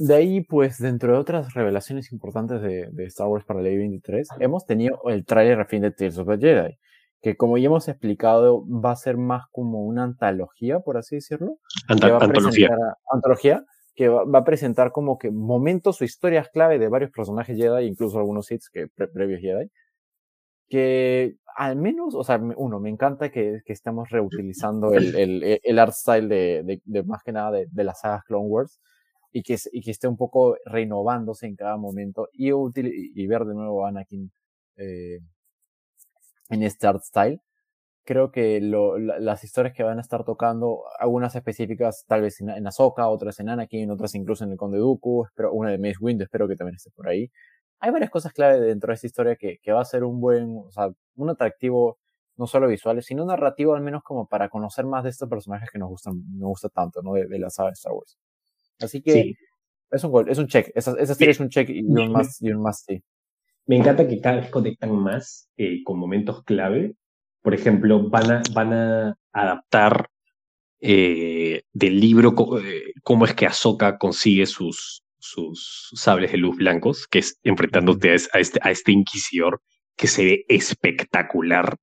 De 0.00 0.14
ahí, 0.14 0.40
pues, 0.42 0.78
dentro 0.78 1.12
de 1.12 1.18
otras 1.18 1.54
revelaciones 1.54 2.12
importantes 2.12 2.60
de, 2.60 2.88
de 2.90 3.04
Star 3.06 3.28
Wars 3.28 3.44
para 3.44 3.60
la 3.60 3.68
23, 3.68 4.28
hemos 4.40 4.64
tenido 4.64 5.00
el 5.06 5.24
trailer 5.24 5.60
a 5.60 5.64
fin 5.64 5.82
de 5.82 5.92
Tears 5.92 6.18
of 6.18 6.28
the 6.28 6.38
Jedi 6.38 6.76
que 7.20 7.36
como 7.36 7.58
ya 7.58 7.66
hemos 7.66 7.88
explicado 7.88 8.64
va 8.68 8.92
a 8.92 8.96
ser 8.96 9.16
más 9.16 9.46
como 9.50 9.84
una 9.84 10.04
antología, 10.04 10.80
por 10.80 10.96
así 10.96 11.16
decirlo. 11.16 11.58
antología. 11.88 12.70
antología, 13.10 13.64
que 13.94 14.08
va, 14.08 14.38
a 14.38 14.44
presentar 14.44 14.92
como 14.92 15.18
que 15.18 15.30
momentos 15.30 16.00
o 16.00 16.04
historias 16.04 16.48
clave 16.50 16.78
de 16.78 16.88
varios 16.88 17.10
personajes 17.10 17.56
Jedi, 17.56 17.86
incluso 17.86 18.18
algunos 18.18 18.50
hits 18.50 18.70
que 18.70 18.86
previos 18.88 19.40
Jedi, 19.40 19.70
que 20.68 21.34
al 21.56 21.74
menos, 21.74 22.14
o 22.14 22.22
sea, 22.22 22.36
uno, 22.36 22.78
me 22.78 22.90
encanta 22.90 23.30
que, 23.30 23.62
que 23.64 23.72
estamos 23.72 24.10
reutilizando 24.10 24.94
el, 24.94 25.16
el, 25.16 25.60
el 25.60 25.78
art 25.80 25.92
style 25.92 26.28
de, 26.28 26.80
de, 26.84 27.02
más 27.02 27.24
que 27.24 27.32
nada 27.32 27.50
de, 27.50 27.66
de 27.68 27.84
las 27.84 28.00
sagas 28.00 28.22
Clone 28.22 28.46
Wars 28.46 28.78
y 29.32 29.42
que, 29.42 29.56
y 29.72 29.82
que 29.82 29.90
esté 29.90 30.06
un 30.06 30.16
poco 30.16 30.56
renovándose 30.64 31.46
en 31.46 31.56
cada 31.56 31.76
momento 31.76 32.28
y, 32.32 32.50
y 32.52 33.26
ver 33.26 33.44
de 33.44 33.54
nuevo 33.54 33.84
a 33.84 33.88
Anakin 33.88 34.30
eh, 34.76 35.18
en 36.48 36.62
este 36.62 36.86
art 36.86 37.02
style. 37.02 37.40
Creo 38.04 38.32
que 38.32 38.60
lo, 38.60 38.98
las 38.98 39.44
historias 39.44 39.74
que 39.74 39.82
van 39.82 39.98
a 39.98 40.00
estar 40.00 40.24
tocando, 40.24 40.84
algunas 40.98 41.34
específicas 41.36 42.04
tal 42.06 42.22
vez 42.22 42.40
en, 42.40 42.50
en 42.50 42.66
Ahsoka, 42.66 43.08
otras 43.08 43.38
en 43.40 43.50
Anakin, 43.50 43.90
otras 43.90 44.14
incluso 44.14 44.44
en 44.44 44.52
el 44.52 44.56
Conde 44.56 44.78
Dooku, 44.78 45.26
espero, 45.26 45.52
una 45.52 45.70
de 45.70 45.78
Mace 45.78 45.98
Windu, 46.00 46.24
espero 46.24 46.48
que 46.48 46.56
también 46.56 46.76
esté 46.76 46.90
por 46.90 47.08
ahí. 47.08 47.30
Hay 47.80 47.90
varias 47.90 48.10
cosas 48.10 48.32
clave 48.32 48.60
dentro 48.60 48.88
de 48.88 48.94
esta 48.94 49.06
historia 49.06 49.36
que, 49.36 49.58
que 49.62 49.72
va 49.72 49.82
a 49.82 49.84
ser 49.84 50.04
un 50.04 50.20
buen, 50.20 50.56
o 50.66 50.70
sea, 50.70 50.90
un 51.16 51.30
atractivo 51.30 51.98
no 52.38 52.46
solo 52.46 52.68
visual, 52.68 53.02
sino 53.02 53.26
narrativo 53.26 53.74
al 53.74 53.82
menos 53.82 54.02
como 54.02 54.26
para 54.26 54.48
conocer 54.48 54.86
más 54.86 55.04
de 55.04 55.10
estos 55.10 55.28
personajes 55.28 55.68
que 55.70 55.78
nos 55.78 55.88
gustan, 55.88 56.22
nos 56.38 56.48
gusta 56.50 56.68
tanto, 56.68 57.02
¿no? 57.02 57.12
De, 57.14 57.38
la 57.38 57.50
saga 57.50 57.70
de 57.70 57.74
Star 57.74 57.92
Wars. 57.92 58.16
Así 58.80 59.02
que 59.02 59.34
es 59.90 60.04
un 60.04 60.28
es 60.28 60.38
un 60.38 60.46
check. 60.46 60.70
Esa, 60.74 60.94
esa 60.98 61.14
serie 61.14 61.32
es 61.32 61.40
un 61.40 61.48
check 61.48 61.68
y 61.68 61.82
un 61.84 62.12
más, 62.12 62.40
y 62.40 62.50
un 62.50 62.62
más, 62.62 62.84
sí. 62.86 63.02
Me 63.68 63.76
encanta 63.76 64.08
que 64.08 64.18
cada 64.20 64.40
vez 64.40 64.50
conectan 64.50 64.96
más 64.96 65.50
eh, 65.58 65.82
con 65.84 65.98
momentos 65.98 66.42
clave. 66.42 66.94
Por 67.42 67.52
ejemplo, 67.52 68.08
van 68.08 68.72
a, 68.72 69.14
adaptar 69.30 70.08
eh, 70.80 71.62
del 71.74 72.00
libro 72.00 72.34
eh, 72.62 72.94
cómo 73.02 73.26
es 73.26 73.34
que 73.34 73.44
Ahsoka 73.44 73.98
consigue 73.98 74.46
sus, 74.46 75.04
sables 75.92 76.32
de 76.32 76.38
luz 76.38 76.56
blancos, 76.56 77.06
que 77.06 77.18
es 77.18 77.38
enfrentándote 77.42 78.10
a, 78.10 78.38
este, 78.38 78.58
este 78.64 78.92
inquisidor 78.92 79.60
que 79.96 80.06
se 80.06 80.24
ve 80.24 80.44
espectacular. 80.48 81.76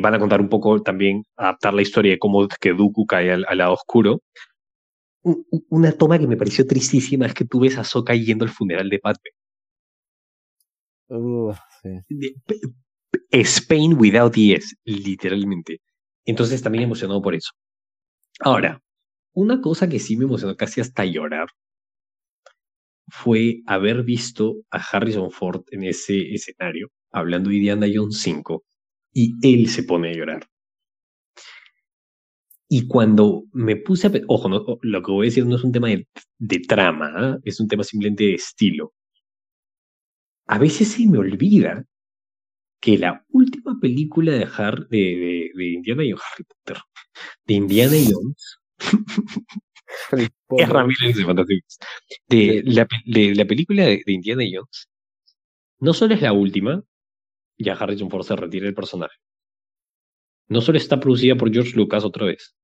van 0.00 0.14
a 0.14 0.18
contar 0.18 0.40
un 0.40 0.48
poco 0.48 0.80
también, 0.80 1.24
adaptar 1.36 1.74
la 1.74 1.82
historia 1.82 2.12
de 2.12 2.18
cómo 2.18 2.48
que 2.48 2.72
Dooku 2.72 3.04
cae 3.04 3.32
al, 3.32 3.44
lado 3.58 3.74
oscuro. 3.74 4.22
una 5.68 5.92
toma 5.92 6.18
que 6.18 6.26
me 6.26 6.38
pareció 6.38 6.66
tristísima 6.66 7.26
es 7.26 7.34
que 7.34 7.44
tú 7.44 7.60
ves 7.60 7.76
a 7.76 7.82
Ahsoka 7.82 8.14
yendo 8.14 8.46
al 8.46 8.50
funeral 8.50 8.88
de 8.88 8.98
Padme. 8.98 9.33
Spain 13.30 13.94
without 13.98 14.34
ES, 14.36 14.76
literalmente. 14.84 15.80
Entonces 16.24 16.62
también 16.62 16.84
emocionado 16.84 17.20
por 17.20 17.34
eso. 17.34 17.50
Ahora, 18.40 18.80
una 19.32 19.60
cosa 19.60 19.88
que 19.88 19.98
sí 19.98 20.16
me 20.16 20.24
emocionó 20.24 20.56
casi 20.56 20.80
hasta 20.80 21.04
llorar 21.04 21.48
fue 23.08 23.62
haber 23.66 24.02
visto 24.02 24.56
a 24.70 24.78
Harrison 24.78 25.30
Ford 25.30 25.62
en 25.70 25.84
ese 25.84 26.32
escenario 26.32 26.88
hablando 27.12 27.50
de 27.50 27.56
Indiana 27.56 27.86
Jones 27.92 28.18
5 28.18 28.64
y 29.12 29.34
él 29.42 29.68
se 29.68 29.84
pone 29.84 30.10
a 30.10 30.14
llorar. 30.14 30.46
Y 32.68 32.88
cuando 32.88 33.44
me 33.52 33.76
puse 33.76 34.06
a... 34.08 34.12
Ojo, 34.26 34.78
lo 34.82 35.02
que 35.02 35.12
voy 35.12 35.26
a 35.26 35.28
decir 35.28 35.46
no 35.46 35.56
es 35.56 35.64
un 35.64 35.70
tema 35.70 35.88
de, 35.88 36.58
trama, 36.66 37.12
¿ah? 37.14 37.38
es 37.44 37.60
un 37.60 37.68
tema 37.68 37.84
simplemente 37.84 38.24
de 38.24 38.34
estilo 38.34 38.94
a 40.46 40.58
veces 40.58 40.92
se 40.92 41.06
me 41.06 41.18
olvida 41.18 41.84
que 42.80 42.98
la 42.98 43.24
última 43.30 43.78
película 43.80 44.32
de, 44.32 44.46
de, 44.90 45.50
de, 45.54 45.64
Indiana 45.72 46.02
Jones, 46.02 46.22
Harry 46.32 46.44
Potter, 46.44 46.82
de 47.46 47.54
Indiana 47.54 47.96
Jones, 47.96 48.58
es 50.58 50.68
Ramírez 50.68 51.16
de 52.28 52.62
la, 52.66 52.86
de 53.06 53.34
la 53.34 53.44
película 53.46 53.84
de, 53.84 54.02
Indiana 54.06 54.42
Jones, 54.52 54.88
no 55.78 55.94
solo 55.94 56.14
es 56.14 56.20
la 56.20 56.32
última, 56.32 56.82
ya 57.56 57.72
Harrison 57.72 58.10
Ford 58.10 58.24
se 58.24 58.36
retira 58.36 58.66
el 58.66 58.74
personaje, 58.74 59.16
no 60.48 60.60
solo 60.60 60.76
está 60.76 61.00
producida 61.00 61.36
por 61.36 61.50
George 61.52 61.72
Lucas 61.74 62.04
otra 62.04 62.26
vez, 62.26 62.54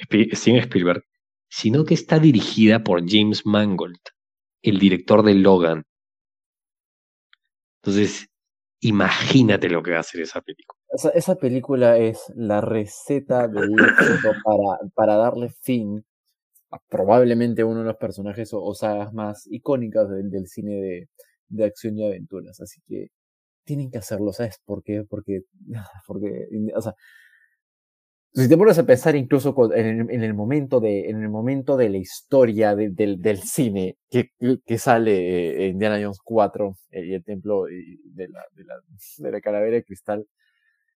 Steven 0.00 0.60
Spielberg, 0.60 1.04
sino 1.48 1.84
que 1.84 1.94
está 1.94 2.18
dirigida 2.18 2.82
por 2.82 3.02
James 3.08 3.44
Mangold, 3.44 4.00
el 4.62 4.78
director 4.78 5.22
de 5.22 5.34
Logan. 5.34 5.84
Entonces, 7.88 8.28
imagínate 8.80 9.70
lo 9.70 9.82
que 9.82 9.92
va 9.92 9.98
a 9.98 10.00
hacer 10.00 10.20
esa 10.20 10.42
película. 10.42 10.78
Esa, 11.14 11.36
película 11.36 11.96
es 11.96 12.22
la 12.34 12.60
receta 12.60 13.48
del 13.48 13.72
éxito 13.72 14.32
para, 14.44 14.78
para 14.94 15.16
darle 15.16 15.48
fin 15.62 16.04
a 16.70 16.78
probablemente 16.88 17.64
uno 17.64 17.80
de 17.80 17.86
los 17.86 17.96
personajes 17.96 18.50
o, 18.52 18.74
sagas 18.74 19.14
más 19.14 19.46
icónicas 19.50 20.08
del, 20.10 20.46
cine 20.48 20.72
de, 20.72 21.08
de 21.48 21.64
acción 21.64 21.96
y 21.96 22.06
aventuras. 22.06 22.60
Así 22.60 22.80
que 22.86 23.08
tienen 23.64 23.90
que 23.90 23.98
hacerlo, 23.98 24.32
¿sabes 24.34 24.60
por 24.66 24.82
qué? 24.82 25.04
Porque, 25.08 25.40
porque 26.06 26.46
o 26.74 26.82
sea, 26.82 26.94
si 28.34 28.48
te 28.48 28.56
pones 28.56 28.78
a 28.78 28.86
pensar 28.86 29.16
incluso 29.16 29.54
en, 29.74 30.22
el, 30.22 30.34
momento 30.34 30.80
de, 30.80 31.08
en 31.08 31.22
el 31.22 31.28
momento 31.28 31.76
de 31.76 31.88
la 31.88 31.96
historia 31.96 32.74
del, 32.76 32.94
del, 32.94 33.38
cine 33.42 33.96
que, 34.10 34.32
que 34.64 34.78
sale 34.78 35.64
eh, 35.64 35.68
Indiana 35.68 35.98
Jones 36.00 36.18
4 36.22 36.76
eh, 36.90 37.06
y 37.06 37.14
el 37.14 37.24
templo 37.24 37.64
de 37.64 38.28
la, 38.28 38.44
de, 38.52 38.64
la, 38.64 38.74
de 39.18 39.30
la 39.32 39.40
calavera 39.40 39.76
de 39.76 39.84
cristal, 39.84 40.26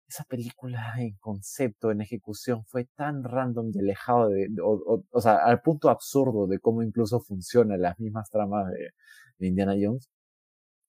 esa 0.09 0.25
película 0.25 0.95
en 0.99 1.17
concepto, 1.19 1.91
en 1.91 2.01
ejecución, 2.01 2.65
fue 2.67 2.87
tan 2.97 3.23
random 3.23 3.71
y 3.73 3.79
alejado 3.79 4.29
de, 4.29 4.49
o, 4.63 5.05
o, 5.09 5.21
sea, 5.21 5.37
al 5.37 5.63
punto 5.63 5.89
absurdo 5.89 6.49
de 6.49 6.59
cómo 6.59 6.83
incluso 6.83 7.21
funcionan 7.21 7.81
las 7.81 7.99
mismas 8.01 8.29
tramas 8.29 8.71
de, 8.73 8.91
de 9.39 9.47
Indiana 9.47 9.75
Jones, 9.81 10.11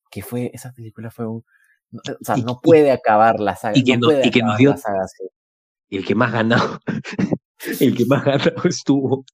que 0.10 0.22
fue, 0.24 0.52
esa 0.54 0.74
película 0.74 1.12
fue 1.12 1.28
un, 1.28 1.46
o 1.94 2.26
sea, 2.26 2.38
no 2.38 2.60
puede 2.62 2.92
acabar 2.92 3.40
la 3.40 3.56
saga. 3.56 3.78
Y 3.78 3.84
que, 3.84 3.98
no, 3.98 4.12
y 4.12 4.32
que 4.32 4.42
nos 4.42 4.58
dio, 4.58 4.76
el 5.98 6.06
que 6.06 6.16
más 6.16 6.32
ganado, 6.32 6.80
el 7.80 7.96
que 7.96 8.06
más 8.06 8.26
ganado 8.26 8.64
estuvo, 8.64 9.26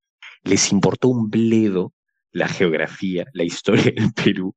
les 0.43 0.72
importó 0.72 1.10
un 1.10 1.30
bledo 1.30 1.93
la 2.32 2.47
geografía, 2.47 3.26
la 3.34 3.43
historia 3.43 3.91
del 3.95 4.14
Perú. 4.14 4.55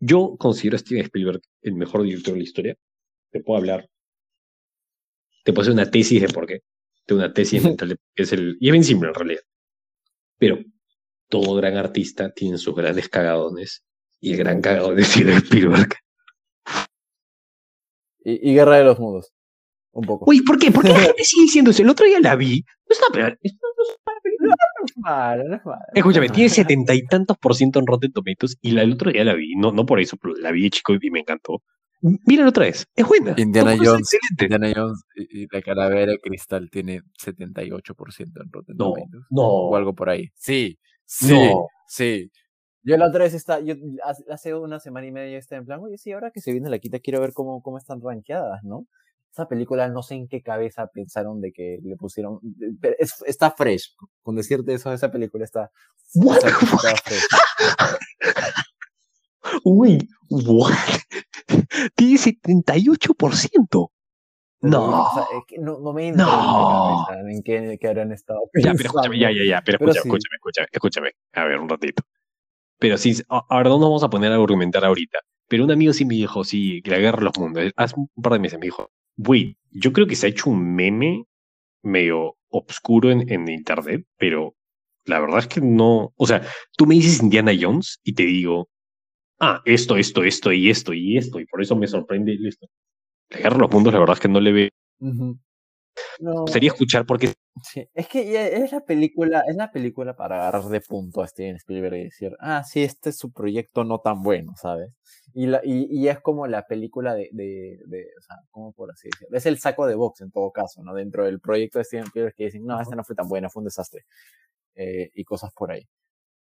Yo 0.00 0.36
considero 0.38 0.76
a 0.76 0.78
Steven 0.78 1.04
Spielberg 1.04 1.40
el 1.62 1.74
mejor 1.74 2.02
director 2.02 2.34
de 2.34 2.40
la 2.40 2.44
historia. 2.44 2.76
Te 3.30 3.40
puedo 3.40 3.58
hablar, 3.58 3.88
te 5.44 5.52
puedo 5.52 5.62
hacer 5.62 5.74
una 5.74 5.90
tesis 5.90 6.20
de 6.22 6.28
por 6.28 6.46
qué. 6.46 6.62
Tengo 7.04 7.20
una 7.20 7.32
tesis 7.32 7.62
mental 7.62 7.90
de 7.90 7.96
es 8.16 8.32
el, 8.32 8.56
y 8.60 8.68
es 8.68 8.72
bien 8.72 8.84
simple 8.84 9.08
en 9.08 9.14
realidad. 9.14 9.42
Pero 10.38 10.58
todo 11.28 11.54
gran 11.56 11.76
artista 11.76 12.32
tiene 12.32 12.58
sus 12.58 12.74
grandes 12.74 13.08
cagadones 13.08 13.84
y 14.20 14.32
el 14.32 14.38
gran 14.38 14.60
cagadón 14.60 14.96
de 14.96 15.04
Steven 15.04 15.36
Spielberg. 15.36 15.94
Y, 18.24 18.50
y 18.50 18.54
Guerra 18.54 18.78
de 18.78 18.84
los 18.84 18.98
Mundos. 18.98 19.32
Un 19.94 20.04
poco. 20.04 20.24
Uy, 20.28 20.42
¿por 20.42 20.58
qué? 20.58 20.70
¿Por 20.70 20.84
qué 20.84 20.90
la 20.90 20.98
gente 21.14 21.24
sigue 21.24 21.42
diciendo 21.42 21.70
eso? 21.70 21.82
El 21.82 21.88
otro 21.88 22.06
día 22.06 22.20
la 22.20 22.36
vi. 22.36 22.64
No 22.88 22.92
está 22.92 23.06
peor. 23.12 23.38
No 23.42 24.54
es 24.86 24.96
malo, 24.98 25.44
no 25.44 25.56
es 25.56 25.64
malo. 25.64 25.80
Escúchame, 25.94 26.28
tiene 26.28 26.48
setenta 26.50 26.94
y 26.94 27.04
tantos 27.06 27.38
por 27.38 27.54
ciento 27.54 27.78
en 27.78 27.86
Rotten 27.86 28.12
Tomatoes 28.12 28.58
y 28.60 28.72
la, 28.72 28.82
el 28.82 28.92
otro 28.92 29.10
día 29.10 29.24
la 29.24 29.34
vi. 29.34 29.54
No, 29.56 29.72
no 29.72 29.86
por 29.86 30.00
eso, 30.00 30.16
pero 30.20 30.34
la 30.34 30.50
vi 30.50 30.68
chico 30.70 30.94
y 31.00 31.10
me 31.10 31.20
encantó. 31.20 31.62
Míralo 32.26 32.50
otra 32.50 32.66
vez. 32.66 32.86
Es 32.94 33.06
buena. 33.06 33.34
Indiana 33.38 33.76
Jones, 33.82 34.10
Indiana 34.38 34.72
Jones 34.74 35.02
y, 35.16 35.46
la 35.50 35.62
calavera 35.62 36.12
de 36.12 36.18
cristal 36.18 36.68
tiene 36.70 37.00
78% 37.24 38.18
en 38.18 38.52
Rotten 38.52 38.76
no, 38.76 38.92
Tomatoes. 38.92 39.24
No. 39.30 39.42
O 39.42 39.76
algo 39.76 39.94
por 39.94 40.10
ahí. 40.10 40.28
Sí, 40.34 40.78
sí, 41.06 41.50
sí. 41.86 42.30
Yo 42.82 42.98
la 42.98 43.08
otra 43.08 43.24
vez 43.24 43.32
está, 43.32 43.60
yo 43.60 43.74
hace 44.28 44.54
una 44.54 44.78
semana 44.78 45.06
y 45.06 45.12
media 45.12 45.38
está 45.38 45.56
en 45.56 45.64
plan, 45.64 45.80
oye, 45.80 45.96
sí, 45.96 46.12
ahora 46.12 46.30
que 46.30 46.42
se 46.42 46.52
viene 46.52 46.68
la 46.68 46.78
quita 46.78 46.98
quiero 46.98 47.18
ver 47.18 47.32
cómo, 47.32 47.62
cómo 47.62 47.78
están 47.78 48.02
rankeadas, 48.02 48.62
¿no? 48.62 48.86
Esa 49.34 49.48
película 49.48 49.88
no 49.88 50.02
sé 50.04 50.14
en 50.14 50.28
qué 50.28 50.42
cabeza 50.42 50.86
pensaron 50.86 51.40
de 51.40 51.52
que 51.52 51.80
le 51.82 51.96
pusieron, 51.96 52.38
está 53.26 53.50
fresh, 53.50 53.96
con 54.22 54.36
decirte 54.36 54.74
eso, 54.74 54.92
esa 54.92 55.10
película 55.10 55.44
está, 55.44 55.72
está, 56.14 56.50
fresh. 56.50 57.26
Uy, 59.64 60.08
what? 60.30 60.72
Tiene 61.96 62.14
78%. 62.14 63.90
No. 64.60 65.10
no, 65.58 65.80
no 65.80 65.92
me 65.92 66.12
no. 66.12 67.06
en, 67.10 67.28
en 67.28 67.42
qué, 67.42 67.76
qué 67.78 67.88
habrán 67.88 68.12
estado 68.12 68.40
Ya, 68.54 68.72
pero 68.72 68.84
escúchame, 68.84 69.18
ya, 69.18 69.30
ya, 69.30 69.44
ya, 69.44 69.62
pero, 69.62 69.78
escúchame, 69.78 70.36
escúchame, 70.36 70.36
escúchame, 70.36 70.68
escúchame, 70.70 71.10
a 71.32 71.44
ver, 71.44 71.58
un 71.58 71.68
ratito. 71.68 72.04
Pero 72.78 72.96
sí, 72.96 73.20
ahora 73.28 73.68
no 73.68 73.78
nos 73.78 73.88
vamos 73.88 74.04
a 74.04 74.10
poner 74.10 74.30
a 74.30 74.36
argumentar 74.36 74.84
ahorita. 74.84 75.18
Pero 75.48 75.64
un 75.64 75.72
amigo 75.72 75.92
sí 75.92 76.04
me 76.04 76.14
dijo, 76.14 76.44
sí, 76.44 76.80
que 76.82 76.92
la 76.92 76.98
guerra 76.98 77.18
de 77.18 77.24
los 77.24 77.38
mundos. 77.38 77.72
Hace 77.76 77.94
un 77.96 78.08
par 78.22 78.34
de 78.34 78.38
meses 78.38 78.58
me 78.58 78.66
dijo, 78.66 78.90
Güey, 79.16 79.56
yo 79.70 79.92
creo 79.92 80.06
que 80.06 80.16
se 80.16 80.26
ha 80.26 80.30
hecho 80.30 80.50
un 80.50 80.74
meme 80.74 81.24
medio 81.82 82.36
obscuro 82.48 83.10
en, 83.10 83.30
en 83.30 83.48
internet, 83.48 84.06
pero 84.16 84.54
la 85.04 85.20
verdad 85.20 85.40
es 85.40 85.46
que 85.48 85.60
no. 85.60 86.12
O 86.16 86.26
sea, 86.26 86.42
tú 86.76 86.86
me 86.86 86.94
dices 86.94 87.22
Indiana 87.22 87.52
Jones 87.58 88.00
y 88.02 88.14
te 88.14 88.24
digo, 88.24 88.68
ah, 89.40 89.62
esto, 89.64 89.96
esto, 89.96 90.24
esto 90.24 90.52
y 90.52 90.70
esto 90.70 90.92
y 90.92 91.16
esto, 91.16 91.40
y 91.40 91.46
por 91.46 91.62
eso 91.62 91.76
me 91.76 91.86
sorprende 91.86 92.36
esto. 92.46 92.66
La 93.30 93.38
guerra 93.38 93.56
de 93.56 93.62
los 93.62 93.70
mundos, 93.70 93.92
la 93.92 94.00
verdad 94.00 94.14
es 94.14 94.20
que 94.20 94.28
no 94.28 94.40
le 94.40 94.70
ve. 96.20 96.52
Sería 96.52 96.70
escuchar 96.70 97.06
porque. 97.06 97.32
Sí, 97.62 97.88
es 97.94 98.08
que 98.08 98.56
es 98.64 98.72
la 98.72 98.80
película, 98.80 99.44
es 99.48 99.56
la 99.56 99.70
película 99.70 100.16
para 100.16 100.36
agarrar 100.36 100.64
de 100.64 100.80
punto 100.80 101.22
a 101.22 101.26
Steven 101.28 101.56
Spielberg 101.56 101.94
y 101.94 102.04
decir, 102.04 102.32
ah, 102.40 102.64
sí, 102.64 102.82
este 102.82 103.10
es 103.10 103.16
su 103.16 103.32
proyecto 103.32 103.84
no 103.84 104.00
tan 104.00 104.22
bueno, 104.22 104.52
¿sabes? 104.60 104.92
Y, 105.34 105.46
la, 105.46 105.60
y, 105.64 105.86
y 105.88 106.08
es 106.08 106.20
como 106.20 106.46
la 106.46 106.66
película 106.66 107.14
de, 107.14 107.28
de, 107.32 107.78
de, 107.86 108.06
o 108.18 108.22
sea, 108.22 108.36
¿cómo 108.50 108.72
por 108.72 108.90
así 108.90 109.08
decirlo? 109.08 109.36
Es 109.36 109.46
el 109.46 109.58
saco 109.58 109.86
de 109.86 109.94
box 109.94 110.20
en 110.20 110.30
todo 110.30 110.50
caso, 110.50 110.82
¿no? 110.82 110.94
Dentro 110.94 111.24
del 111.24 111.40
proyecto 111.40 111.78
de 111.78 111.84
Steven 111.84 112.06
Spielberg 112.06 112.34
que 112.34 112.44
dicen, 112.46 112.64
no, 112.64 112.80
este 112.80 112.96
no 112.96 113.04
fue 113.04 113.14
tan 113.14 113.28
bueno, 113.28 113.48
fue 113.50 113.60
un 113.60 113.66
desastre. 113.66 114.02
Eh, 114.74 115.10
y 115.14 115.24
cosas 115.24 115.52
por 115.54 115.70
ahí. 115.70 115.86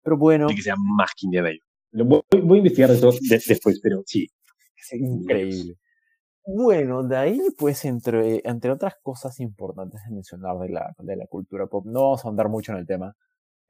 Pero 0.02 0.16
bueno. 0.16 0.48
que 0.48 0.62
sea 0.62 0.74
más 0.76 1.10
que 1.16 1.26
Indiana 1.26 1.50
Voy, 1.92 2.22
voy, 2.42 2.56
a 2.56 2.58
investigar 2.58 2.90
eso 2.90 3.10
después, 3.28 3.80
pero 3.82 4.02
sí. 4.04 4.26
Es 4.76 4.92
increíble. 4.92 5.76
Bueno, 6.50 7.02
de 7.02 7.14
ahí, 7.16 7.40
pues, 7.58 7.84
entre, 7.84 8.40
entre 8.48 8.70
otras 8.70 8.94
cosas 9.02 9.38
importantes 9.38 10.00
de 10.04 10.10
mencionar 10.14 10.56
de 10.58 10.70
la, 10.70 10.94
de 10.98 11.14
la 11.16 11.26
cultura 11.26 11.66
pop, 11.66 11.84
no 11.86 12.04
vamos 12.04 12.24
a 12.24 12.28
andar 12.28 12.48
mucho 12.48 12.72
en 12.72 12.78
el 12.78 12.86
tema, 12.86 13.14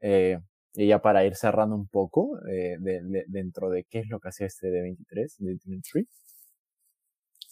eh, 0.01 0.39
y 0.75 0.87
ya 0.87 1.01
para 1.01 1.25
ir 1.25 1.35
cerrando 1.35 1.75
un 1.75 1.87
poco 1.89 2.39
eh, 2.49 2.77
de, 2.79 3.25
dentro 3.27 3.69
de 3.69 3.83
qué 3.89 3.99
es 3.99 4.09
lo 4.09 4.19
que 4.21 4.29
hacía 4.29 4.47
este 4.47 4.69
de 4.71 4.81
23, 4.81 5.35
de 5.39 5.45
23. 5.47 6.07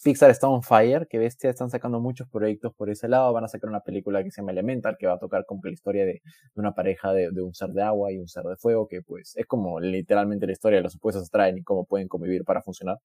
Pixar 0.02 0.30
está 0.30 0.48
on 0.48 0.62
fire, 0.62 1.06
que 1.08 1.18
bestia, 1.18 1.50
están 1.50 1.70
sacando 1.70 2.00
muchos 2.00 2.28
proyectos 2.28 2.72
por 2.74 2.88
ese 2.88 3.08
lado, 3.08 3.32
van 3.32 3.44
a 3.44 3.48
sacar 3.48 3.68
una 3.68 3.80
película 3.80 4.22
que 4.24 4.30
se 4.30 4.40
llama 4.40 4.52
Elemental, 4.52 4.96
que 4.98 5.06
va 5.06 5.14
a 5.14 5.18
tocar 5.18 5.44
como 5.44 5.60
la 5.64 5.72
historia 5.72 6.06
de, 6.06 6.12
de 6.14 6.22
una 6.54 6.72
pareja 6.74 7.12
de, 7.12 7.28
un 7.42 7.52
ser 7.52 7.70
de 7.70 7.82
agua 7.82 8.12
y 8.12 8.18
un 8.18 8.28
ser 8.28 8.44
de 8.44 8.56
fuego, 8.56 8.88
que 8.88 9.02
pues 9.02 9.34
es 9.36 9.44
como 9.46 9.80
literalmente 9.80 10.46
la 10.46 10.52
historia 10.52 10.78
de 10.78 10.84
los 10.84 10.96
opuestos 10.96 11.24
se 11.24 11.30
traen 11.30 11.58
y 11.58 11.62
cómo 11.64 11.84
pueden 11.84 12.08
convivir 12.08 12.44
para 12.44 12.62
funcionar 12.62 12.98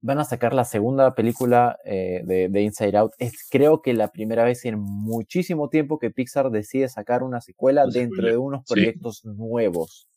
van 0.00 0.18
a 0.18 0.24
sacar 0.24 0.54
la 0.54 0.64
segunda 0.64 1.14
película 1.14 1.78
eh, 1.84 2.22
de, 2.24 2.48
de, 2.48 2.62
Inside 2.62 2.96
Out. 2.96 3.12
Es 3.18 3.48
creo 3.50 3.82
que 3.82 3.94
la 3.94 4.08
primera 4.12 4.44
vez 4.44 4.64
en 4.64 4.78
muchísimo 4.78 5.68
tiempo 5.68 5.98
que 5.98 6.10
Pixar 6.10 6.50
decide 6.50 6.88
sacar 6.88 7.22
una 7.22 7.40
secuela 7.40 7.86
dentro 7.86 8.26
de 8.26 8.36
unos 8.36 8.64
proyectos 8.64 9.24
nuevos. 9.24 10.08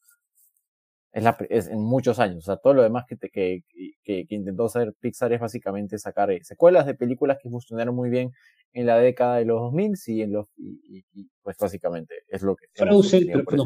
Es, 1.11 1.23
la, 1.23 1.35
es, 1.49 1.67
en 1.67 1.81
muchos 1.81 2.19
años. 2.19 2.37
O 2.37 2.41
sea, 2.41 2.57
todo 2.57 2.73
lo 2.73 2.83
demás 2.83 3.05
que, 3.07 3.17
te, 3.17 3.29
que, 3.29 3.63
que, 4.03 4.25
que, 4.27 4.35
intentó 4.35 4.65
hacer 4.65 4.93
Pixar 4.99 5.33
es 5.33 5.41
básicamente 5.41 5.97
sacar 5.97 6.31
eh, 6.31 6.41
secuelas 6.43 6.85
de 6.85 6.93
películas 6.93 7.37
que 7.41 7.49
funcionaron 7.49 7.95
muy 7.95 8.09
bien 8.09 8.31
en 8.73 8.85
la 8.85 8.97
década 8.97 9.37
de 9.37 9.45
los 9.45 9.59
2000 9.59 9.93
y 10.07 10.21
en 10.21 10.31
los 10.31 10.47
y, 10.55 11.03
y, 11.13 11.29
pues 11.41 11.57
básicamente 11.57 12.15
es 12.29 12.41
lo 12.43 12.55
que 12.55 12.67
Frozen, 12.73 13.27
pero 13.27 13.65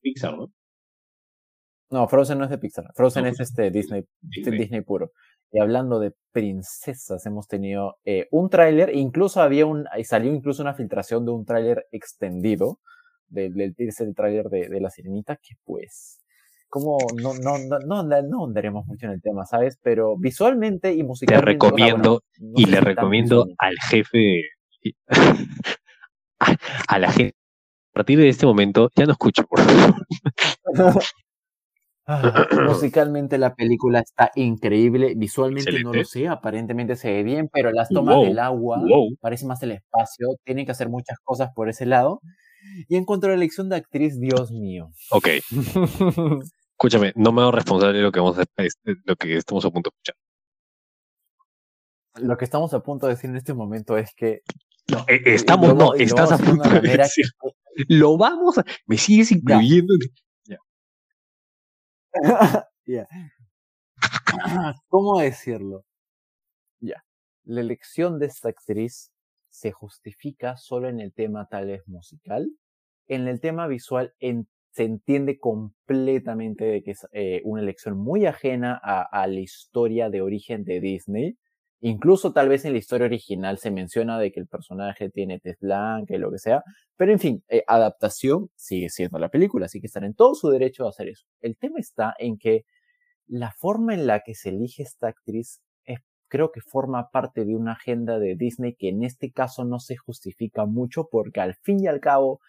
Pixar, 0.00 0.38
¿no? 0.38 0.50
No, 1.90 2.06
Frozen 2.06 2.38
no 2.38 2.44
es 2.44 2.50
de 2.50 2.58
Pixar. 2.58 2.86
Frozen 2.94 3.26
es 3.26 3.40
este 3.40 3.70
Disney, 3.70 4.04
Disney, 4.20 4.58
Disney 4.58 4.80
puro. 4.82 5.10
Y 5.50 5.58
hablando 5.58 5.98
de 5.98 6.12
princesas, 6.30 7.26
hemos 7.26 7.48
tenido 7.48 7.96
eh, 8.04 8.28
un 8.30 8.48
tráiler, 8.48 8.94
incluso 8.94 9.42
había 9.42 9.66
un, 9.66 9.86
salió 10.04 10.32
incluso 10.32 10.62
una 10.62 10.74
filtración 10.74 11.24
de 11.24 11.32
un 11.32 11.44
tráiler 11.44 11.88
extendido 11.90 12.78
del, 13.26 13.54
del 13.54 13.74
tercer 13.74 14.14
tráiler 14.14 14.48
de, 14.48 14.68
de, 14.68 14.80
La 14.80 14.90
Sirenita, 14.90 15.36
que 15.36 15.56
pues, 15.64 16.20
como 16.68 16.98
no, 17.20 17.34
no, 17.34 17.58
no, 17.58 17.80
no, 17.80 18.02
no 18.04 18.44
andaremos 18.44 18.86
mucho 18.86 19.06
en 19.06 19.12
el 19.12 19.20
tema, 19.20 19.44
¿sabes? 19.44 19.76
Pero 19.82 20.16
visualmente 20.16 20.94
y 20.94 21.02
musicalmente. 21.02 21.46
Le 21.46 21.52
recomiendo, 21.52 22.22
y 22.38 22.66
le 22.66 22.80
recomiendo 22.80 23.46
al 23.58 23.74
jefe, 23.88 24.42
a, 25.08 25.16
a, 26.88 26.98
la 27.00 27.10
gente, 27.10 27.34
a 27.92 27.94
partir 27.94 28.20
de 28.20 28.28
este 28.28 28.46
momento, 28.46 28.90
ya 28.94 29.06
no 29.06 29.12
escucho, 29.12 29.42
por 29.42 29.60
favor. 29.60 30.06
Ah, 32.12 32.48
musicalmente 32.66 33.38
la 33.38 33.54
película 33.54 34.00
está 34.00 34.32
increíble, 34.34 35.14
visualmente 35.16 35.80
no 35.80 35.92
lo 35.92 36.04
sé, 36.04 36.26
aparentemente 36.26 36.96
se 36.96 37.12
ve 37.12 37.22
bien, 37.22 37.48
pero 37.52 37.70
las 37.70 37.88
tomas 37.88 38.20
del 38.22 38.40
agua, 38.40 38.82
parece 39.20 39.46
más 39.46 39.62
el 39.62 39.70
espacio, 39.70 40.26
tienen 40.44 40.66
que 40.66 40.72
hacer 40.72 40.88
muchas 40.88 41.18
cosas 41.22 41.50
por 41.54 41.68
ese 41.68 41.86
lado. 41.86 42.20
Y 42.88 42.96
en 42.96 43.04
cuanto 43.04 43.26
a 43.26 43.30
la 43.30 43.36
elección 43.36 43.68
de 43.68 43.76
actriz, 43.76 44.18
Dios 44.18 44.50
mío. 44.50 44.90
Ok. 45.12 45.28
Escúchame, 46.72 47.12
no 47.14 47.30
me 47.30 47.42
hago 47.42 47.52
responsable 47.52 47.98
de 47.98 48.02
lo 48.02 48.10
que, 48.10 48.18
vamos 48.18 48.38
a, 48.38 48.44
lo 49.04 49.16
que 49.16 49.36
estamos 49.36 49.64
a 49.64 49.70
punto 49.70 49.90
de 49.90 49.94
escuchar. 49.94 50.16
Lo 52.26 52.36
que 52.36 52.44
estamos 52.44 52.74
a 52.74 52.82
punto 52.82 53.06
de 53.06 53.14
decir 53.14 53.30
en 53.30 53.36
este 53.36 53.54
momento 53.54 53.96
es 53.96 54.12
que 54.16 54.40
No, 54.90 55.04
eh, 55.06 55.22
estamos, 55.26 55.76
no, 55.76 55.94
estás 55.94 56.32
a 56.32 56.38
punto 56.38 56.68
de 56.68 56.80
decir. 56.80 57.26
Lo 57.86 58.18
vamos 58.18 58.58
a. 58.58 58.64
Me 58.86 58.98
sigues 58.98 59.30
incluyendo. 59.30 59.94
Ya. 60.00 60.08
¿Cómo 64.88 65.20
decirlo? 65.20 65.84
Ya. 66.80 67.04
La 67.44 67.60
elección 67.60 68.18
de 68.18 68.26
esta 68.26 68.48
actriz 68.48 69.10
se 69.48 69.72
justifica 69.72 70.56
solo 70.56 70.88
en 70.88 71.00
el 71.00 71.12
tema 71.12 71.46
tal 71.46 71.66
vez 71.66 71.86
musical. 71.86 72.48
En 73.08 73.28
el 73.28 73.40
tema 73.40 73.66
visual 73.66 74.14
se 74.70 74.84
entiende 74.84 75.38
completamente 75.38 76.64
de 76.64 76.82
que 76.82 76.92
es 76.92 77.06
eh, 77.12 77.42
una 77.44 77.62
elección 77.62 77.98
muy 77.98 78.26
ajena 78.26 78.80
a, 78.82 79.26
la 79.26 79.40
historia 79.40 80.10
de 80.10 80.22
origen 80.22 80.64
de 80.64 80.80
Disney. 80.80 81.36
Incluso 81.80 82.32
tal 82.32 82.48
vez 82.48 82.64
en 82.64 82.72
la 82.72 82.78
historia 82.78 83.06
original 83.06 83.58
se 83.58 83.70
menciona 83.70 84.18
de 84.18 84.32
que 84.32 84.40
el 84.40 84.46
personaje 84.46 85.10
tiene 85.10 85.40
tez 85.40 85.58
blanca 85.60 86.14
y 86.14 86.18
lo 86.18 86.30
que 86.30 86.38
sea. 86.38 86.62
Pero 86.96 87.12
en 87.12 87.18
fin, 87.18 87.42
eh, 87.48 87.64
adaptación 87.66 88.50
sigue 88.54 88.90
siendo 88.90 89.18
la 89.18 89.30
película, 89.30 89.66
así 89.66 89.80
que 89.80 89.86
están 89.86 90.04
en 90.04 90.14
todo 90.14 90.34
su 90.34 90.50
derecho 90.50 90.86
a 90.86 90.90
hacer 90.90 91.08
eso. 91.08 91.26
El 91.40 91.56
tema 91.56 91.78
está 91.78 92.14
en 92.18 92.36
que 92.36 92.64
la 93.26 93.52
forma 93.52 93.94
en 93.94 94.06
la 94.06 94.20
que 94.20 94.34
se 94.34 94.50
elige 94.50 94.82
esta 94.82 95.08
actriz 95.08 95.62
creo 96.30 96.50
que 96.52 96.62
forma 96.62 97.10
parte 97.10 97.44
de 97.44 97.54
una 97.54 97.72
agenda 97.72 98.18
de 98.18 98.36
Disney 98.36 98.74
que 98.74 98.88
en 98.88 99.02
este 99.02 99.30
caso 99.32 99.64
no 99.64 99.80
se 99.80 99.96
justifica 99.96 100.64
mucho 100.64 101.08
porque 101.10 101.40
al 101.40 101.56
fin 101.56 101.82
y 101.82 101.88
al 101.88 102.00
cabo 102.00 102.40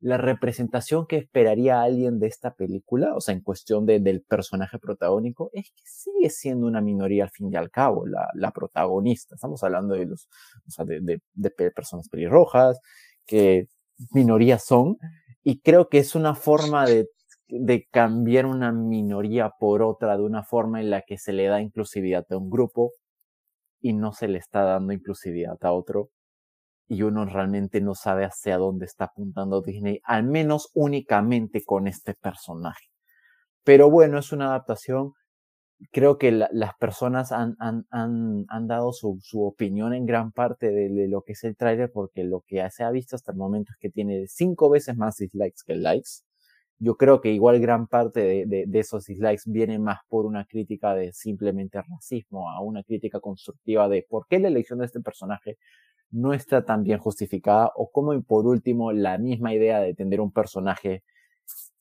la 0.00 0.18
representación 0.18 1.06
que 1.06 1.16
esperaría 1.16 1.82
alguien 1.82 2.18
de 2.18 2.26
esta 2.26 2.54
película, 2.54 3.14
o 3.14 3.20
sea, 3.20 3.34
en 3.34 3.40
cuestión 3.40 3.86
de, 3.86 4.00
del 4.00 4.22
personaje 4.22 4.78
protagónico, 4.78 5.50
es 5.52 5.70
que 5.70 5.82
sigue 5.84 6.30
siendo 6.30 6.66
una 6.66 6.80
minoría 6.80 7.24
al 7.24 7.30
fin 7.30 7.50
y 7.52 7.56
al 7.56 7.70
cabo, 7.70 8.04
la, 8.06 8.50
protagonista. 8.52 9.34
Estamos 9.34 9.62
hablando 9.64 9.94
de 9.94 10.06
los, 10.06 10.28
o 10.66 10.70
sea, 10.70 10.84
de 10.84 11.20
personas 11.74 12.08
pelirrojas, 12.08 12.78
que 13.26 13.68
minorías 14.12 14.64
son, 14.64 14.98
y 15.42 15.60
creo 15.60 15.88
que 15.88 15.98
es 15.98 16.14
una 16.14 16.34
forma 16.34 16.86
de 16.86 17.08
de 17.48 17.86
cambiar 17.90 18.46
una 18.46 18.72
minoría 18.72 19.50
por 19.58 19.82
otra 19.82 20.16
de 20.16 20.22
una 20.22 20.42
forma 20.44 20.80
en 20.80 20.90
la 20.90 21.02
que 21.02 21.18
se 21.18 21.32
le 21.32 21.46
da 21.46 21.60
inclusividad 21.60 22.26
a 22.30 22.36
un 22.36 22.50
grupo 22.50 22.92
y 23.80 23.92
no 23.92 24.12
se 24.12 24.28
le 24.28 24.38
está 24.38 24.62
dando 24.62 24.92
inclusividad 24.92 25.58
a 25.62 25.72
otro 25.72 26.10
y 26.88 27.02
uno 27.02 27.24
realmente 27.24 27.80
no 27.80 27.94
sabe 27.94 28.24
hacia 28.24 28.58
dónde 28.58 28.86
está 28.86 29.06
apuntando 29.06 29.62
Disney, 29.62 30.00
al 30.04 30.24
menos 30.24 30.70
únicamente 30.74 31.62
con 31.64 31.86
este 31.86 32.14
personaje. 32.14 32.86
Pero 33.64 33.90
bueno, 33.90 34.18
es 34.18 34.32
una 34.32 34.46
adaptación. 34.46 35.12
Creo 35.92 36.18
que 36.18 36.32
las 36.32 36.74
personas 36.78 37.32
han, 37.32 37.56
han, 37.58 37.86
han, 37.90 38.44
han 38.48 38.66
dado 38.68 38.92
su, 38.92 39.18
su, 39.22 39.42
opinión 39.44 39.94
en 39.94 40.06
gran 40.06 40.32
parte 40.32 40.70
de, 40.70 41.08
lo 41.08 41.22
que 41.22 41.32
es 41.32 41.44
el 41.44 41.56
tráiler, 41.56 41.90
porque 41.92 42.24
lo 42.24 42.42
que 42.46 42.66
se 42.70 42.84
ha 42.84 42.90
visto 42.90 43.16
hasta 43.16 43.32
el 43.32 43.38
momento 43.38 43.72
es 43.72 43.78
que 43.78 43.90
tiene 43.90 44.26
cinco 44.28 44.70
veces 44.70 44.96
más 44.96 45.16
dislikes 45.16 45.62
que 45.66 45.76
likes. 45.76 46.22
Yo 46.78 46.96
creo 46.96 47.20
que 47.20 47.30
igual 47.30 47.60
gran 47.60 47.86
parte 47.86 48.46
de, 48.46 48.66
esos 48.74 49.06
dislikes 49.06 49.42
viene 49.46 49.78
más 49.78 50.00
por 50.08 50.26
una 50.26 50.44
crítica 50.44 50.94
de 50.94 51.12
simplemente 51.12 51.80
racismo, 51.82 52.50
a 52.50 52.60
una 52.60 52.82
crítica 52.82 53.20
constructiva 53.20 53.88
de 53.88 54.04
por 54.08 54.26
qué 54.28 54.38
la 54.38 54.48
elección 54.48 54.80
de 54.80 54.86
este 54.86 55.00
personaje 55.00 55.56
no 56.10 56.32
está 56.32 56.64
tan 56.64 56.82
bien 56.82 56.98
justificada 56.98 57.70
o 57.76 57.90
como 57.90 58.20
por 58.22 58.46
último 58.46 58.92
la 58.92 59.18
misma 59.18 59.54
idea 59.54 59.80
de 59.80 59.94
tener 59.94 60.20
un 60.20 60.32
personaje, 60.32 61.02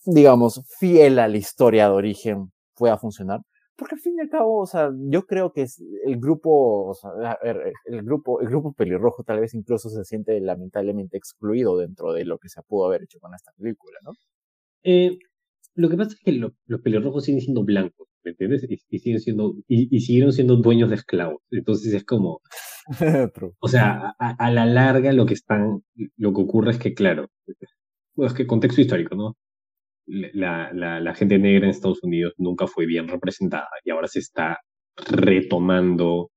digamos, 0.06 0.64
fiel 0.80 1.20
a 1.20 1.28
la 1.28 1.38
historia 1.38 1.86
de 1.86 1.92
origen 1.94 2.52
pueda 2.76 2.98
funcionar. 2.98 3.42
Porque 3.76 3.96
al 3.96 4.02
fin 4.02 4.16
y 4.18 4.22
al 4.22 4.30
cabo, 4.30 4.62
o 4.62 4.68
sea, 4.68 4.92
yo 5.10 5.26
creo 5.26 5.52
que 5.52 5.66
el 6.06 6.20
grupo, 6.20 6.96
el 7.86 8.04
grupo, 8.04 8.40
el 8.40 8.48
grupo 8.48 8.74
pelirrojo 8.74 9.24
tal 9.24 9.40
vez 9.40 9.56
incluso 9.56 9.90
se 9.90 10.04
siente 10.06 10.40
lamentablemente 10.40 11.18
excluido 11.18 11.78
dentro 11.78 12.14
de 12.14 12.26
lo 12.26 12.38
que 12.38 12.50
se 12.50 12.62
pudo 12.62 12.86
haber 12.86 13.04
hecho 13.04 13.20
con 13.20 13.34
esta 13.34 13.52
película, 13.58 13.98
¿no? 14.04 14.12
Eh, 14.84 15.18
lo 15.76 15.90
que 15.90 15.98
pasa 15.98 16.12
es 16.16 16.20
que 16.20 16.32
los 16.34 16.82
pelirrojos 16.82 17.24
siguen 17.26 17.42
siendo 17.42 17.64
blancos, 17.64 18.08
¿me 18.24 18.32
entiendes? 18.32 18.66
Y, 18.70 19.00
siguen 19.00 19.20
siendo, 19.20 19.56
y, 19.68 20.00
siguieron 20.02 20.32
siendo 20.32 20.56
dueños 20.58 20.90
de 20.90 20.96
esclavos. 20.96 21.42
Entonces 21.52 21.94
es 21.94 22.04
como, 22.06 22.42
o 23.60 23.68
sea, 23.68 24.14
a, 24.20 24.52
la 24.52 24.66
larga 24.66 25.14
lo 25.14 25.26
que 25.26 25.34
están, 25.34 25.84
lo 26.18 26.34
que 26.34 26.42
ocurre 26.42 26.72
es 26.72 26.80
que, 26.80 26.94
claro, 26.94 27.30
es 28.18 28.34
que 28.34 28.48
contexto 28.48 28.82
histórico, 28.82 29.16
¿no? 29.16 29.36
La, 30.06 30.72
la, 30.74 31.00
la, 31.00 31.16
gente 31.16 31.40
negra 31.40 31.66
en 31.66 31.72
Estados 31.72 32.04
Unidos 32.04 32.34
nunca 32.38 32.68
fue 32.68 32.86
bien 32.86 33.08
representada 33.08 33.70
y 33.86 33.90
ahora 33.92 34.08
se 34.08 34.20
está 34.20 34.60
retomando, 34.98 36.30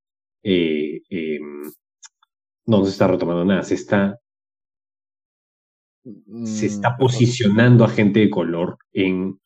eh, 0.45 1.01
em, 1.11 1.63
no, 2.67 2.79
no 2.79 2.85
se 2.85 2.93
está 2.93 3.09
retomando 3.09 3.45
nada, 3.45 3.63
se 3.65 3.75
está 3.75 4.17
se 6.45 6.67
está 6.67 6.91
mm, 6.91 6.99
posicionando 6.99 7.85
a 7.85 7.89
gente 7.89 8.21
de 8.21 8.31
color 8.31 8.79
en 8.93 9.39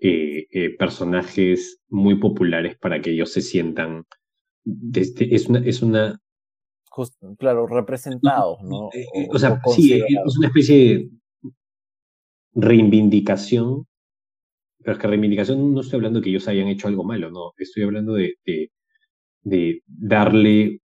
eh, 0.00 0.46
eh, 0.50 0.76
personajes 0.76 1.80
muy 1.88 2.16
populares 2.16 2.76
para 2.78 3.00
que 3.00 3.10
ellos 3.10 3.32
se 3.32 3.40
sientan. 3.40 4.04
Desde, 4.64 5.34
es 5.34 5.48
una. 5.48 5.58
Es 5.60 5.82
una 5.82 6.20
claro, 7.38 7.66
representados, 7.66 8.58
¿no? 8.62 8.90
Eh, 8.92 9.28
o, 9.30 9.38
sea, 9.38 9.60
sí, 9.74 9.92
es 9.92 10.38
una 10.38 10.48
especie 10.48 10.76
de 10.76 11.10
reivindicación. 12.54 13.86
Pero 14.78 14.92
es 14.92 14.98
que 14.98 15.06
reivindicación 15.08 15.74
no 15.74 15.80
estoy 15.80 15.96
hablando 15.96 16.20
de 16.20 16.24
que 16.24 16.30
ellos 16.30 16.48
hayan 16.48 16.68
hecho 16.68 16.88
algo 16.88 17.04
malo, 17.04 17.30
no. 17.30 17.52
Estoy 17.56 17.82
hablando 17.82 18.14
de, 18.14 18.34
de, 19.42 19.82
darle 19.86 20.80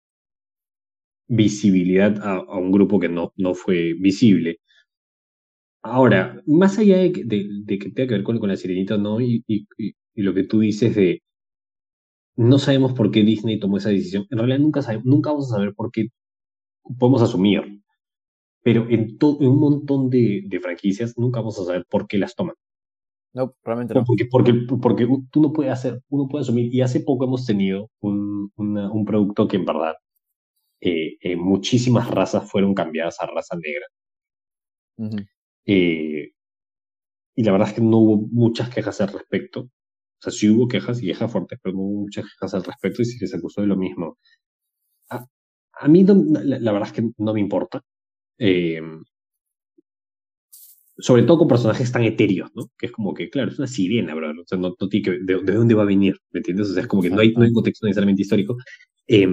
visibilidad 1.28 2.18
a, 2.22 2.36
a, 2.36 2.58
un 2.58 2.72
grupo 2.72 2.98
que 2.98 3.08
no, 3.08 3.32
no 3.36 3.54
fue 3.54 3.94
visible. 3.94 4.58
Ahora, 5.82 6.40
más 6.46 6.78
allá 6.78 6.98
de 6.98 7.12
que, 7.12 7.24
de, 7.24 7.78
que 7.78 7.90
tenga 7.90 8.08
que 8.08 8.14
ver 8.14 8.22
con, 8.22 8.38
con 8.38 8.48
la 8.48 8.56
sirenita, 8.56 8.96
¿no? 8.96 9.20
Y, 9.20 9.42
y, 9.46 9.66
y, 9.78 9.94
lo 10.22 10.32
que 10.34 10.44
tú 10.44 10.60
dices 10.60 10.94
de 10.94 11.22
no 12.36 12.58
sabemos 12.58 12.92
por 12.94 13.10
qué 13.10 13.22
Disney 13.22 13.58
tomó 13.58 13.78
esa 13.78 13.90
decisión. 13.90 14.26
En 14.30 14.38
realidad 14.38 14.60
nunca, 14.60 14.82
sabemos, 14.82 15.06
nunca 15.06 15.30
vamos 15.30 15.52
a 15.52 15.56
saber 15.56 15.74
por 15.74 15.90
qué 15.90 16.08
podemos 16.98 17.22
asumir. 17.22 17.80
Pero 18.62 18.88
en, 18.88 19.18
en 19.20 19.48
un 19.48 19.60
montón 19.60 20.08
de, 20.10 20.42
de, 20.46 20.60
franquicias 20.60 21.14
nunca 21.18 21.40
vamos 21.40 21.58
a 21.60 21.64
saber 21.64 21.84
por 21.90 22.06
qué 22.06 22.18
las 22.18 22.34
toman. 22.36 22.54
No, 23.34 23.54
realmente 23.64 23.94
no. 23.94 24.04
Porque, 24.04 24.26
porque, 24.26 24.54
porque 24.80 25.08
tú 25.30 25.42
no 25.42 25.52
puedes 25.52 25.72
hacer, 25.72 26.00
uno 26.10 26.28
puede 26.28 26.42
asumir, 26.42 26.72
y 26.72 26.80
hace 26.80 27.00
poco 27.00 27.24
hemos 27.24 27.46
tenido 27.46 27.90
un, 28.00 28.52
un 28.56 29.04
producto 29.04 29.48
que 29.48 29.56
en 29.56 29.64
verdad 29.64 29.94
eh, 30.80 31.16
eh, 31.20 31.36
muchísimas 31.36 32.10
razas 32.10 32.50
fueron 32.50 32.74
cambiadas 32.74 33.20
a 33.20 33.26
raza 33.26 33.56
negra. 33.56 33.86
Eh, 35.66 36.32
y 37.34 37.42
la 37.44 37.52
verdad 37.52 37.68
es 37.68 37.74
que 37.74 37.80
no 37.80 37.98
hubo 37.98 38.28
muchas 38.30 38.70
quejas 38.70 39.00
al 39.00 39.12
respecto. 39.12 39.60
O 39.60 39.70
sea, 40.20 40.32
sí 40.32 40.48
hubo 40.48 40.68
quejas 40.68 41.02
y 41.02 41.06
quejas 41.06 41.30
fuertes, 41.32 41.58
pero 41.62 41.74
no 41.74 41.82
hubo 41.82 42.00
muchas 42.02 42.24
quejas 42.24 42.54
al 42.54 42.64
respecto 42.64 43.02
y 43.02 43.04
sí 43.06 43.18
que 43.18 43.26
se 43.26 43.36
acusó 43.36 43.60
de 43.60 43.66
lo 43.68 43.76
mismo. 43.76 44.18
A, 45.10 45.26
a 45.74 45.88
mí 45.88 46.04
la, 46.04 46.72
verdad 46.72 46.88
es 46.88 46.92
que 46.92 47.10
no 47.18 47.34
me 47.34 47.40
importa. 47.40 47.82
Eh, 48.38 48.80
sobre 50.98 51.22
todo 51.24 51.38
con 51.38 51.48
personajes 51.48 51.90
tan 51.90 52.04
etéreos, 52.04 52.50
¿no? 52.54 52.70
Que 52.78 52.86
es 52.86 52.92
como 52.92 53.14
que, 53.14 53.28
claro, 53.30 53.50
es 53.50 53.58
una 53.58 53.66
sirena, 53.66 54.14
bro. 54.14 54.30
O 54.30 54.44
sea, 54.46 54.58
no, 54.58 54.74
no 54.78 54.88
tiene 54.88 55.04
que, 55.04 55.10
de, 55.20 55.42
de, 55.42 55.54
dónde 55.54 55.74
va 55.74 55.82
a 55.82 55.86
venir? 55.86 56.16
¿Me 56.30 56.38
entiendes? 56.38 56.70
O 56.70 56.74
sea, 56.74 56.82
es 56.82 56.88
como 56.88 57.02
que 57.02 57.10
no 57.10 57.20
hay, 57.20 57.32
no 57.32 57.42
hay 57.42 57.52
contexto 57.52 57.86
necesariamente 57.86 58.22
histórico. 58.22 58.56
Eh, 59.08 59.26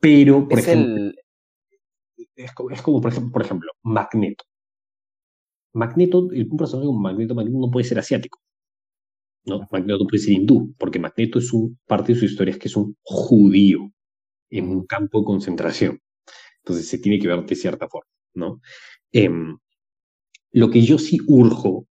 pero, 0.00 0.46
por 0.46 0.58
es 0.58 0.68
ejemplo. 0.68 0.96
El, 0.96 1.14
es 2.38 2.52
como, 2.52 2.70
es 2.70 2.82
como 2.82 3.00
por, 3.00 3.10
ejemplo, 3.12 3.32
por 3.32 3.42
ejemplo, 3.42 3.70
Magneto. 3.82 4.44
Magneto, 5.74 6.18
un 6.20 6.56
personaje 6.56 6.86
como 6.86 7.00
Magneto, 7.00 7.34
Magneto 7.34 7.58
no 7.58 7.70
puede 7.70 7.84
ser 7.84 7.98
asiático. 7.98 8.40
¿no? 9.44 9.66
Magneto 9.70 10.06
puede 10.06 10.22
ser 10.22 10.34
hindú, 10.34 10.74
porque 10.78 10.98
Magneto 10.98 11.38
es 11.38 11.52
un, 11.52 11.78
parte 11.86 12.12
de 12.12 12.18
su 12.18 12.24
historia 12.26 12.52
es 12.52 12.58
que 12.58 12.68
es 12.68 12.76
un 12.76 12.96
judío 13.02 13.90
en 14.50 14.68
un 14.68 14.86
campo 14.86 15.20
de 15.20 15.24
concentración. 15.24 16.00
Entonces 16.58 16.88
se 16.88 16.98
tiene 16.98 17.18
que 17.18 17.28
ver 17.28 17.44
de 17.44 17.54
cierta 17.54 17.88
forma, 17.88 18.10
¿no? 18.34 18.60
Eh, 19.12 19.30
lo 20.52 20.70
que 20.70 20.82
yo 20.82 20.98
sí 20.98 21.18
urjo, 21.26 21.86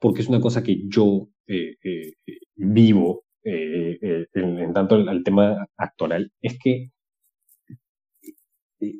porque 0.00 0.22
es 0.22 0.28
una 0.28 0.40
cosa 0.40 0.62
que 0.62 0.82
yo 0.88 1.28
eh, 1.46 1.76
eh, 1.82 2.12
vivo 2.56 3.24
eh, 3.42 4.26
en, 4.32 4.72
tanto 4.72 4.96
al 4.96 5.22
tema 5.24 5.66
actoral, 5.76 6.32
es 6.40 6.58
que 6.58 6.90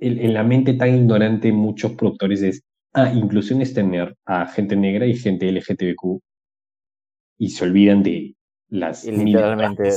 en, 0.00 0.34
la 0.34 0.42
mente 0.42 0.74
tan 0.74 0.94
ignorante 0.94 1.48
de 1.48 1.54
muchos 1.54 1.92
productores 1.92 2.42
es, 2.42 2.62
ah, 2.92 3.12
inclusión 3.12 3.60
es 3.62 3.74
tener 3.74 4.16
a 4.24 4.46
gente 4.46 4.76
negra 4.76 5.06
y 5.06 5.16
gente 5.16 5.50
LGTBQ 5.50 6.20
y 7.38 7.50
se 7.50 7.64
olvidan 7.64 8.02
de 8.02 8.34
las... 8.68 9.04
Y 9.04 9.12
literalmente... 9.12 9.90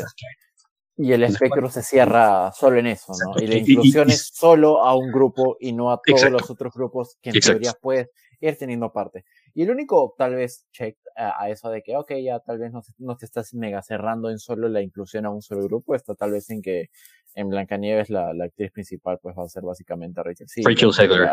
Y 0.99 1.11
el 1.11 1.23
espectro 1.23 1.69
se 1.69 1.83
cierra 1.83 2.51
solo 2.51 2.79
en 2.79 2.87
eso, 2.87 3.13
¿no? 3.23 3.39
Y 3.39 3.45
la 3.45 3.57
inclusión 3.57 4.09
es 4.09 4.31
solo 4.33 4.83
a 4.83 4.95
un 4.95 5.11
grupo 5.11 5.55
y 5.59 5.71
no 5.71 5.91
a 5.91 6.01
todos 6.03 6.31
los 6.31 6.49
otros 6.49 6.73
grupos 6.73 7.17
que 7.21 7.29
en 7.29 7.39
teoría 7.39 7.73
puedes 7.79 8.09
ir 8.39 8.57
teniendo 8.57 8.91
parte. 8.91 9.23
Y 9.53 9.61
el 9.61 9.69
único, 9.69 10.15
tal 10.17 10.33
vez, 10.33 10.65
check 10.71 10.97
a, 11.15 11.49
eso 11.51 11.69
de 11.69 11.83
que, 11.83 11.95
ok, 11.95 12.13
ya 12.23 12.39
tal 12.39 12.57
vez 12.57 12.71
no, 12.71 12.81
no, 12.97 13.15
te 13.15 13.25
estás 13.25 13.53
mega 13.53 13.83
cerrando 13.83 14.31
en 14.31 14.39
solo 14.39 14.69
la 14.69 14.81
inclusión 14.81 15.27
a 15.27 15.29
un 15.29 15.43
solo 15.43 15.63
grupo, 15.65 15.93
está 15.93 16.15
tal 16.15 16.31
vez 16.31 16.49
en 16.49 16.63
que 16.63 16.89
en 17.37 17.49
Blancanieves 17.49 18.09
la, 18.09 18.33
la 18.33 18.45
actriz 18.45 18.71
principal 18.71 19.19
pues 19.21 19.37
va 19.37 19.43
a 19.43 19.49
ser 19.49 19.61
básicamente 19.61 20.21
Rachel 20.23 20.47
Rachel 20.65 20.91
Zegler. 20.91 21.29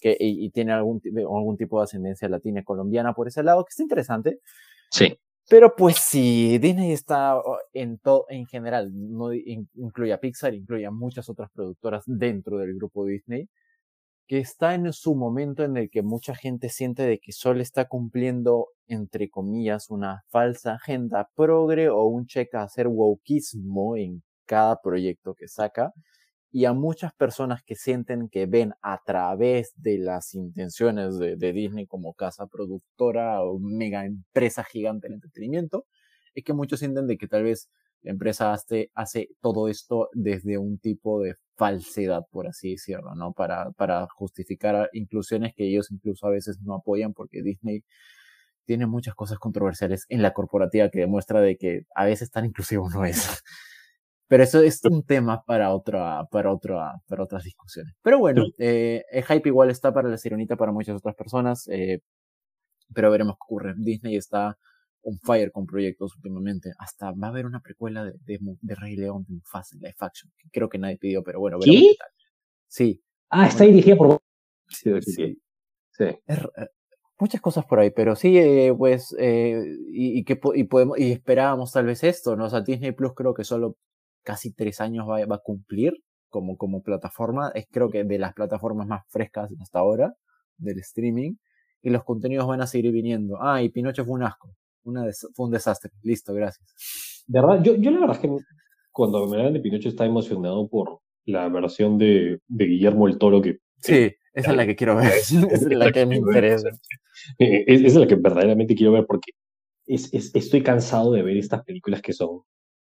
Que, 0.00 0.16
y, 0.18 0.50
tiene 0.50 0.72
algún, 0.72 1.00
algún 1.16 1.56
tipo 1.56 1.78
de 1.78 1.84
ascendencia 1.84 2.28
latina 2.28 2.62
colombiana 2.62 3.14
por 3.14 3.28
ese 3.28 3.42
lado, 3.42 3.64
que 3.64 3.70
está 3.70 3.82
interesante. 3.82 4.40
Sí. 4.90 5.18
Pero 5.48 5.74
pues 5.76 5.96
si 5.96 6.58
Disney 6.58 6.92
está 6.92 7.40
en 7.72 7.98
todo, 7.98 8.26
en 8.28 8.46
general, 8.46 8.90
no 8.92 9.32
incluye 9.32 10.12
a 10.12 10.20
Pixar, 10.20 10.54
incluye 10.54 10.86
a 10.86 10.90
muchas 10.90 11.28
otras 11.28 11.50
productoras 11.50 12.02
dentro 12.06 12.58
del 12.58 12.74
grupo 12.74 13.06
Disney, 13.06 13.48
que 14.26 14.38
está 14.38 14.74
en 14.74 14.92
su 14.92 15.14
momento 15.14 15.64
en 15.64 15.76
el 15.76 15.90
que 15.90 16.02
mucha 16.02 16.34
gente 16.34 16.68
siente 16.68 17.04
de 17.04 17.18
que 17.18 17.32
solo 17.32 17.60
está 17.60 17.86
cumpliendo, 17.86 18.68
entre 18.86 19.28
comillas, 19.30 19.88
una 19.90 20.24
falsa 20.28 20.74
agenda 20.74 21.30
progre 21.34 21.88
o 21.90 22.04
un 22.04 22.26
cheque 22.26 22.56
a 22.56 22.62
hacer 22.62 22.88
wokeismo 22.88 23.96
en 23.96 24.22
cada 24.46 24.80
proyecto 24.80 25.34
que 25.34 25.48
saca. 25.48 25.92
Y 26.52 26.64
a 26.64 26.72
muchas 26.72 27.12
personas 27.14 27.62
que 27.62 27.74
sienten 27.74 28.28
que 28.28 28.46
ven 28.46 28.72
a 28.82 29.00
través 29.04 29.72
de 29.76 29.98
las 29.98 30.34
intenciones 30.34 31.18
de, 31.18 31.36
Disney 31.52 31.86
como 31.86 32.14
casa 32.14 32.46
productora 32.46 33.42
o 33.42 33.58
mega 33.58 34.06
empresa 34.06 34.64
gigante 34.64 35.08
del 35.08 35.14
entretenimiento, 35.16 35.86
es 36.34 36.44
que 36.44 36.52
muchos 36.54 36.80
sienten 36.80 37.06
de 37.06 37.18
que 37.18 37.28
tal 37.28 37.44
vez 37.44 37.68
la 38.02 38.12
empresa 38.12 38.52
hace, 38.52 38.90
hace 38.94 39.28
todo 39.40 39.68
esto 39.68 40.08
desde 40.14 40.58
un 40.58 40.78
tipo 40.78 41.20
de 41.20 41.34
falsedad, 41.56 42.22
por 42.30 42.46
así 42.46 42.72
decirlo, 42.72 43.14
¿no? 43.14 43.32
Para, 43.32 43.72
para 43.72 44.06
justificar 44.08 44.88
inclusiones 44.92 45.54
que 45.54 45.68
ellos 45.68 45.90
incluso 45.90 46.26
a 46.26 46.30
veces 46.30 46.60
no 46.62 46.74
apoyan 46.74 47.12
porque 47.14 47.42
Disney 47.42 47.82
tiene 48.66 48.86
muchas 48.86 49.14
cosas 49.14 49.38
controversiales 49.38 50.04
en 50.08 50.22
la 50.22 50.32
corporativa 50.32 50.90
que 50.90 51.00
demuestra 51.00 51.40
de 51.40 51.56
que 51.56 51.86
a 51.94 52.04
veces 52.04 52.30
tan 52.30 52.44
inclusivo 52.44 52.90
no 52.90 53.04
es. 53.04 53.16
Pero 54.28 54.42
eso 54.42 54.60
es 54.60 54.84
un 54.84 55.04
tema 55.04 55.44
para 55.44 55.72
otra, 55.72 56.24
para 56.30 56.52
otra, 56.52 56.94
para 57.06 57.22
otras 57.22 57.44
discusiones. 57.44 57.94
Pero 58.02 58.18
bueno, 58.18 58.44
eh, 58.58 59.04
el 59.10 59.24
hype 59.24 59.48
igual 59.48 59.70
está 59.70 59.94
para 59.94 60.08
la 60.08 60.18
sirenita 60.18 60.56
para 60.56 60.72
muchas 60.72 60.96
otras 60.96 61.14
personas, 61.14 61.68
eh, 61.68 62.00
pero 62.92 63.10
veremos 63.10 63.36
qué 63.36 63.44
ocurre. 63.44 63.74
Disney 63.76 64.16
está 64.16 64.58
on 65.02 65.18
fire 65.20 65.52
con 65.52 65.66
proyectos 65.66 66.16
últimamente. 66.16 66.72
Hasta 66.78 67.12
va 67.12 67.28
a 67.28 67.30
haber 67.30 67.46
una 67.46 67.60
precuela 67.60 68.04
de, 68.04 68.14
de, 68.24 68.74
Rey 68.74 68.96
León 68.96 69.24
de 69.28 69.34
Mufasa 69.34 69.76
en 69.76 69.82
live 69.82 69.94
action, 70.00 70.32
que 70.36 70.48
creo 70.50 70.68
que 70.68 70.78
nadie 70.78 70.98
pidió, 70.98 71.22
pero 71.22 71.38
bueno, 71.38 71.58
veremos 71.58 71.82
qué 71.82 71.96
tal. 71.98 72.08
Sí. 72.66 73.02
Ah, 73.30 73.46
está 73.46 73.64
dirigida 73.64 73.96
por... 73.96 74.20
Sí, 74.68 74.90
sí. 75.02 75.40
sí. 75.92 76.04
Eh, 76.04 76.18
muchas 77.18 77.40
cosas 77.40 77.64
por 77.64 77.78
ahí, 77.78 77.90
pero 77.90 78.16
sí, 78.16 78.36
eh, 78.36 78.74
pues, 78.76 79.14
eh, 79.18 79.62
y, 79.88 80.18
y, 80.18 80.24
que, 80.24 80.38
y, 80.54 80.64
podemos, 80.64 80.98
y 80.98 81.12
esperábamos 81.12 81.72
tal 81.72 81.86
vez 81.86 82.02
esto, 82.04 82.36
¿no? 82.36 82.46
O 82.46 82.50
sea, 82.50 82.60
Disney 82.60 82.92
Plus 82.92 83.14
creo 83.14 83.34
que 83.34 83.44
solo 83.44 83.76
casi 84.26 84.52
tres 84.52 84.80
años 84.80 85.08
va, 85.08 85.24
va 85.24 85.36
a 85.36 85.42
cumplir 85.42 85.94
como, 86.28 86.58
como 86.58 86.82
plataforma. 86.82 87.52
Es 87.54 87.66
creo 87.70 87.88
que 87.88 88.04
de 88.04 88.18
las 88.18 88.34
plataformas 88.34 88.86
más 88.86 89.04
frescas 89.08 89.50
hasta 89.62 89.78
ahora 89.78 90.14
del 90.58 90.80
streaming. 90.80 91.36
Y 91.82 91.90
los 91.90 92.04
contenidos 92.04 92.46
van 92.48 92.60
a 92.60 92.66
seguir 92.66 92.90
viniendo. 92.92 93.38
Ah, 93.40 93.62
y 93.62 93.68
Pinocho 93.68 94.04
fue 94.04 94.14
un 94.14 94.24
asco 94.24 94.54
fue 95.34 95.46
un 95.46 95.52
desastre. 95.52 95.90
Listo, 96.02 96.32
gracias. 96.34 97.24
De 97.26 97.40
verdad, 97.40 97.62
yo, 97.62 97.74
yo 97.76 97.90
la 97.90 98.00
verdad 98.00 98.16
es 98.16 98.22
que 98.22 98.30
cuando 98.92 99.26
me 99.26 99.36
hablan 99.38 99.54
de 99.54 99.60
Pinocho 99.60 99.88
estaba 99.88 100.08
emocionado 100.08 100.68
por 100.68 101.00
la 101.24 101.48
versión 101.48 101.98
de, 101.98 102.40
de 102.46 102.64
Guillermo 102.66 103.08
el 103.08 103.18
Toro 103.18 103.42
que... 103.42 103.58
Sí, 103.78 104.12
esa 104.32 104.50
es 104.50 104.56
la 104.56 104.66
que 104.66 104.76
quiero 104.76 104.96
ver. 104.96 105.12
es 105.50 105.62
la 105.62 105.92
que 105.92 106.06
me 106.06 106.16
interesa. 106.16 106.68
Eh, 107.38 107.64
esa 107.66 107.86
es 107.86 107.94
la 107.96 108.06
que 108.06 108.14
verdaderamente 108.14 108.74
quiero 108.74 108.92
ver 108.92 109.06
porque 109.06 109.32
es, 109.86 110.12
es, 110.12 110.34
estoy 110.34 110.62
cansado 110.62 111.12
de 111.12 111.22
ver 111.22 111.36
estas 111.36 111.64
películas 111.64 112.00
que 112.00 112.12
son 112.12 112.42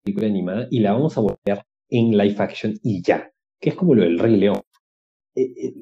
película 0.07 0.29
animada 0.29 0.69
y 0.71 0.81
la 0.81 0.93
vamos 0.93 1.19
a 1.19 1.21
volver 1.21 1.65
en 1.91 2.17
live 2.17 2.37
action 2.39 2.79
y 2.83 3.03
ya, 3.03 3.29
que 3.61 3.71
es 3.71 3.75
como 3.75 3.95
lo 3.95 4.03
del 4.03 4.19
Rey 4.19 4.37
León. 4.37 4.63
Eh, 5.35 5.53
eh, 5.57 5.75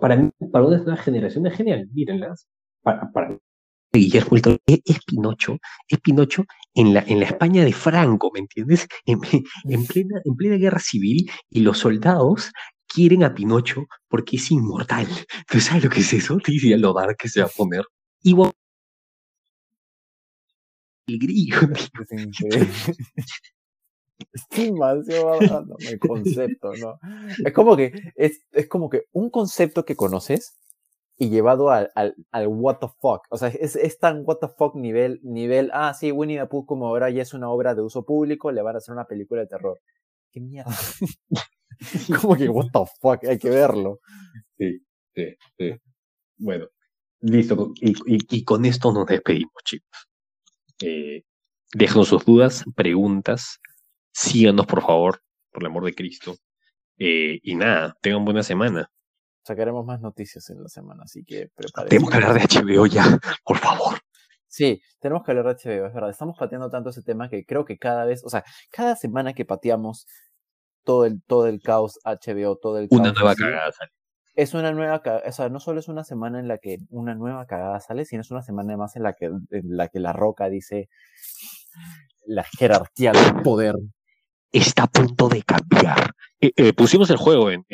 para 0.00 0.16
mí, 0.16 0.30
para 0.52 0.64
una 0.64 0.78
nueva 0.78 0.96
generación 0.96 1.46
es 1.46 1.56
genial, 1.56 1.88
mírenlas. 1.92 2.46
Para, 2.82 3.10
para 3.12 3.36
Guillermo 3.92 4.36
es, 4.36 4.98
Pinocho, 5.04 5.58
es 5.88 6.00
Pinocho 6.00 6.44
en 6.74 6.94
la, 6.94 7.04
en 7.06 7.18
la 7.18 7.26
España 7.26 7.64
de 7.64 7.72
Franco, 7.72 8.30
¿me 8.32 8.40
entiendes? 8.40 8.86
En, 9.04 9.18
plena, 9.20 10.20
en 10.24 10.36
plena 10.36 10.56
guerra 10.56 10.78
civil 10.78 11.28
y 11.50 11.60
los 11.60 11.78
soldados 11.78 12.52
quieren 12.86 13.24
a 13.24 13.34
Pinocho 13.34 13.86
porque 14.08 14.36
es 14.36 14.50
inmortal. 14.50 15.06
¿Tú 15.48 15.60
sabes 15.60 15.84
lo 15.84 15.90
que 15.90 16.00
es 16.00 16.12
eso? 16.12 16.36
Te 16.38 16.52
diría 16.52 16.76
lo 16.76 16.92
dar 16.92 17.16
que 17.16 17.28
se 17.28 17.40
va 17.40 17.46
a 17.46 17.50
poner. 17.50 17.84
Igual. 18.22 18.52
El 21.08 21.18
grillo. 21.18 21.56
Es 21.72 21.90
demasiado 24.56 25.34
el 25.78 25.98
concepto, 25.98 26.72
¿no? 26.80 26.98
Es 27.44 27.52
como 27.52 27.76
que, 27.76 27.92
es, 28.16 28.40
es 28.52 28.68
como 28.68 28.88
que 28.88 29.04
un 29.12 29.30
concepto 29.30 29.84
que 29.84 29.96
conoces, 29.96 30.58
y 31.18 31.30
llevado 31.30 31.70
al, 31.70 31.90
al, 31.94 32.14
al, 32.30 32.46
what 32.48 32.78
the 32.78 32.88
fuck. 33.00 33.22
O 33.30 33.38
sea, 33.38 33.48
es, 33.48 33.76
es, 33.76 33.98
tan 33.98 34.22
what 34.26 34.38
the 34.40 34.48
fuck 34.48 34.74
nivel, 34.74 35.20
nivel, 35.22 35.70
ah, 35.72 35.94
sí, 35.94 36.12
Winnie 36.12 36.38
the 36.38 36.46
Pooh 36.46 36.66
como 36.66 36.86
ahora 36.88 37.10
ya 37.10 37.22
es 37.22 37.32
una 37.32 37.48
obra 37.50 37.74
de 37.74 37.82
uso 37.82 38.04
público, 38.04 38.52
le 38.52 38.62
van 38.62 38.74
a 38.74 38.78
hacer 38.78 38.92
una 38.92 39.06
película 39.06 39.40
de 39.40 39.46
terror. 39.46 39.80
¿Qué 40.30 40.40
mierda? 40.40 40.70
como 42.20 42.36
que 42.36 42.48
what 42.48 42.66
the 42.72 42.80
fuck, 43.00 43.24
hay 43.24 43.38
que 43.38 43.50
verlo. 43.50 44.00
Sí, 44.58 44.78
sí, 45.14 45.36
sí. 45.58 45.74
Bueno, 46.38 46.66
listo. 47.20 47.72
Y, 47.80 47.90
y, 47.90 48.18
y 48.30 48.44
con 48.44 48.64
esto 48.66 48.92
nos 48.92 49.06
despedimos, 49.06 49.62
chicos. 49.64 50.08
Eh, 50.82 51.22
déjanos 51.72 52.08
sus 52.08 52.24
dudas, 52.26 52.64
preguntas, 52.74 53.58
síganos 54.16 54.66
por 54.66 54.82
favor, 54.82 55.22
por 55.52 55.62
el 55.62 55.66
amor 55.66 55.84
de 55.84 55.94
Cristo. 55.94 56.36
Eh, 56.98 57.38
y 57.42 57.54
nada, 57.54 57.94
tengan 58.00 58.24
buena 58.24 58.42
semana 58.42 58.90
sacaremos 59.46 59.86
más 59.86 60.00
noticias 60.00 60.50
en 60.50 60.60
la 60.60 60.68
semana, 60.68 61.04
así 61.04 61.24
que 61.24 61.48
prepárense. 61.54 61.90
Tenemos 61.90 62.10
que 62.10 62.16
hablar 62.16 62.34
de 62.34 62.40
HBO 62.40 62.86
ya, 62.86 63.04
por 63.44 63.58
favor. 63.58 63.98
Sí, 64.48 64.82
tenemos 64.98 65.22
que 65.24 65.30
hablar 65.30 65.46
de 65.46 65.54
HBO, 65.54 65.86
es 65.86 65.94
verdad. 65.94 66.10
Estamos 66.10 66.36
pateando 66.36 66.68
tanto 66.68 66.90
ese 66.90 67.02
tema 67.02 67.28
que 67.28 67.44
creo 67.44 67.64
que 67.64 67.78
cada 67.78 68.04
vez, 68.04 68.24
o 68.24 68.28
sea, 68.28 68.42
cada 68.72 68.96
semana 68.96 69.34
que 69.34 69.44
pateamos 69.44 70.06
todo 70.82 71.04
el, 71.04 71.22
todo 71.22 71.46
el 71.46 71.60
caos 71.62 71.98
HBO, 72.04 72.56
todo 72.56 72.78
el 72.78 72.88
Una 72.90 73.12
nueva 73.12 73.34
cagada 73.36 73.70
sale. 73.70 73.92
Es 74.34 74.52
una 74.52 74.72
nueva 74.72 75.00
o 75.26 75.32
sea, 75.32 75.48
no 75.48 75.60
solo 75.60 75.80
es 75.80 75.88
una 75.88 76.04
semana 76.04 76.40
en 76.40 76.48
la 76.48 76.58
que 76.58 76.78
una 76.90 77.14
nueva 77.14 77.46
cagada 77.46 77.80
sale, 77.80 78.04
sino 78.04 78.20
es 78.20 78.30
una 78.30 78.42
semana 78.42 78.76
más 78.76 78.96
en 78.96 79.04
la 79.04 79.14
que, 79.14 79.26
en 79.26 79.40
la, 79.50 79.88
que 79.88 80.00
la 80.00 80.12
roca 80.12 80.48
dice 80.48 80.88
la 82.26 82.44
jerarquía 82.44 83.12
del 83.12 83.42
poder 83.42 83.76
está 84.58 84.84
a 84.84 84.86
punto 84.86 85.28
de 85.28 85.42
cambiar. 85.42 86.12
Eh, 86.40 86.52
eh, 86.56 86.72
pusimos 86.72 87.08
el 87.10 87.16
juego 87.16 87.50
en, 87.50 87.64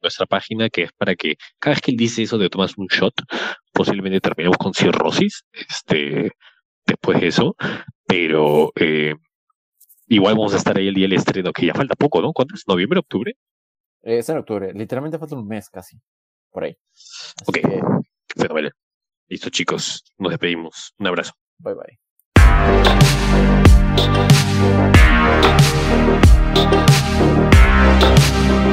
nuestra 0.00 0.26
página 0.26 0.68
que 0.70 0.84
es 0.84 0.92
para 0.92 1.16
que 1.16 1.36
cada 1.58 1.74
vez 1.74 1.82
que 1.82 1.90
él 1.90 1.96
dice 1.96 2.22
eso 2.22 2.38
de 2.38 2.48
tomas 2.48 2.76
un 2.78 2.86
shot, 2.86 3.14
posiblemente 3.72 4.20
terminemos 4.20 4.56
con 4.56 4.72
cirrosis 4.72 5.44
este, 5.52 6.32
después 6.86 7.20
de 7.20 7.26
eso, 7.26 7.56
pero 8.06 8.72
eh, 8.76 9.14
igual 10.06 10.34
vamos 10.34 10.54
a 10.54 10.58
estar 10.58 10.76
ahí 10.76 10.88
el 10.88 10.94
día 10.94 11.08
del 11.08 11.14
estreno, 11.14 11.52
que 11.52 11.66
ya 11.66 11.74
falta 11.74 11.96
poco, 11.96 12.22
¿no? 12.22 12.32
¿Cuándo 12.32 12.54
es? 12.54 12.62
¿Noviembre, 12.66 13.00
octubre? 13.00 13.34
es 14.02 14.28
en 14.28 14.38
octubre, 14.38 14.72
literalmente 14.72 15.18
falta 15.18 15.34
un 15.34 15.48
mes 15.48 15.68
casi, 15.68 15.98
por 16.50 16.62
ahí. 16.62 16.76
ok, 17.46 17.58
fenomenal. 18.36 18.72
Listo 19.28 19.50
chicos, 19.50 20.04
nos 20.18 20.30
despedimos. 20.30 20.94
Un 20.98 21.08
abrazo. 21.08 21.32
Bye 21.58 21.74
bye. 21.74 22.05
Thank 23.98 24.40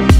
you. 0.08 0.13